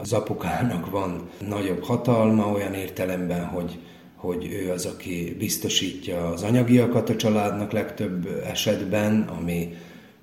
az 0.00 0.12
apukának 0.12 0.90
van 0.90 1.28
nagyobb 1.48 1.82
hatalma 1.82 2.52
olyan 2.52 2.74
értelemben, 2.74 3.44
hogy, 3.44 3.78
hogy 4.14 4.52
ő 4.52 4.70
az, 4.70 4.86
aki 4.86 5.36
biztosítja 5.38 6.28
az 6.28 6.42
anyagiakat 6.42 7.08
a 7.08 7.16
családnak 7.16 7.72
legtöbb 7.72 8.42
esetben, 8.46 9.22
ami 9.38 9.74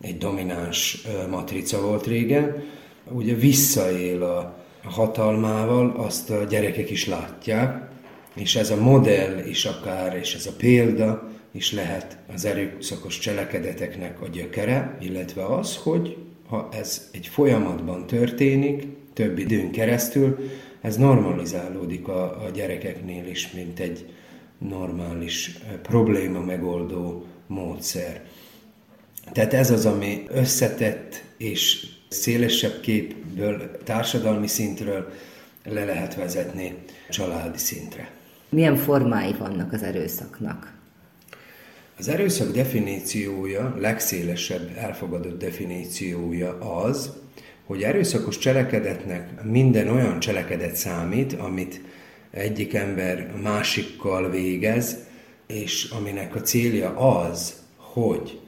egy 0.01 0.17
domináns 0.17 1.07
matrica 1.29 1.81
volt 1.81 2.07
régen. 2.07 2.63
Ugye 3.11 3.33
visszaél 3.33 4.23
a, 4.23 4.63
hatalmával, 4.83 5.93
azt 5.97 6.29
a 6.29 6.43
gyerekek 6.43 6.89
is 6.89 7.07
látják, 7.07 7.89
és 8.35 8.55
ez 8.55 8.69
a 8.69 8.81
modell 8.81 9.37
is 9.45 9.65
akár, 9.65 10.15
és 10.15 10.35
ez 10.35 10.45
a 10.45 10.55
példa 10.57 11.32
is 11.53 11.71
lehet 11.71 12.17
az 12.33 12.45
erőszakos 12.45 13.19
cselekedeteknek 13.19 14.21
a 14.21 14.27
gyökere, 14.27 14.97
illetve 15.01 15.45
az, 15.45 15.75
hogy 15.75 16.17
ha 16.47 16.69
ez 16.71 17.09
egy 17.11 17.27
folyamatban 17.27 18.07
történik, 18.07 18.87
több 19.13 19.37
időn 19.37 19.71
keresztül, 19.71 20.49
ez 20.81 20.97
normalizálódik 20.97 22.07
a, 22.07 22.45
a 22.45 22.49
gyerekeknél 22.49 23.27
is, 23.27 23.51
mint 23.51 23.79
egy 23.79 24.13
normális 24.57 25.57
probléma 25.81 26.39
megoldó 26.39 27.25
módszer. 27.47 28.21
Tehát 29.31 29.53
ez 29.53 29.71
az, 29.71 29.85
ami 29.85 30.23
összetett 30.27 31.23
és 31.37 31.87
szélesebb 32.07 32.79
képből, 32.79 33.77
társadalmi 33.83 34.47
szintről 34.47 35.11
le 35.63 35.85
lehet 35.85 36.15
vezetni 36.15 36.75
családi 37.09 37.57
szintre. 37.57 38.11
Milyen 38.49 38.75
formái 38.75 39.35
vannak 39.39 39.73
az 39.73 39.83
erőszaknak? 39.83 40.73
Az 42.03 42.09
erőszak 42.09 42.51
definíciója, 42.51 43.75
legszélesebb 43.79 44.77
elfogadott 44.77 45.39
definíciója 45.39 46.57
az, 46.59 47.13
hogy 47.65 47.83
erőszakos 47.83 48.37
cselekedetnek 48.37 49.43
minden 49.43 49.87
olyan 49.87 50.19
cselekedet 50.19 50.75
számít, 50.75 51.33
amit 51.33 51.81
egyik 52.31 52.73
ember 52.73 53.33
másikkal 53.43 54.29
végez, 54.29 54.97
és 55.47 55.83
aminek 55.83 56.35
a 56.35 56.41
célja 56.41 56.89
az, 56.97 57.53
hogy 57.75 58.39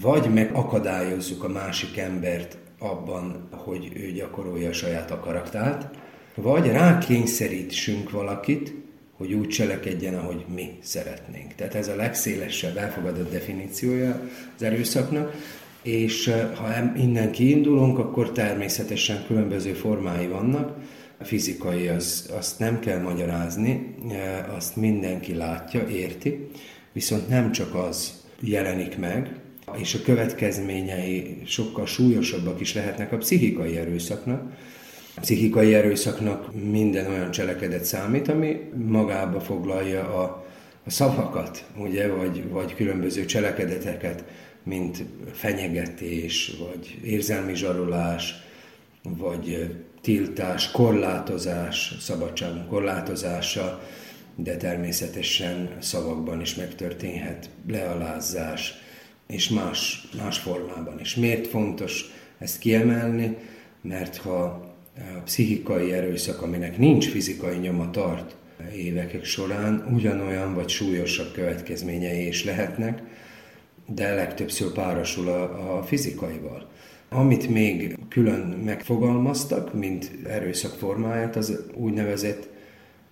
vagy 0.00 0.32
megakadályozzuk 0.34 1.44
a 1.44 1.48
másik 1.48 1.96
embert 1.96 2.56
abban, 2.78 3.48
hogy 3.50 3.90
ő 3.94 4.12
gyakorolja 4.12 4.68
a 4.68 4.72
saját 4.72 5.10
akaratát, 5.10 5.90
vagy 6.34 6.66
rákényszerítsünk 6.66 8.10
valakit, 8.10 8.74
hogy 9.18 9.32
úgy 9.32 9.48
cselekedjen, 9.48 10.14
ahogy 10.14 10.44
mi 10.54 10.70
szeretnénk. 10.80 11.54
Tehát 11.54 11.74
ez 11.74 11.88
a 11.88 11.96
legszélesebb 11.96 12.76
elfogadott 12.76 13.30
definíciója 13.30 14.20
az 14.56 14.62
erőszaknak, 14.62 15.34
és 15.82 16.30
ha 16.54 16.92
innen 16.96 17.30
kiindulunk, 17.30 17.98
akkor 17.98 18.32
természetesen 18.32 19.24
különböző 19.26 19.72
formái 19.72 20.26
vannak. 20.26 20.76
A 21.20 21.24
fizikai 21.24 21.88
az, 21.88 22.30
azt 22.36 22.58
nem 22.58 22.80
kell 22.80 23.00
magyarázni, 23.00 23.94
azt 24.56 24.76
mindenki 24.76 25.34
látja, 25.34 25.88
érti, 25.88 26.48
viszont 26.92 27.28
nem 27.28 27.52
csak 27.52 27.74
az 27.74 28.22
jelenik 28.40 28.98
meg, 28.98 29.30
és 29.76 29.94
a 29.94 30.02
következményei 30.04 31.42
sokkal 31.46 31.86
súlyosabbak 31.86 32.60
is 32.60 32.74
lehetnek 32.74 33.12
a 33.12 33.16
pszichikai 33.16 33.76
erőszaknak. 33.76 34.52
Pszichikai 35.20 35.74
erőszaknak 35.74 36.54
minden 36.70 37.06
olyan 37.06 37.30
cselekedet 37.30 37.84
számít, 37.84 38.28
ami 38.28 38.70
magába 38.86 39.40
foglalja 39.40 40.22
a, 40.22 40.46
a 40.84 40.90
szavakat, 40.90 41.64
ugye, 41.76 42.08
vagy, 42.08 42.48
vagy 42.48 42.74
különböző 42.74 43.24
cselekedeteket, 43.24 44.24
mint 44.62 45.04
fenyegetés, 45.32 46.52
vagy 46.58 46.98
érzelmi 47.04 47.54
zsarolás, 47.54 48.34
vagy 49.02 49.74
tiltás, 50.00 50.70
korlátozás, 50.70 51.94
szabadságunk 52.00 52.68
korlátozása, 52.68 53.82
de 54.36 54.56
természetesen 54.56 55.76
szavakban 55.78 56.40
is 56.40 56.54
megtörténhet 56.54 57.50
lealázás, 57.68 58.74
és 59.26 59.48
más, 59.48 60.08
más 60.22 60.38
formában 60.38 61.00
is. 61.00 61.14
Miért 61.14 61.46
fontos 61.46 62.04
ezt 62.38 62.58
kiemelni? 62.58 63.36
Mert 63.82 64.16
ha 64.16 64.67
a 64.98 65.20
pszichikai 65.24 65.92
erőszak, 65.92 66.42
aminek 66.42 66.78
nincs 66.78 67.08
fizikai 67.08 67.56
nyoma 67.56 67.90
tart 67.90 68.36
évek 68.74 69.24
során, 69.24 69.88
ugyanolyan 69.92 70.54
vagy 70.54 70.68
súlyosabb 70.68 71.32
következményei 71.32 72.26
is 72.26 72.44
lehetnek, 72.44 73.02
de 73.86 74.14
legtöbbször 74.14 74.72
párosul 74.72 75.28
a, 75.28 75.76
a 75.78 75.82
fizikaival. 75.82 76.68
Amit 77.08 77.48
még 77.48 77.96
külön 78.08 78.40
megfogalmaztak, 78.64 79.74
mint 79.74 80.10
erőszak 80.26 80.72
formáját, 80.72 81.36
az 81.36 81.60
úgynevezett 81.74 82.48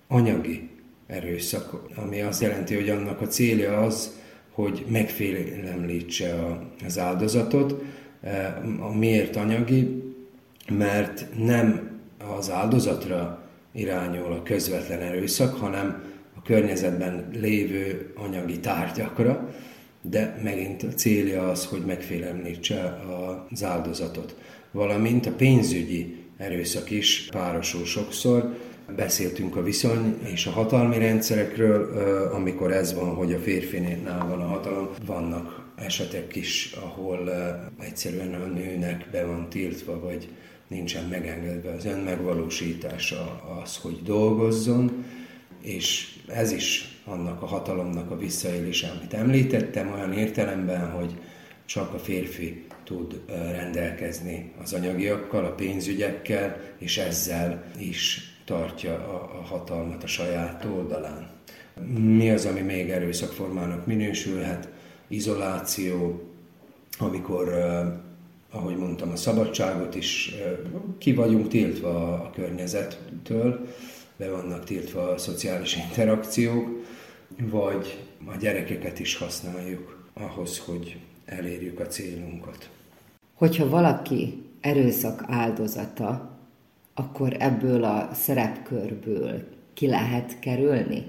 anyagi 0.07 0.69
erőszak, 1.07 1.89
ami 1.95 2.21
azt 2.21 2.41
jelenti, 2.41 2.75
hogy 2.75 2.89
annak 2.89 3.21
a 3.21 3.27
célja 3.27 3.81
az, 3.81 4.11
hogy 4.51 4.85
megfélemlítse 4.89 6.57
az 6.85 6.99
áldozatot. 6.99 7.83
E, 8.21 8.61
miért 8.93 9.35
anyagi? 9.35 10.06
Mert 10.69 11.25
nem 11.37 11.99
az 12.37 12.51
áldozatra 12.51 13.41
irányul 13.71 14.31
a 14.31 14.43
közvetlen 14.43 15.01
erőszak, 15.01 15.55
hanem 15.55 16.03
a 16.37 16.41
környezetben 16.41 17.29
lévő 17.33 18.13
anyagi 18.15 18.59
tárgyakra, 18.59 19.49
de 20.01 20.39
megint 20.43 20.83
a 20.83 20.93
célja 20.93 21.49
az, 21.49 21.65
hogy 21.65 21.85
megfélemlítse 21.85 23.03
az 23.51 23.63
áldozatot. 23.63 24.35
Valamint 24.71 25.25
a 25.25 25.31
pénzügyi 25.31 26.25
erőszak 26.37 26.91
is 26.91 27.27
párosul 27.31 27.85
sokszor, 27.85 28.55
Beszéltünk 28.95 29.55
a 29.55 29.63
viszony 29.63 30.17
és 30.33 30.45
a 30.45 30.51
hatalmi 30.51 30.97
rendszerekről, 30.97 31.97
amikor 32.33 32.71
ez 32.71 32.93
van, 32.93 33.15
hogy 33.15 33.33
a 33.33 33.39
férfinál 33.39 34.27
van 34.27 34.41
a 34.41 34.47
hatalom. 34.47 34.89
Vannak 35.05 35.65
esetek 35.75 36.35
is, 36.35 36.75
ahol 36.83 37.31
egyszerűen 37.79 38.33
a 38.33 38.45
nőnek 38.45 39.07
be 39.11 39.25
van 39.25 39.49
tiltva, 39.49 39.99
vagy 39.99 40.27
nincsen 40.67 41.03
megengedve 41.03 41.71
az 41.71 41.85
önmegvalósítása, 41.85 43.43
az, 43.63 43.77
hogy 43.77 44.01
dolgozzon, 44.03 45.05
és 45.61 46.15
ez 46.27 46.51
is 46.51 46.99
annak 47.05 47.41
a 47.41 47.45
hatalomnak 47.45 48.11
a 48.11 48.17
visszaélése, 48.17 48.93
amit 48.97 49.13
említettem, 49.13 49.91
olyan 49.91 50.13
értelemben, 50.13 50.91
hogy 50.91 51.15
csak 51.65 51.93
a 51.93 51.99
férfi 51.99 52.65
tud 52.83 53.21
rendelkezni 53.27 54.51
az 54.61 54.73
anyagiakkal, 54.73 55.45
a 55.45 55.51
pénzügyekkel, 55.51 56.61
és 56.77 56.97
ezzel 56.97 57.63
is 57.79 58.31
tartja 58.45 58.93
a, 58.93 59.41
hatalmat 59.41 60.03
a 60.03 60.07
saját 60.07 60.65
oldalán. 60.65 61.29
Mi 61.97 62.31
az, 62.31 62.45
ami 62.45 62.59
még 62.59 62.89
erőszakformának 62.89 63.85
minősülhet? 63.85 64.69
Izoláció, 65.07 66.21
amikor, 66.97 67.53
ahogy 68.51 68.77
mondtam, 68.77 69.09
a 69.11 69.15
szabadságot 69.15 69.95
is 69.95 70.33
ki 70.97 71.13
vagyunk 71.13 71.47
tiltva 71.47 72.13
a 72.13 72.29
környezettől, 72.29 73.67
be 74.17 74.29
vannak 74.29 74.63
tiltva 74.63 75.09
a 75.09 75.17
szociális 75.17 75.75
interakciók, 75.75 76.85
vagy 77.41 77.99
a 78.25 78.35
gyerekeket 78.39 78.99
is 78.99 79.15
használjuk 79.15 80.05
ahhoz, 80.13 80.59
hogy 80.59 80.97
elérjük 81.25 81.79
a 81.79 81.87
célunkat. 81.87 82.69
Hogyha 83.33 83.69
valaki 83.69 84.43
erőszak 84.61 85.23
áldozata, 85.27 86.37
akkor 86.93 87.35
ebből 87.39 87.83
a 87.83 88.09
szerepkörből 88.13 89.43
ki 89.73 89.87
lehet 89.87 90.39
kerülni? 90.39 91.05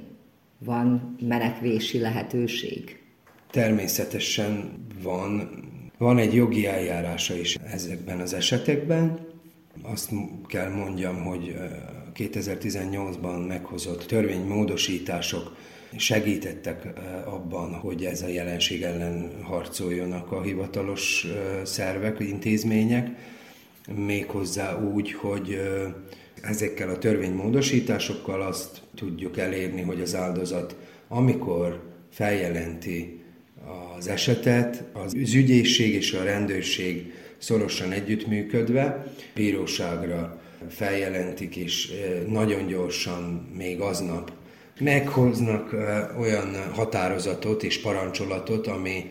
Van 0.58 1.16
menekvési 1.20 1.98
lehetőség? 1.98 3.02
Természetesen 3.50 4.70
van. 5.02 5.50
Van 5.98 6.18
egy 6.18 6.34
jogi 6.34 6.66
eljárása 6.66 7.34
is 7.34 7.54
ezekben 7.54 8.20
az 8.20 8.34
esetekben. 8.34 9.18
Azt 9.82 10.10
kell 10.46 10.70
mondjam, 10.70 11.24
hogy 11.24 11.56
2018-ban 12.14 13.46
meghozott 13.46 14.04
törvénymódosítások 14.06 15.56
segítettek 15.96 16.86
abban, 17.24 17.74
hogy 17.74 18.04
ez 18.04 18.22
a 18.22 18.28
jelenség 18.28 18.82
ellen 18.82 19.42
harcoljonak 19.42 20.32
a 20.32 20.42
hivatalos 20.42 21.26
szervek, 21.64 22.20
intézmények 22.20 23.08
méghozzá 23.96 24.82
úgy, 24.82 25.12
hogy 25.12 25.60
ezekkel 26.42 26.88
a 26.88 26.98
törvénymódosításokkal 26.98 28.42
azt 28.42 28.82
tudjuk 28.94 29.38
elérni, 29.38 29.82
hogy 29.82 30.00
az 30.00 30.14
áldozat, 30.14 30.76
amikor 31.08 31.82
feljelenti 32.10 33.17
az 33.96 34.08
esetet, 34.08 34.84
az 34.92 35.14
ügyészség 35.14 35.94
és 35.94 36.12
a 36.12 36.22
rendőrség 36.22 37.12
szorosan 37.38 37.92
együttműködve. 37.92 39.12
Bíróságra 39.34 40.40
feljelentik, 40.68 41.56
és 41.56 41.92
nagyon 42.28 42.66
gyorsan, 42.66 43.50
még 43.56 43.80
aznap 43.80 44.32
meghoznak 44.80 45.74
olyan 46.18 46.72
határozatot 46.72 47.62
és 47.62 47.80
parancsolatot, 47.80 48.66
ami 48.66 49.10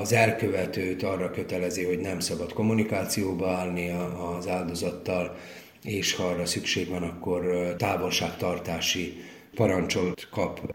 az 0.00 0.12
elkövetőt 0.12 1.02
arra 1.02 1.30
kötelezi, 1.30 1.84
hogy 1.84 1.98
nem 1.98 2.20
szabad 2.20 2.52
kommunikációba 2.52 3.50
állni 3.50 3.90
az 4.38 4.48
áldozattal, 4.48 5.36
és 5.84 6.14
ha 6.14 6.24
arra 6.24 6.46
szükség 6.46 6.88
van, 6.88 7.02
akkor 7.02 7.74
távolságtartási 7.78 9.16
parancsolt 9.54 10.28
kap 10.30 10.74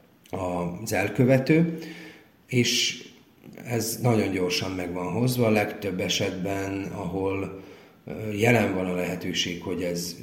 az 0.82 0.94
elkövető, 0.94 1.78
és 2.52 3.04
ez 3.66 4.00
nagyon 4.02 4.32
gyorsan 4.32 4.72
meg 4.72 4.94
van 4.94 5.12
hozva, 5.12 5.46
a 5.46 5.50
legtöbb 5.50 6.00
esetben, 6.00 6.84
ahol 6.84 7.62
jelen 8.36 8.74
van 8.74 8.86
a 8.86 8.96
lehetőség, 8.96 9.62
hogy 9.62 9.84
ez 9.84 10.16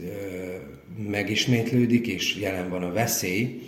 megismétlődik, 1.09 2.07
és 2.07 2.37
jelen 2.37 2.69
van 2.69 2.83
a 2.83 2.93
veszély, 2.93 3.63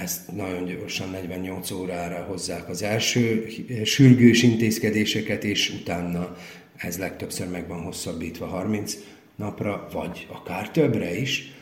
ezt 0.00 0.32
nagyon 0.32 0.64
gyorsan 0.64 1.10
48 1.10 1.70
órára 1.70 2.24
hozzák 2.24 2.68
az 2.68 2.82
első 2.82 3.48
sürgős 3.84 4.42
intézkedéseket, 4.42 5.44
és 5.44 5.70
utána 5.80 6.36
ez 6.76 6.98
legtöbbször 6.98 7.48
meg 7.48 7.68
van 7.68 7.80
hosszabbítva 7.80 8.46
30 8.46 8.96
napra, 9.36 9.88
vagy 9.92 10.26
akár 10.30 10.70
többre 10.70 11.18
is, 11.18 11.52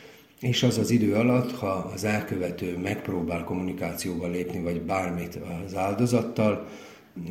és 0.41 0.63
az 0.63 0.77
az 0.77 0.89
idő 0.89 1.13
alatt, 1.13 1.51
ha 1.51 1.91
az 1.93 2.03
elkövető 2.03 2.77
megpróbál 2.77 3.43
kommunikációba 3.43 4.27
lépni, 4.27 4.61
vagy 4.61 4.81
bármit 4.81 5.39
az 5.65 5.75
áldozattal, 5.75 6.67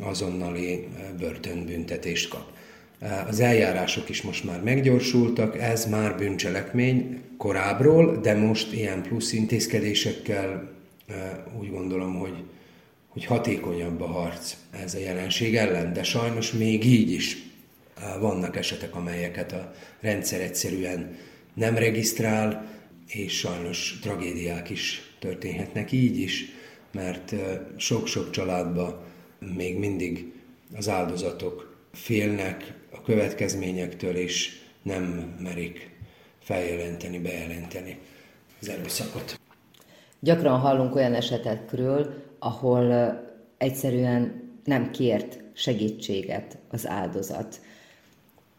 azonnali 0.01 0.87
börtönbüntetést 1.19 2.29
kap. 2.29 2.45
Az 3.27 3.39
eljárások 3.39 4.09
is 4.09 4.21
most 4.21 4.43
már 4.43 4.61
meggyorsultak, 4.63 5.59
ez 5.59 5.85
már 5.85 6.17
bűncselekmény 6.17 7.21
korábbról, 7.37 8.17
de 8.17 8.35
most 8.35 8.73
ilyen 8.73 9.01
plusz 9.01 9.33
intézkedésekkel 9.33 10.71
úgy 11.59 11.69
gondolom, 11.69 12.15
hogy, 12.15 12.43
hogy 13.07 13.25
hatékonyabb 13.25 14.01
a 14.01 14.07
harc 14.07 14.55
ez 14.83 14.93
a 14.93 14.99
jelenség 14.99 15.55
ellen, 15.55 15.93
de 15.93 16.03
sajnos 16.03 16.51
még 16.51 16.85
így 16.85 17.11
is 17.11 17.37
vannak 18.19 18.55
esetek, 18.55 18.95
amelyeket 18.95 19.51
a 19.51 19.73
rendszer 19.99 20.41
egyszerűen 20.41 21.15
nem 21.53 21.75
regisztrál, 21.75 22.69
és 23.13 23.37
sajnos 23.37 23.99
tragédiák 24.01 24.69
is 24.69 25.13
történhetnek 25.19 25.91
így 25.91 26.17
is, 26.17 26.45
mert 26.91 27.33
sok-sok 27.77 28.29
családban 28.29 29.03
még 29.55 29.77
mindig 29.77 30.33
az 30.75 30.89
áldozatok 30.89 31.75
félnek 31.93 32.73
a 32.91 33.01
következményektől, 33.01 34.15
és 34.15 34.59
nem 34.81 35.35
merik 35.39 35.89
feljelenteni, 36.39 37.19
bejelenteni 37.19 37.97
az 38.61 38.69
erőszakot. 38.69 39.39
Gyakran 40.19 40.59
hallunk 40.59 40.95
olyan 40.95 41.13
esetekről, 41.13 42.13
ahol 42.39 43.13
egyszerűen 43.57 44.49
nem 44.63 44.91
kért 44.91 45.39
segítséget 45.53 46.57
az 46.69 46.87
áldozat. 46.87 47.61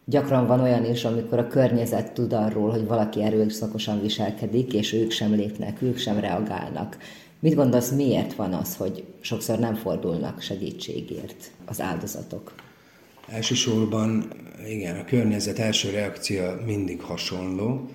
Gyakran 0.05 0.47
van 0.47 0.59
olyan 0.59 0.85
is, 0.85 1.05
amikor 1.05 1.39
a 1.39 1.47
környezet 1.47 2.11
tud 2.11 2.33
arról, 2.33 2.69
hogy 2.69 2.85
valaki 2.85 3.23
erőszakosan 3.23 4.01
viselkedik, 4.01 4.73
és 4.73 4.93
ők 4.93 5.11
sem 5.11 5.33
lépnek, 5.33 5.81
ők 5.81 5.97
sem 5.97 6.19
reagálnak. 6.19 6.97
Mit 7.39 7.55
gondolsz, 7.55 7.91
miért 7.91 8.33
van 8.33 8.53
az, 8.53 8.75
hogy 8.75 9.03
sokszor 9.19 9.59
nem 9.59 9.75
fordulnak 9.75 10.41
segítségért 10.41 11.51
az 11.65 11.81
áldozatok? 11.81 12.53
Elsősorban 13.27 14.31
igen, 14.67 14.99
a 14.99 15.05
környezet 15.05 15.59
első 15.59 15.89
reakció 15.89 16.43
mindig 16.65 17.01
hasonló, 17.01 17.89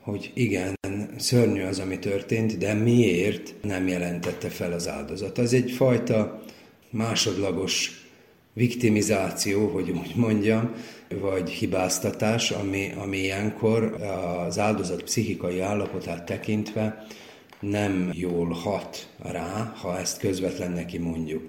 hogy 0.00 0.30
igen, 0.34 0.74
szörnyű 1.16 1.62
az, 1.62 1.78
ami 1.78 1.98
történt, 1.98 2.58
de 2.58 2.74
miért 2.74 3.54
nem 3.62 3.88
jelentette 3.88 4.48
fel 4.48 4.72
az 4.72 4.88
áldozat? 4.88 5.38
Az 5.38 5.52
egyfajta 5.52 6.42
másodlagos 6.90 8.06
viktimizáció, 8.52 9.68
hogy 9.68 9.90
úgy 9.90 10.12
mondjam, 10.16 10.74
vagy 11.20 11.50
hibáztatás, 11.50 12.50
ami, 12.50 12.92
ami 12.96 13.18
ilyenkor 13.18 14.02
az 14.46 14.58
áldozat 14.58 15.02
pszichikai 15.02 15.60
állapotát 15.60 16.24
tekintve 16.24 17.06
nem 17.60 18.10
jól 18.12 18.48
hat 18.48 19.08
rá, 19.18 19.74
ha 19.76 19.98
ezt 19.98 20.18
közvetlen 20.18 20.70
neki 20.70 20.98
mondjuk. 20.98 21.42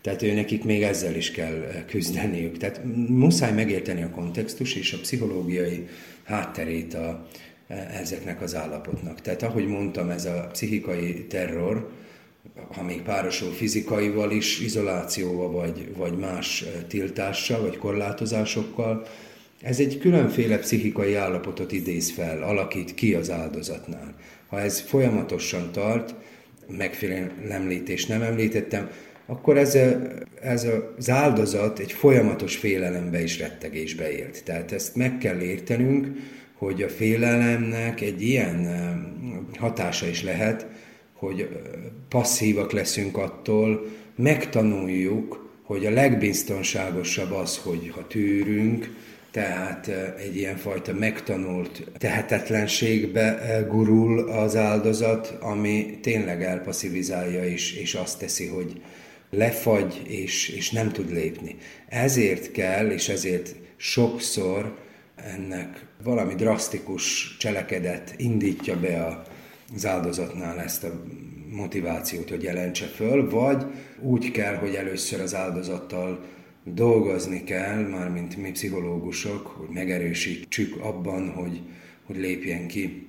Tehát 0.00 0.22
ő 0.22 0.32
nekik 0.32 0.64
még 0.64 0.82
ezzel 0.82 1.14
is 1.14 1.30
kell 1.30 1.84
küzdeniük. 1.86 2.56
Tehát 2.56 2.80
muszáj 3.08 3.52
megérteni 3.52 4.02
a 4.02 4.10
kontextus 4.10 4.74
és 4.74 4.92
a 4.92 4.98
pszichológiai 4.98 5.86
hátterét 6.24 6.94
a, 6.94 7.26
ezeknek 8.00 8.42
az 8.42 8.54
állapotnak. 8.54 9.20
Tehát 9.20 9.42
ahogy 9.42 9.66
mondtam, 9.66 10.10
ez 10.10 10.24
a 10.24 10.48
pszichikai 10.52 11.26
terror, 11.26 11.90
ha 12.72 12.82
még 12.82 13.02
párosul 13.02 13.52
fizikaival 13.52 14.30
is, 14.30 14.60
izolációval, 14.60 15.50
vagy, 15.50 15.96
vagy 15.96 16.16
más 16.16 16.64
tiltással, 16.88 17.60
vagy 17.60 17.76
korlátozásokkal, 17.76 19.06
Ez 19.60 19.80
egy 19.80 19.98
különféle 19.98 20.58
pszichikai 20.58 21.14
állapotot 21.14 21.72
idéz 21.72 22.10
fel, 22.10 22.42
alakít 22.42 22.94
ki 22.94 23.14
az 23.14 23.30
áldozatnál. 23.30 24.14
Ha 24.48 24.60
ez 24.60 24.80
folyamatosan 24.80 25.72
tart, 25.72 26.14
megfélemlítés 26.76 28.06
nem 28.06 28.22
említettem, 28.22 28.90
akkor 29.26 29.58
ez, 29.58 29.74
a, 29.74 30.00
ez 30.42 30.66
az 30.96 31.10
áldozat 31.10 31.78
egy 31.78 31.92
folyamatos 31.92 32.56
félelembe 32.56 33.22
és 33.22 33.38
rettegésbe 33.38 34.10
élt. 34.10 34.44
Tehát 34.44 34.72
ezt 34.72 34.96
meg 34.96 35.18
kell 35.18 35.40
értenünk, 35.40 36.06
hogy 36.54 36.82
a 36.82 36.88
félelemnek 36.88 38.00
egy 38.00 38.22
ilyen 38.22 38.68
hatása 39.58 40.06
is 40.06 40.22
lehet, 40.22 40.66
hogy 41.18 41.48
passzívak 42.08 42.72
leszünk 42.72 43.16
attól, 43.16 43.86
megtanuljuk, 44.16 45.50
hogy 45.62 45.86
a 45.86 45.90
legbiztonságosabb 45.90 47.32
az, 47.32 47.58
hogy 47.58 47.90
ha 47.94 48.06
tűrünk, 48.06 48.90
tehát 49.30 49.88
egy 50.18 50.36
ilyen 50.36 50.56
fajta 50.56 50.92
megtanult 50.92 51.90
tehetetlenségbe 51.98 53.64
gurul 53.68 54.18
az 54.30 54.56
áldozat, 54.56 55.36
ami 55.40 55.98
tényleg 56.02 56.42
elpasszivizálja 56.42 57.44
és, 57.44 57.72
és 57.72 57.94
azt 57.94 58.18
teszi, 58.18 58.46
hogy 58.46 58.82
lefagy 59.30 60.02
és, 60.06 60.48
és 60.48 60.70
nem 60.70 60.92
tud 60.92 61.12
lépni. 61.12 61.56
Ezért 61.88 62.52
kell, 62.52 62.90
és 62.90 63.08
ezért 63.08 63.54
sokszor 63.76 64.76
ennek 65.16 65.86
valami 66.02 66.34
drasztikus 66.34 67.36
cselekedet 67.38 68.14
indítja 68.16 68.80
be 68.80 69.22
az 69.74 69.86
áldozatnál 69.86 70.60
ezt 70.60 70.84
a 70.84 71.04
motivációt, 71.50 72.28
hogy 72.28 72.42
jelentse 72.42 72.86
föl, 72.86 73.30
vagy 73.30 73.64
úgy 74.00 74.30
kell, 74.30 74.54
hogy 74.54 74.74
először 74.74 75.20
az 75.20 75.34
áldozattal 75.34 76.24
dolgozni 76.64 77.44
kell, 77.44 77.88
mármint 77.88 78.36
mi 78.36 78.50
pszichológusok, 78.50 79.46
hogy 79.46 79.68
megerősítsük 79.68 80.76
abban, 80.80 81.30
hogy, 81.30 81.60
hogy 82.04 82.16
lépjen 82.16 82.66
ki 82.66 83.06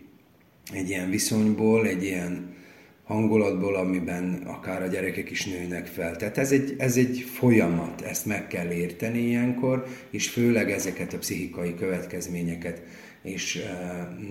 egy 0.74 0.90
ilyen 0.90 1.10
viszonyból, 1.10 1.88
egy 1.88 2.04
ilyen 2.04 2.58
hangulatból, 3.04 3.76
amiben 3.76 4.34
akár 4.46 4.82
a 4.82 4.88
gyerekek 4.88 5.30
is 5.30 5.46
nőnek 5.46 5.88
fel. 5.88 6.16
Tehát 6.16 6.38
ez 6.38 6.52
egy, 6.52 6.76
ez 6.78 6.98
egy 6.98 7.26
folyamat, 7.34 8.02
ezt 8.02 8.26
meg 8.26 8.48
kell 8.48 8.72
érteni 8.72 9.20
ilyenkor, 9.20 9.86
és 10.10 10.30
főleg 10.30 10.72
ezeket 10.72 11.14
a 11.14 11.18
pszichikai 11.18 11.76
következményeket, 11.76 12.82
és 13.22 13.64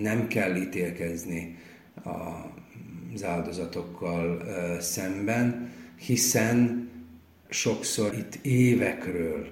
nem 0.03 0.29
kell 0.29 0.57
ítélkezni 0.57 1.57
az 2.03 3.25
áldozatokkal 3.25 4.43
szemben, 4.81 5.73
hiszen 5.97 6.89
sokszor 7.49 8.15
itt 8.15 8.35
évekről, 8.43 9.51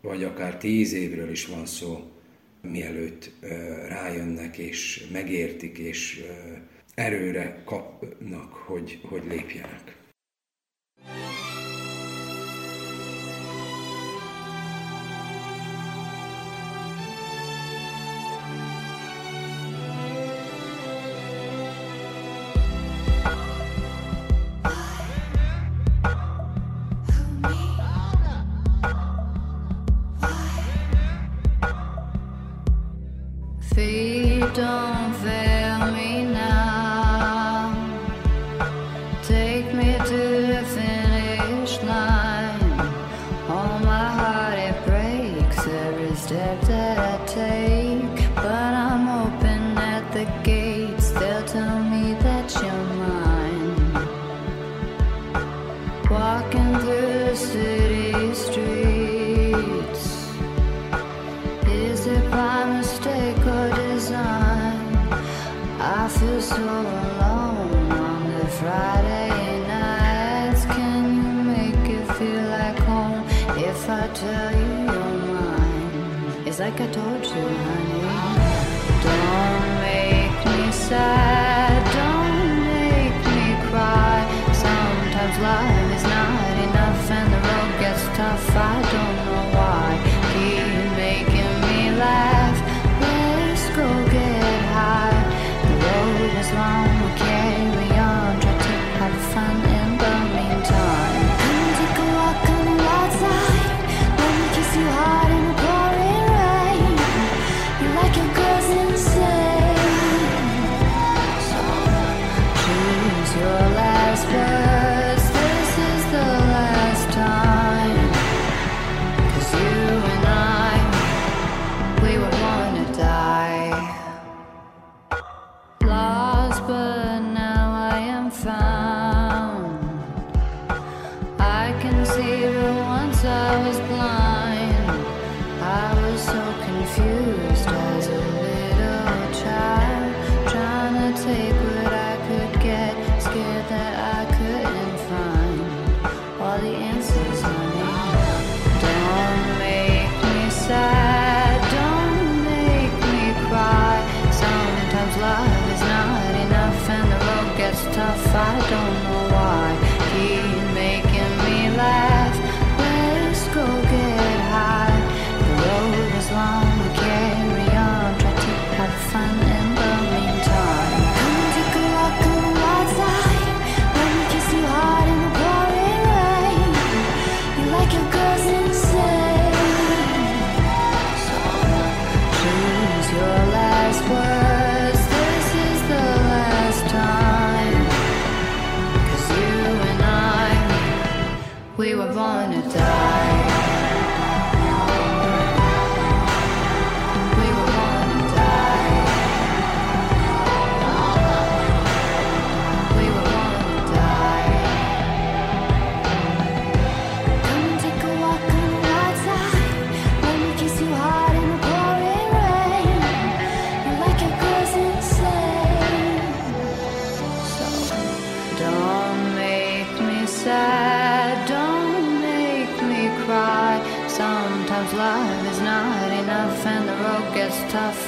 vagy 0.00 0.24
akár 0.24 0.56
tíz 0.56 0.92
évről 0.92 1.30
is 1.30 1.46
van 1.46 1.66
szó, 1.66 2.10
mielőtt 2.60 3.30
rájönnek 3.88 4.58
és 4.58 5.06
megértik, 5.12 5.78
és 5.78 6.24
erőre 6.94 7.62
kapnak, 7.64 8.52
hogy, 8.52 9.00
hogy 9.02 9.22
lépjenek. 9.28 9.96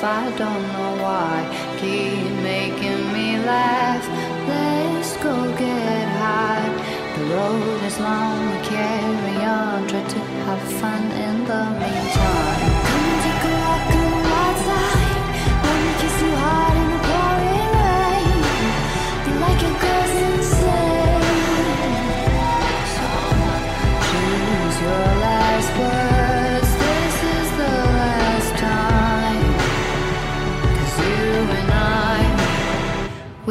I 0.03 0.31
don't 0.37 0.63
know 0.75 1.03
why. 1.03 1.37
Keep 1.81 2.31
making 2.43 3.13
me 3.13 3.39
laugh. 3.39 4.07
Let's 4.49 5.17
go 5.17 5.35
get 5.59 6.09
high. 6.23 6.71
The 7.17 7.25
road 7.35 7.83
is 7.85 7.99
long, 7.99 8.39
we 8.51 8.59
carry 8.67 9.45
on. 9.45 9.89
Try 9.89 10.03
to 10.03 10.19
have 10.47 10.63
fun 10.81 11.03
in 11.11 11.45
the 11.45 11.65
meantime. 11.81 12.48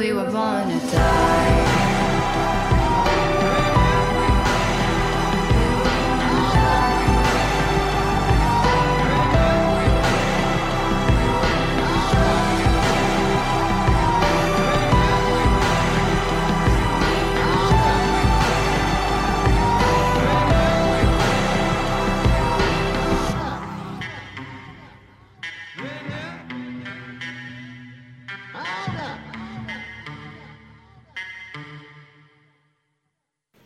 We 0.07 0.13
were 0.13 0.31
born 0.31 0.69
to 0.69 0.79
die. 0.87 1.26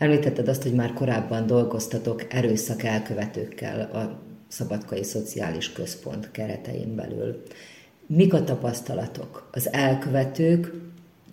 Említetted 0.01 0.47
azt, 0.47 0.63
hogy 0.63 0.73
már 0.73 0.93
korábban 0.93 1.47
dolgoztatok 1.47 2.33
erőszak 2.33 2.83
elkövetőkkel 2.83 3.81
a 3.81 4.19
Szabadkai 4.47 5.03
Szociális 5.03 5.71
Központ 5.71 6.31
keretein 6.31 6.95
belül. 6.95 7.43
Mik 8.05 8.33
a 8.33 8.43
tapasztalatok? 8.43 9.49
Az 9.51 9.73
elkövetők 9.73 10.73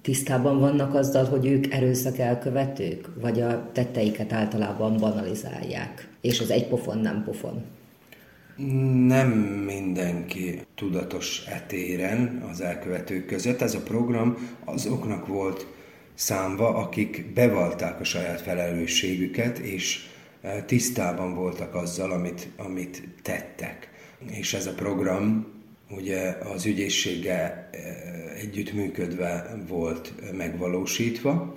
tisztában 0.03 0.59
vannak 0.59 0.95
azzal, 0.95 1.25
hogy 1.25 1.47
ők 1.47 1.73
erőszak 1.73 2.19
elkövetők, 2.19 3.09
vagy 3.21 3.41
a 3.41 3.71
tetteiket 3.73 4.33
általában 4.33 4.97
banalizálják, 4.97 6.09
és 6.21 6.41
az 6.41 6.51
egy 6.51 6.67
pofon 6.67 6.99
nem 6.99 7.23
pofon? 7.25 7.63
Nem 9.07 9.29
mindenki 9.67 10.61
tudatos 10.75 11.47
etéren 11.47 12.45
az 12.51 12.61
elkövetők 12.61 13.27
között. 13.27 13.61
Ez 13.61 13.75
a 13.75 13.83
program 13.83 14.37
azoknak 14.65 15.27
volt 15.27 15.67
számva, 16.19 16.75
akik 16.75 17.33
bevallták 17.35 18.01
a 18.01 18.05
saját 18.05 18.41
felelősségüket, 18.41 19.59
és 19.59 20.07
eh, 20.41 20.63
tisztában 20.67 21.35
voltak 21.35 21.75
azzal, 21.75 22.11
amit, 22.11 22.49
amit 22.57 23.03
tettek. 23.23 23.91
És 24.31 24.55
ez 24.55 24.67
a 24.67 24.75
program 24.75 25.47
ugye 25.91 26.37
az 26.55 26.67
ügyészséggel 26.67 27.69
eh, 27.73 28.41
együttműködve 28.41 29.57
volt 29.69 30.13
megvalósítva. 30.37 31.57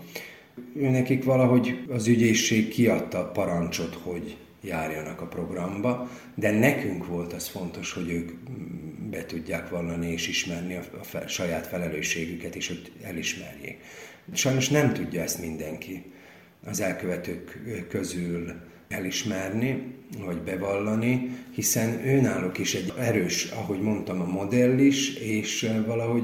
Nekik 0.73 1.23
valahogy 1.23 1.85
az 1.89 2.07
ügyészség 2.07 2.67
kiadta 2.67 3.19
a 3.19 3.31
parancsot, 3.31 3.93
hogy 4.03 4.37
járjanak 4.61 5.21
a 5.21 5.27
programba, 5.27 6.09
de 6.35 6.51
nekünk 6.51 7.07
volt 7.07 7.33
az 7.33 7.47
fontos, 7.47 7.93
hogy 7.93 8.09
ők 8.11 8.31
be 9.09 9.25
tudják 9.25 9.69
vallani 9.69 10.11
és 10.11 10.27
ismerni 10.27 10.75
a, 10.75 10.83
a 11.13 11.27
saját 11.27 11.67
felelősségüket, 11.67 12.55
és 12.55 12.67
hogy 12.67 12.91
elismerjék. 13.03 13.77
Sajnos 14.33 14.69
nem 14.69 14.93
tudja 14.93 15.21
ezt 15.21 15.41
mindenki 15.41 16.11
az 16.65 16.81
elkövetők 16.81 17.61
közül 17.89 18.53
elismerni, 18.87 19.95
vagy 20.25 20.37
bevallani, 20.37 21.37
hiszen 21.51 22.05
őnáluk 22.05 22.57
is 22.57 22.75
egy 22.75 22.93
erős, 22.99 23.45
ahogy 23.45 23.81
mondtam, 23.81 24.21
a 24.21 24.25
modell 24.25 24.77
is, 24.77 25.15
és 25.15 25.71
valahogy 25.85 26.23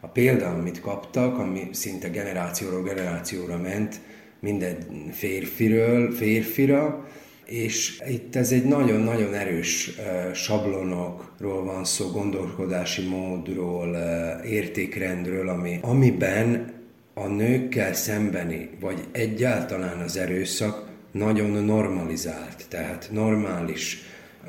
a 0.00 0.06
példa, 0.06 0.48
amit 0.48 0.80
kaptak, 0.80 1.38
ami 1.38 1.68
szinte 1.72 2.08
generációról 2.08 2.82
generációra 2.82 3.58
ment, 3.58 4.00
minden 4.40 4.76
férfiről 5.12 6.12
férfira, 6.12 7.08
és 7.46 8.02
itt 8.08 8.36
ez 8.36 8.52
egy 8.52 8.64
nagyon-nagyon 8.64 9.34
erős 9.34 9.90
sablonokról 10.34 11.64
van 11.64 11.84
szó, 11.84 12.10
gondolkodási 12.10 13.06
módról, 13.08 13.96
értékrendről, 14.44 15.48
ami, 15.48 15.78
amiben 15.82 16.75
a 17.18 17.26
nőkkel 17.26 17.94
szembeni, 17.94 18.70
vagy 18.80 19.04
egyáltalán 19.12 20.00
az 20.00 20.16
erőszak 20.16 20.88
nagyon 21.10 21.64
normalizált, 21.64 22.66
tehát 22.68 23.08
normális 23.12 23.98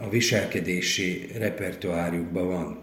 a 0.01 0.09
viselkedési 0.09 1.29
repertoárjukban 1.37 2.47
van. 2.47 2.79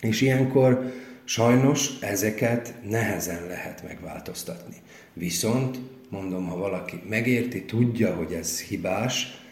És 0.00 0.20
ilyenkor 0.20 0.92
sajnos 1.24 1.90
ezeket 2.00 2.74
nehezen 2.88 3.46
lehet 3.46 3.82
megváltoztatni. 3.82 4.76
Viszont, 5.12 5.78
mondom, 6.08 6.46
ha 6.46 6.56
valaki 6.56 7.02
megérti, 7.08 7.64
tudja, 7.64 8.14
hogy 8.14 8.32
ez 8.32 8.60
hibás, 8.60 9.45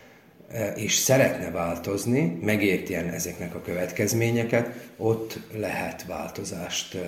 és 0.77 0.95
szeretne 0.95 1.51
változni, 1.51 2.39
megértjen 2.43 3.09
ezeknek 3.09 3.55
a 3.55 3.61
következményeket, 3.61 4.71
ott 4.97 5.39
lehet 5.57 6.05
változást 6.07 6.99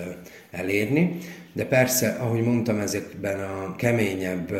elérni. 0.51 1.17
De 1.53 1.65
persze, 1.65 2.09
ahogy 2.09 2.41
mondtam, 2.41 2.79
ezekben 2.79 3.39
a 3.39 3.75
keményebb, 3.75 4.51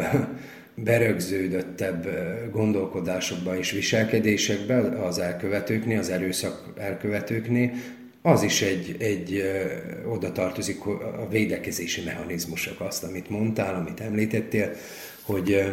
berögződöttebb 0.75 2.07
gondolkodásokban 2.51 3.57
és 3.57 3.71
viselkedésekben 3.71 4.93
az 4.93 5.19
elkövetőknél, 5.19 5.99
az 5.99 6.09
erőszak 6.09 6.73
elkövetőknél, 6.77 7.71
az 8.21 8.43
is 8.43 8.61
egy, 8.61 8.95
egy 8.99 9.43
oda 10.07 10.31
tartozik 10.31 10.85
a 10.85 11.27
védekezési 11.29 12.03
mechanizmusok, 12.03 12.81
azt, 12.81 13.03
amit 13.03 13.29
mondtál, 13.29 13.75
amit 13.75 13.99
említettél, 13.99 14.71
hogy 15.21 15.63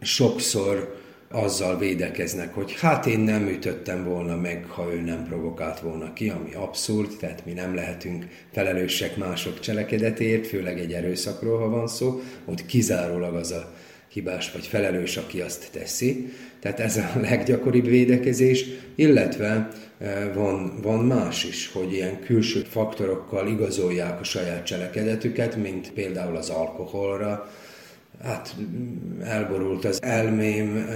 sokszor 0.00 1.01
azzal 1.32 1.78
védekeznek, 1.78 2.54
hogy 2.54 2.74
hát 2.80 3.06
én 3.06 3.18
nem 3.18 3.48
ütöttem 3.48 4.04
volna 4.04 4.36
meg, 4.36 4.64
ha 4.68 4.92
ő 4.92 5.00
nem 5.00 5.24
provokált 5.28 5.80
volna 5.80 6.12
ki, 6.12 6.28
ami 6.28 6.54
abszurd, 6.54 7.16
tehát 7.20 7.46
mi 7.46 7.52
nem 7.52 7.74
lehetünk 7.74 8.26
felelősek 8.52 9.16
mások 9.16 9.60
cselekedetért, 9.60 10.46
főleg 10.46 10.78
egy 10.78 10.92
erőszakról, 10.92 11.58
ha 11.58 11.68
van 11.68 11.88
szó, 11.88 12.20
ott 12.44 12.66
kizárólag 12.66 13.34
az 13.34 13.50
a 13.50 13.72
hibás 14.08 14.52
vagy 14.52 14.66
felelős, 14.66 15.16
aki 15.16 15.40
azt 15.40 15.68
teszi. 15.72 16.32
Tehát 16.60 16.80
ez 16.80 16.96
a 16.96 17.10
leggyakoribb 17.20 17.86
védekezés, 17.86 18.64
illetve 18.94 19.68
e, 19.98 20.32
van, 20.32 20.80
van 20.82 21.04
más 21.04 21.44
is, 21.44 21.70
hogy 21.72 21.92
ilyen 21.92 22.20
külső 22.20 22.60
faktorokkal 22.60 23.48
igazolják 23.48 24.20
a 24.20 24.24
saját 24.24 24.66
cselekedetüket, 24.66 25.56
mint 25.56 25.92
például 25.92 26.36
az 26.36 26.48
alkoholra, 26.48 27.50
hát 28.22 28.56
elborult 29.22 29.84
az 29.84 30.02
elmém, 30.02 30.86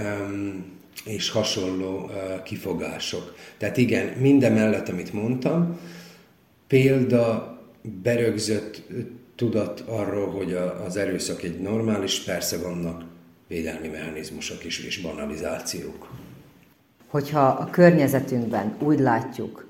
és 1.05 1.29
hasonló 1.29 2.09
kifogások. 2.43 3.35
Tehát 3.57 3.77
igen, 3.77 4.07
minden 4.07 4.51
mellett, 4.53 4.89
amit 4.89 5.13
mondtam, 5.13 5.79
példa 6.67 7.57
berögzött 8.03 8.81
tudat 9.35 9.79
arról, 9.79 10.31
hogy 10.31 10.53
az 10.85 10.97
erőszak 10.97 11.43
egy 11.43 11.59
normális, 11.59 12.19
persze 12.19 12.57
vannak 12.57 13.03
védelmi 13.47 13.87
mechanizmusok 13.87 14.65
is, 14.65 14.79
és 14.79 15.01
banalizációk. 15.01 16.09
Hogyha 17.07 17.47
a 17.47 17.69
környezetünkben 17.69 18.75
úgy 18.79 18.99
látjuk, 18.99 19.66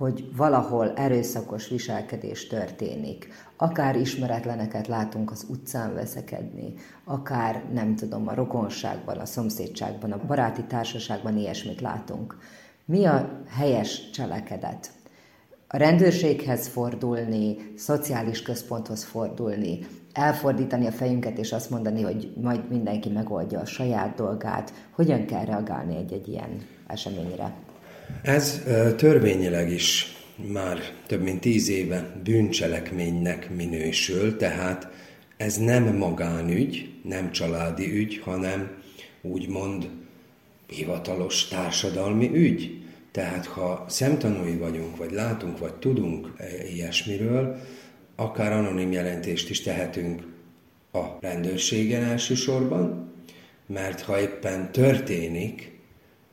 hogy 0.00 0.36
valahol 0.36 0.92
erőszakos 0.92 1.68
viselkedés 1.68 2.46
történik, 2.46 3.28
akár 3.56 3.96
ismeretleneket 3.96 4.86
látunk 4.86 5.30
az 5.30 5.46
utcán 5.48 5.94
veszekedni, 5.94 6.74
akár 7.04 7.64
nem 7.72 7.96
tudom, 7.96 8.28
a 8.28 8.34
rokonságban, 8.34 9.16
a 9.18 9.24
szomszédságban, 9.24 10.12
a 10.12 10.26
baráti 10.26 10.62
társaságban 10.62 11.36
ilyesmit 11.36 11.80
látunk. 11.80 12.38
Mi 12.84 13.04
a 13.04 13.42
helyes 13.48 14.10
cselekedet? 14.10 14.90
A 15.68 15.76
rendőrséghez 15.76 16.66
fordulni, 16.66 17.56
szociális 17.76 18.42
központhoz 18.42 19.04
fordulni, 19.04 19.78
elfordítani 20.12 20.86
a 20.86 20.92
fejünket 20.92 21.38
és 21.38 21.52
azt 21.52 21.70
mondani, 21.70 22.02
hogy 22.02 22.32
majd 22.42 22.68
mindenki 22.68 23.08
megoldja 23.08 23.60
a 23.60 23.66
saját 23.66 24.14
dolgát. 24.14 24.72
Hogyan 24.90 25.26
kell 25.26 25.44
reagálni 25.44 25.96
egy-egy 25.96 26.28
ilyen 26.28 26.66
eseményre? 26.86 27.68
Ez 28.22 28.62
törvényileg 28.96 29.70
is 29.70 30.16
már 30.36 30.78
több 31.06 31.22
mint 31.22 31.40
tíz 31.40 31.68
éve 31.68 32.20
bűncselekménynek 32.24 33.50
minősül, 33.56 34.36
tehát 34.36 34.88
ez 35.36 35.56
nem 35.56 35.96
magánügy, 35.96 36.88
nem 37.04 37.30
családi 37.30 37.92
ügy, 37.92 38.18
hanem 38.18 38.70
úgymond 39.22 39.88
hivatalos 40.66 41.48
társadalmi 41.48 42.30
ügy. 42.34 42.82
Tehát 43.10 43.46
ha 43.46 43.84
szemtanúi 43.88 44.56
vagyunk, 44.56 44.96
vagy 44.96 45.12
látunk, 45.12 45.58
vagy 45.58 45.74
tudunk 45.74 46.32
ilyesmiről, 46.72 47.56
akár 48.16 48.52
anonim 48.52 48.92
jelentést 48.92 49.50
is 49.50 49.60
tehetünk 49.60 50.22
a 50.92 51.04
rendőrségen 51.20 52.02
elsősorban, 52.02 53.12
mert 53.66 54.00
ha 54.00 54.20
éppen 54.20 54.72
történik, 54.72 55.79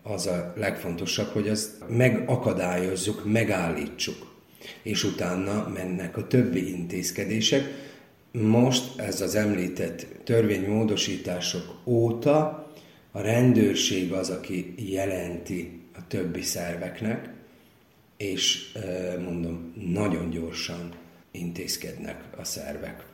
az 0.08 0.28
a 0.28 0.54
legfontosabb, 0.56 1.28
hogy 1.28 1.50
azt 1.50 1.72
megakadályozzuk, 1.88 3.26
megállítsuk, 3.26 4.36
és 4.84 5.04
utána 5.04 5.68
mennek 5.74 6.18
a 6.18 6.28
többi 6.28 6.70
intézkedések. 6.70 7.86
Most 8.32 9.00
ez 9.00 9.22
az 9.22 9.36
említett 9.36 10.08
törvénymódosítások 10.24 11.76
óta 11.86 12.68
a 13.12 13.22
rendőrség 13.22 14.12
az, 14.12 14.30
aki 14.30 14.74
jelenti 14.92 15.82
a 15.96 16.08
többi 16.08 16.42
szerveknek, 16.42 17.30
és 18.18 18.72
mondom, 19.24 19.74
nagyon 19.92 20.30
gyorsan 20.30 20.92
intézkednek 21.32 22.24
a 22.38 22.44
szervek. 22.44 23.06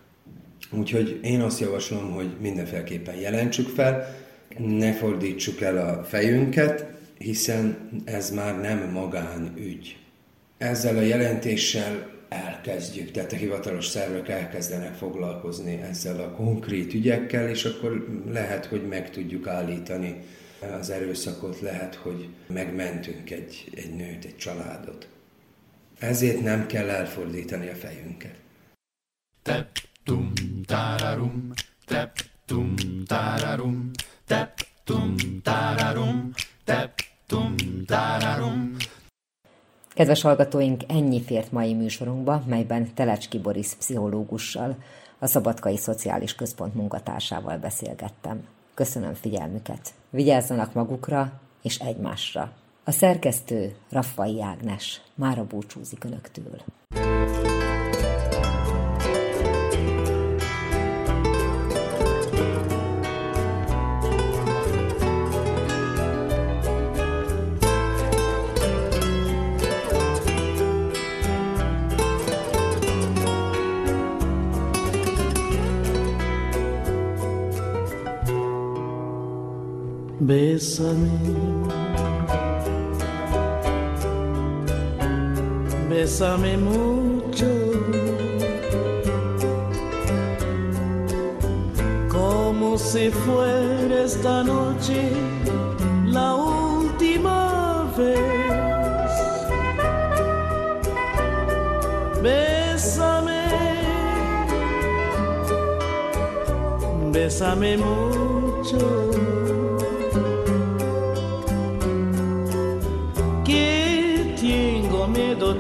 Úgyhogy 0.72 1.20
én 1.24 1.41
azt 1.41 1.60
javaslom, 1.60 2.11
hogy 2.11 2.30
mindenféleképpen 2.40 3.15
jelentsük 3.15 3.68
fel, 3.68 4.22
ne 4.57 4.93
fordítsuk 4.93 5.61
el 5.61 5.77
a 5.77 6.03
fejünket, 6.03 6.85
hiszen 7.17 7.89
ez 8.05 8.31
már 8.31 8.61
nem 8.61 8.89
magánügy. 8.91 9.97
Ezzel 10.57 10.97
a 10.97 11.01
jelentéssel 11.01 12.11
elkezdjük, 12.30 13.11
tehát 13.11 13.31
a 13.31 13.35
hivatalos 13.35 13.85
szervek 13.85 14.30
elkezdenek 14.30 14.93
foglalkozni 14.93 15.81
ezzel 15.81 16.19
a 16.19 16.31
konkrét 16.31 16.93
ügyekkel, 16.93 17.49
és 17.49 17.65
akkor 17.65 18.21
lehet, 18.31 18.65
hogy 18.65 18.88
meg 18.88 19.09
tudjuk 19.09 19.47
állítani 19.47 20.21
az 20.80 20.89
erőszakot, 20.89 21.59
lehet, 21.59 21.95
hogy 21.95 22.30
megmentünk 22.47 23.31
egy, 23.31 23.69
egy 23.75 23.95
nőt, 23.95 24.25
egy 24.25 24.38
családot. 24.38 25.07
Ezért 25.99 26.41
nem 26.41 26.65
kell 26.65 26.89
elfordítani 26.89 27.69
a 27.69 27.75
fejünket. 27.75 28.35
Tep, 29.41 29.67
tum, 30.03 30.34
tararum, 30.65 31.51
tep, 31.85 32.19
tum, 32.45 32.75
tararum, 33.05 33.91
tep, 34.27 34.59
tum, 34.83 35.15
tararum, 35.43 36.31
tep, 36.63 36.93
tum, 37.27 37.55
tararum. 37.85 38.75
Kedves 39.93 40.21
hallgatóink, 40.21 40.81
ennyi 40.87 41.21
fért 41.21 41.51
mai 41.51 41.73
műsorunkba, 41.73 42.43
melyben 42.47 42.93
Telecski 42.93 43.39
Boris 43.39 43.73
pszichológussal, 43.73 44.75
a 45.19 45.27
Szabadkai 45.27 45.77
Szociális 45.77 46.35
Központ 46.35 46.73
munkatársával 46.73 47.57
beszélgettem. 47.57 48.47
Köszönöm 48.73 49.13
figyelmüket. 49.13 49.93
Vigyázzanak 50.09 50.73
magukra 50.73 51.39
és 51.61 51.77
egymásra. 51.79 52.51
A 52.83 52.91
szerkesztő 52.91 53.75
Raffai 53.89 54.41
Ágnes 54.41 55.01
mára 55.15 55.45
búcsúzik 55.45 56.03
Önöktől. 56.03 56.63
Bésame, 80.25 81.11
bésame 85.89 86.55
mucho, 86.55 87.45
como 92.09 92.77
si 92.77 93.09
fuera 93.09 94.05
esta 94.05 94.43
noche 94.43 95.11
la 96.05 96.35
última 96.35 97.83
vez. 97.97 98.17
Bésame, 102.21 103.43
bésame 107.11 107.75
mucho. 107.75 109.12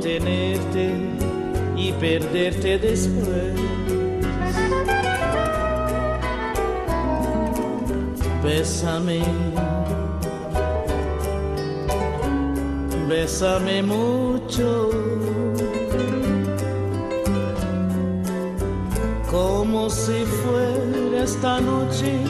Tenerte 0.03 0.91
y 1.77 1.93
perderte 1.93 2.77
después. 2.77 3.53
Bésame, 8.43 9.21
bésame 13.07 13.81
mucho, 13.81 14.89
como 19.31 19.89
si 19.89 20.25
fuera 20.25 21.23
esta 21.23 21.61
noche 21.61 22.22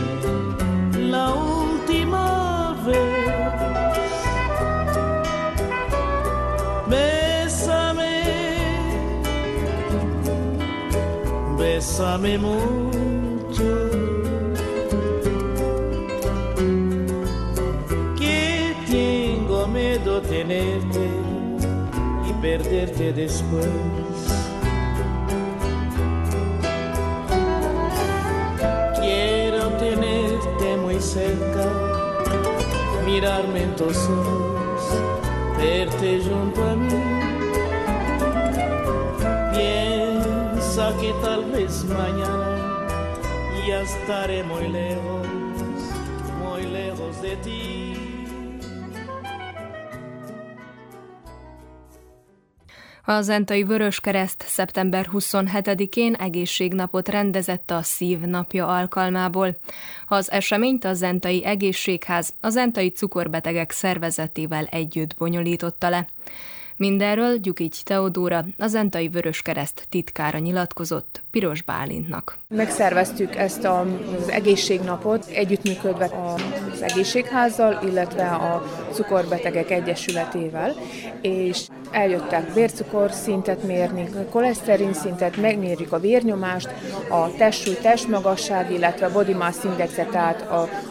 bésame 11.93 12.37
mucho. 12.39 13.89
Que 18.17 18.75
tengo 18.89 19.67
miedo 19.67 20.21
tenerte 20.21 21.07
y 22.27 22.33
perderte 22.41 23.13
después. 23.13 23.67
Quiero 28.99 29.67
tenerte 29.77 30.77
muy 30.77 30.99
cerca, 30.99 31.65
mirarme 33.05 33.63
en 33.63 33.75
tus 33.75 33.97
ojos, 33.97 34.81
verte 35.59 36.21
junto 36.27 36.63
a 36.63 36.75
mí 36.75 37.12
que 40.91 41.13
tal 41.21 41.45
vez 41.51 41.85
mañana 41.85 42.59
ya 43.67 43.81
estaré 43.81 44.43
muy 44.43 44.67
lejos, 44.67 45.27
muy 46.41 46.63
lejos 46.63 47.21
de 47.21 47.35
ti. 47.37 47.93
A 53.05 53.21
Zentai 53.21 53.63
Vöröskereszt 53.63 54.43
szeptember 54.47 55.09
27-én 55.11 56.13
egészségnapot 56.13 57.09
rendezett 57.09 57.71
a 57.71 57.81
Szív 57.81 58.19
napja 58.19 58.67
alkalmából. 58.67 59.57
Az 60.07 60.31
eseményt 60.31 60.85
a 60.85 60.93
Zentai 60.93 61.45
Egészségház 61.45 62.33
a 62.41 62.49
Zentai 62.49 62.89
Cukorbetegek 62.89 63.71
Szervezetével 63.71 64.65
együtt 64.65 65.15
bonyolította 65.17 65.89
le. 65.89 66.07
Mindenről 66.83 67.37
Gyukics 67.37 67.81
Teodóra, 67.81 68.45
a 68.57 68.67
Zentai 68.67 69.07
Vöröskereszt 69.07 69.85
titkára 69.89 70.37
nyilatkozott 70.37 71.23
Piros 71.31 71.61
Bálintnak. 71.61 72.37
Megszerveztük 72.47 73.35
ezt 73.35 73.63
az 73.63 74.29
egészségnapot 74.29 75.25
együttműködve 75.25 76.09
az 76.73 76.81
egészségházzal, 76.81 77.79
illetve 77.87 78.29
a 78.29 78.63
Cukorbetegek 78.91 79.71
Egyesületével, 79.71 80.75
és 81.21 81.67
eljöttek 81.91 82.53
vércukor 82.53 83.11
szintet 83.11 83.63
mérni, 83.63 84.09
koleszterin 84.29 84.93
szintet, 84.93 85.37
megmérjük 85.37 85.91
a 85.91 85.99
vérnyomást, 85.99 86.69
a 87.09 87.35
testsúly, 87.37 87.77
testmagasság, 87.81 88.71
illetve 88.71 89.05
a 89.05 89.11
body 89.11 89.33
mass 89.33 89.63
indexet, 89.63 90.09
tehát 90.09 90.45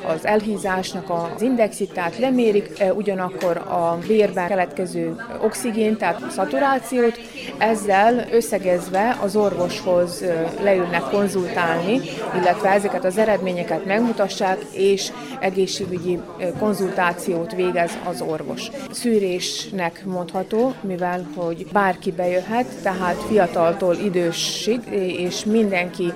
az 0.06 0.26
elhízásnak 0.26 1.10
az 1.10 1.42
indexit, 1.42 1.92
tehát 1.92 2.18
lemérik, 2.18 2.80
e, 2.80 2.92
ugyanakkor 2.92 3.56
a 3.56 3.98
vérben 4.06 4.48
keletkező 4.48 5.16
oxigén, 5.40 5.81
tehát 5.90 6.30
szaturációt, 6.30 7.18
ezzel 7.58 8.26
összegezve 8.32 9.18
az 9.22 9.36
orvoshoz 9.36 10.24
leülnek 10.62 11.02
konzultálni, 11.02 12.00
illetve 12.40 12.68
ezeket 12.68 13.04
az 13.04 13.18
eredményeket 13.18 13.84
megmutassák, 13.84 14.58
és 14.72 15.12
egészségügyi 15.40 16.18
konzultációt 16.58 17.54
végez 17.54 17.90
az 18.04 18.20
orvos. 18.20 18.70
Szűrésnek 18.90 20.04
mondható, 20.04 20.74
mivel 20.80 21.26
hogy 21.36 21.66
bárki 21.72 22.12
bejöhet, 22.12 22.66
tehát 22.82 23.16
fiataltól 23.28 23.94
idősig, 23.94 24.80
és 25.18 25.44
mindenki, 25.44 26.12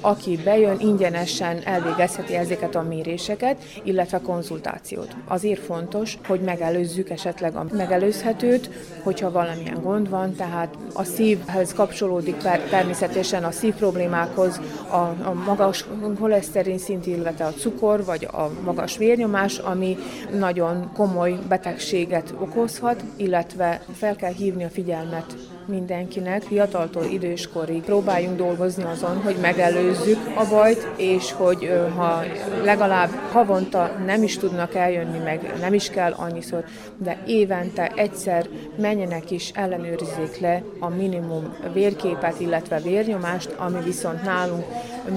aki 0.00 0.38
bejön, 0.44 0.76
ingyenesen 0.80 1.58
elvégezheti 1.64 2.34
ezeket 2.34 2.74
a 2.74 2.82
méréseket, 2.82 3.56
illetve 3.84 4.20
konzultációt. 4.20 5.16
Azért 5.28 5.60
fontos, 5.60 6.18
hogy 6.26 6.40
megelőzzük 6.40 7.10
esetleg 7.10 7.56
a 7.56 7.66
megelőzhetőt, 7.72 8.70
hogyha 9.06 9.30
valamilyen 9.30 9.80
gond 9.82 10.08
van, 10.08 10.34
tehát 10.34 10.74
a 10.92 11.04
szívhez 11.04 11.72
kapcsolódik 11.72 12.36
természetesen 12.70 13.44
a 13.44 13.50
szív 13.50 13.74
problémákhoz, 13.74 14.60
a, 14.90 14.96
a 14.96 15.32
magas 15.46 15.84
holeszterin 16.18 16.78
szint, 16.78 17.06
illetve 17.06 17.44
a 17.44 17.52
cukor, 17.52 18.04
vagy 18.04 18.24
a 18.24 18.50
magas 18.64 18.96
vérnyomás, 18.96 19.58
ami 19.58 19.96
nagyon 20.38 20.90
komoly 20.94 21.38
betegséget 21.48 22.34
okozhat, 22.38 23.02
illetve 23.16 23.80
fel 23.94 24.16
kell 24.16 24.32
hívni 24.32 24.64
a 24.64 24.68
figyelmet 24.68 25.55
mindenkinek, 25.66 26.42
fiataltól 26.42 27.04
időskorig. 27.04 27.82
Próbáljunk 27.82 28.36
dolgozni 28.36 28.82
azon, 28.82 29.22
hogy 29.22 29.36
megelőzzük 29.40 30.18
a 30.34 30.48
bajt, 30.48 30.88
és 30.96 31.32
hogy 31.32 31.70
ha 31.96 32.22
legalább 32.64 33.10
havonta 33.32 33.90
nem 34.06 34.22
is 34.22 34.38
tudnak 34.38 34.74
eljönni, 34.74 35.18
meg 35.18 35.54
nem 35.60 35.74
is 35.74 35.90
kell 35.90 36.12
annyiszor, 36.12 36.64
de 36.96 37.22
évente 37.26 37.92
egyszer 37.94 38.46
menjenek 38.78 39.30
is, 39.30 39.50
ellenőrizzék 39.54 40.38
le 40.40 40.62
a 40.80 40.88
minimum 40.88 41.56
vérképet, 41.72 42.40
illetve 42.40 42.80
vérnyomást, 42.80 43.54
ami 43.58 43.82
viszont 43.82 44.22
nálunk 44.22 44.64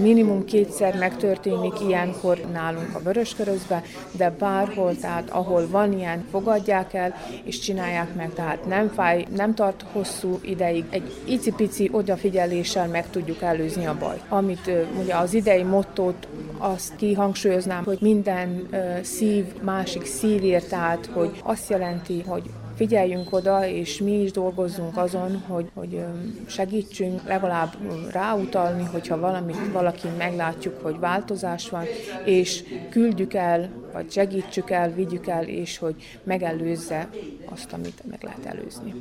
minimum 0.02 0.46
kétszer 0.46 0.96
megtörténik 0.96 1.74
ilyenkor 1.88 2.38
nálunk 2.54 2.96
a 2.96 3.00
Vöröskörözbe, 3.00 3.84
de 4.12 4.30
bárhol, 4.30 4.96
tehát 4.96 5.30
ahol 5.30 5.68
van 5.68 5.94
ilyen, 5.94 6.26
fogadják 6.32 6.94
el, 6.94 7.16
és 7.44 7.60
csinálják 7.60 8.16
meg, 8.16 8.34
tehát 8.34 8.66
nem 8.66 8.90
fáj, 8.90 9.26
nem 9.36 9.56
tart 9.56 9.86
hosszú 9.92 10.39
ideig 10.42 10.86
egy 10.90 11.12
icipici 11.26 11.90
odafigyeléssel 11.92 12.88
meg 12.88 13.10
tudjuk 13.10 13.42
előzni 13.42 13.86
a 13.86 13.98
bajt. 14.00 14.24
Amit 14.30 14.72
ugye 15.02 15.16
az 15.16 15.34
idei 15.34 15.64
mottót 15.64 16.28
azt 16.58 16.96
kihangsúlyoznám, 16.96 17.84
hogy 17.84 17.98
minden 18.02 18.70
szív 19.02 19.46
másik 19.62 20.06
szívért, 20.06 20.70
tehát 20.70 21.10
hogy 21.14 21.32
azt 21.44 21.70
jelenti, 21.70 22.24
hogy 22.28 22.44
figyeljünk 22.80 23.34
oda, 23.34 23.68
és 23.68 23.98
mi 23.98 24.22
is 24.22 24.32
dolgozzunk 24.32 24.98
azon, 24.98 25.44
hogy, 25.48 25.70
hogy 25.74 26.04
segítsünk 26.48 27.28
legalább 27.28 27.76
ráutalni, 28.12 28.84
hogyha 28.84 29.20
valami, 29.20 29.54
valaki 29.72 30.08
meglátjuk, 30.18 30.82
hogy 30.82 31.00
változás 31.00 31.70
van, 31.70 31.84
és 32.26 32.64
küldjük 32.90 33.34
el, 33.34 33.70
vagy 33.94 34.12
segítsük 34.12 34.70
el, 34.70 34.94
vigyük 34.94 35.28
el, 35.28 35.44
és 35.44 35.78
hogy 35.78 35.96
megelőzze 36.24 37.10
azt, 37.46 37.74
amit 37.74 38.04
meg 38.10 38.24
lehet 38.24 38.46
előzni. 38.46 38.94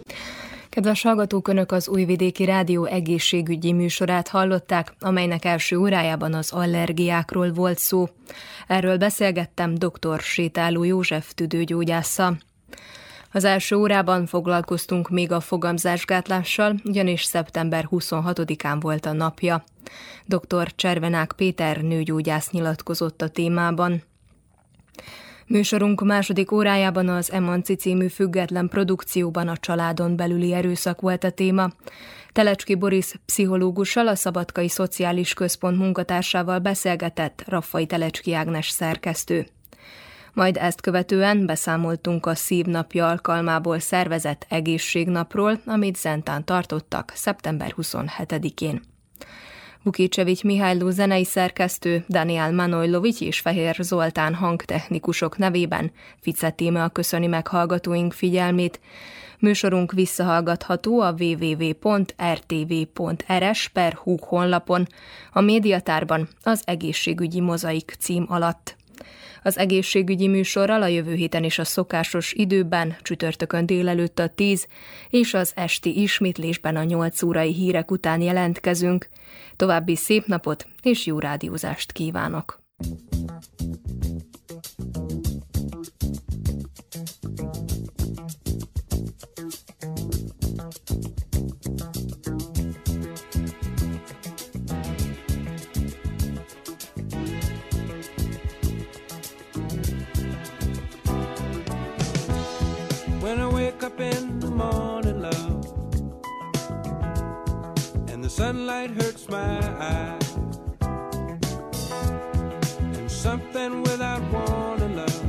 Kedves 0.69 1.03
hallgatók, 1.03 1.49
Önök 1.49 1.73
az 1.73 1.89
Újvidéki 1.89 2.45
Rádió 2.45 2.85
egészségügyi 2.85 3.73
műsorát 3.73 4.29
hallották, 4.29 4.95
amelynek 5.01 5.45
első 5.45 5.77
órájában 5.77 6.35
az 6.35 6.53
allergiákról 6.53 7.53
volt 7.53 7.79
szó. 7.79 8.09
Erről 8.67 8.97
beszélgettem 8.97 9.75
dr. 9.75 10.21
Sétáló 10.21 10.85
József 10.85 11.35
tüdőgyógyásza. 11.35 12.37
Az 13.33 13.45
első 13.45 13.77
órában 13.77 14.27
foglalkoztunk 14.27 15.11
még 15.11 15.33
a 15.33 15.41
fogamzásgátlással, 15.41 16.75
ugyanis 16.85 17.25
szeptember 17.25 17.89
26-án 17.91 18.77
volt 18.81 19.07
a 19.07 19.13
napja. 19.13 19.65
Dr. 20.25 20.75
Cservenák 20.75 21.33
Péter 21.37 21.81
nőgyógyász 21.81 22.51
nyilatkozott 22.51 23.23
a 23.23 23.29
témában. 23.29 24.03
Műsorunk 25.49 26.05
második 26.05 26.53
órájában 26.53 27.09
az 27.09 27.33
Emanci 27.33 27.75
című 27.75 28.09
független 28.09 28.69
produkcióban 28.69 29.49
a 29.49 29.57
családon 29.57 30.17
belüli 30.17 30.53
erőszak 30.53 31.01
volt 31.01 31.25
a 31.25 31.31
téma. 31.31 31.71
Telecski 32.33 32.75
Boris 32.75 33.15
pszichológussal, 33.27 34.09
a 34.09 34.15
Szabadkai 34.15 34.69
Szociális 34.69 35.35
Központ 35.35 35.79
munkatársával 35.79 36.59
beszélgetett 36.59 37.45
Raffai 37.47 37.87
Telecski 37.87 38.35
Ágnes 38.35 38.69
szerkesztő. 38.69 39.47
Majd 40.33 40.57
ezt 40.57 40.81
követően 40.81 41.47
beszámoltunk 41.47 42.27
a 42.27 42.35
szívnapja 42.35 43.09
alkalmából 43.09 43.79
szervezett 43.79 44.47
egészségnapról, 44.49 45.61
amit 45.67 45.97
Zentán 45.97 46.45
tartottak 46.45 47.13
szeptember 47.15 47.75
27-én. 47.77 48.83
Vukicevics 49.83 50.43
Mihályló 50.43 50.91
zenei 50.91 51.25
szerkesztő, 51.25 52.05
Daniel 52.09 52.53
Manojlovics 52.53 53.21
és 53.21 53.41
Fehér 53.41 53.77
Zoltán 53.81 54.35
hangtechnikusok 54.35 55.39
nevében 55.39 55.91
Fice 56.21 56.51
Tímea 56.51 56.89
köszöni 56.89 57.27
meg 57.27 57.47
hallgatóink 57.47 58.13
figyelmét. 58.13 58.81
Műsorunk 59.39 59.93
visszahallgatható 59.93 61.01
a 61.01 61.15
www.rtv.rs 61.19 62.09
per 63.69 63.99
honlapon, 64.21 64.87
a 65.33 65.41
médiatárban 65.41 66.29
az 66.43 66.63
egészségügyi 66.65 67.41
mozaik 67.41 67.95
cím 67.99 68.27
alatt. 68.29 68.78
Az 69.43 69.59
egészségügyi 69.59 70.29
műsorral 70.29 70.83
a 70.83 70.87
jövő 70.87 71.15
héten 71.15 71.45
is 71.45 71.59
a 71.59 71.65
szokásos 71.65 72.33
időben, 72.33 72.97
csütörtökön 73.03 73.67
délelőtt 73.67 74.19
a 74.19 74.29
10, 74.29 74.67
és 75.09 75.35
az 75.35 75.53
esti 75.55 76.01
ismétlésben 76.01 76.77
a 76.77 76.83
8 76.83 77.23
órai 77.23 77.53
hírek 77.53 77.91
után 77.91 78.21
jelentkezünk. 78.21 79.09
További 79.57 79.97
szép 79.97 80.27
napot 80.27 80.67
és 80.83 81.07
jó 81.07 81.19
rádiózást 81.19 81.93
kívánok! 81.93 82.61
Sunlight 108.59 108.91
hurts 108.91 109.29
my 109.29 109.59
eyes, 109.79 110.37
and 112.81 113.11
something 113.11 113.83
without 113.83 114.23
warning, 114.33 114.97
love, 114.97 115.23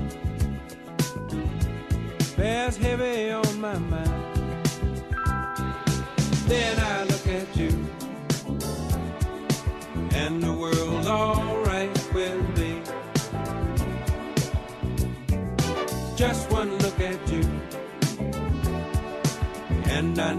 bears 2.36 2.78
heavy 2.78 3.30
on 3.30 3.62
my 3.62 3.78
mind. 3.78 4.36
Then 6.48 6.80
I 6.80 7.04
look 7.04 7.28
at 7.28 7.56
you, 7.56 7.72
and 10.16 10.42
the 10.42 10.54
world's 10.54 11.08
alright 11.08 12.14
with 12.14 12.58
me. 12.58 12.82
Just 16.16 16.50
one 16.52 16.72
look 16.80 17.00
at 17.00 17.32
you 17.32 17.44
and 19.86 20.20
I 20.20 20.34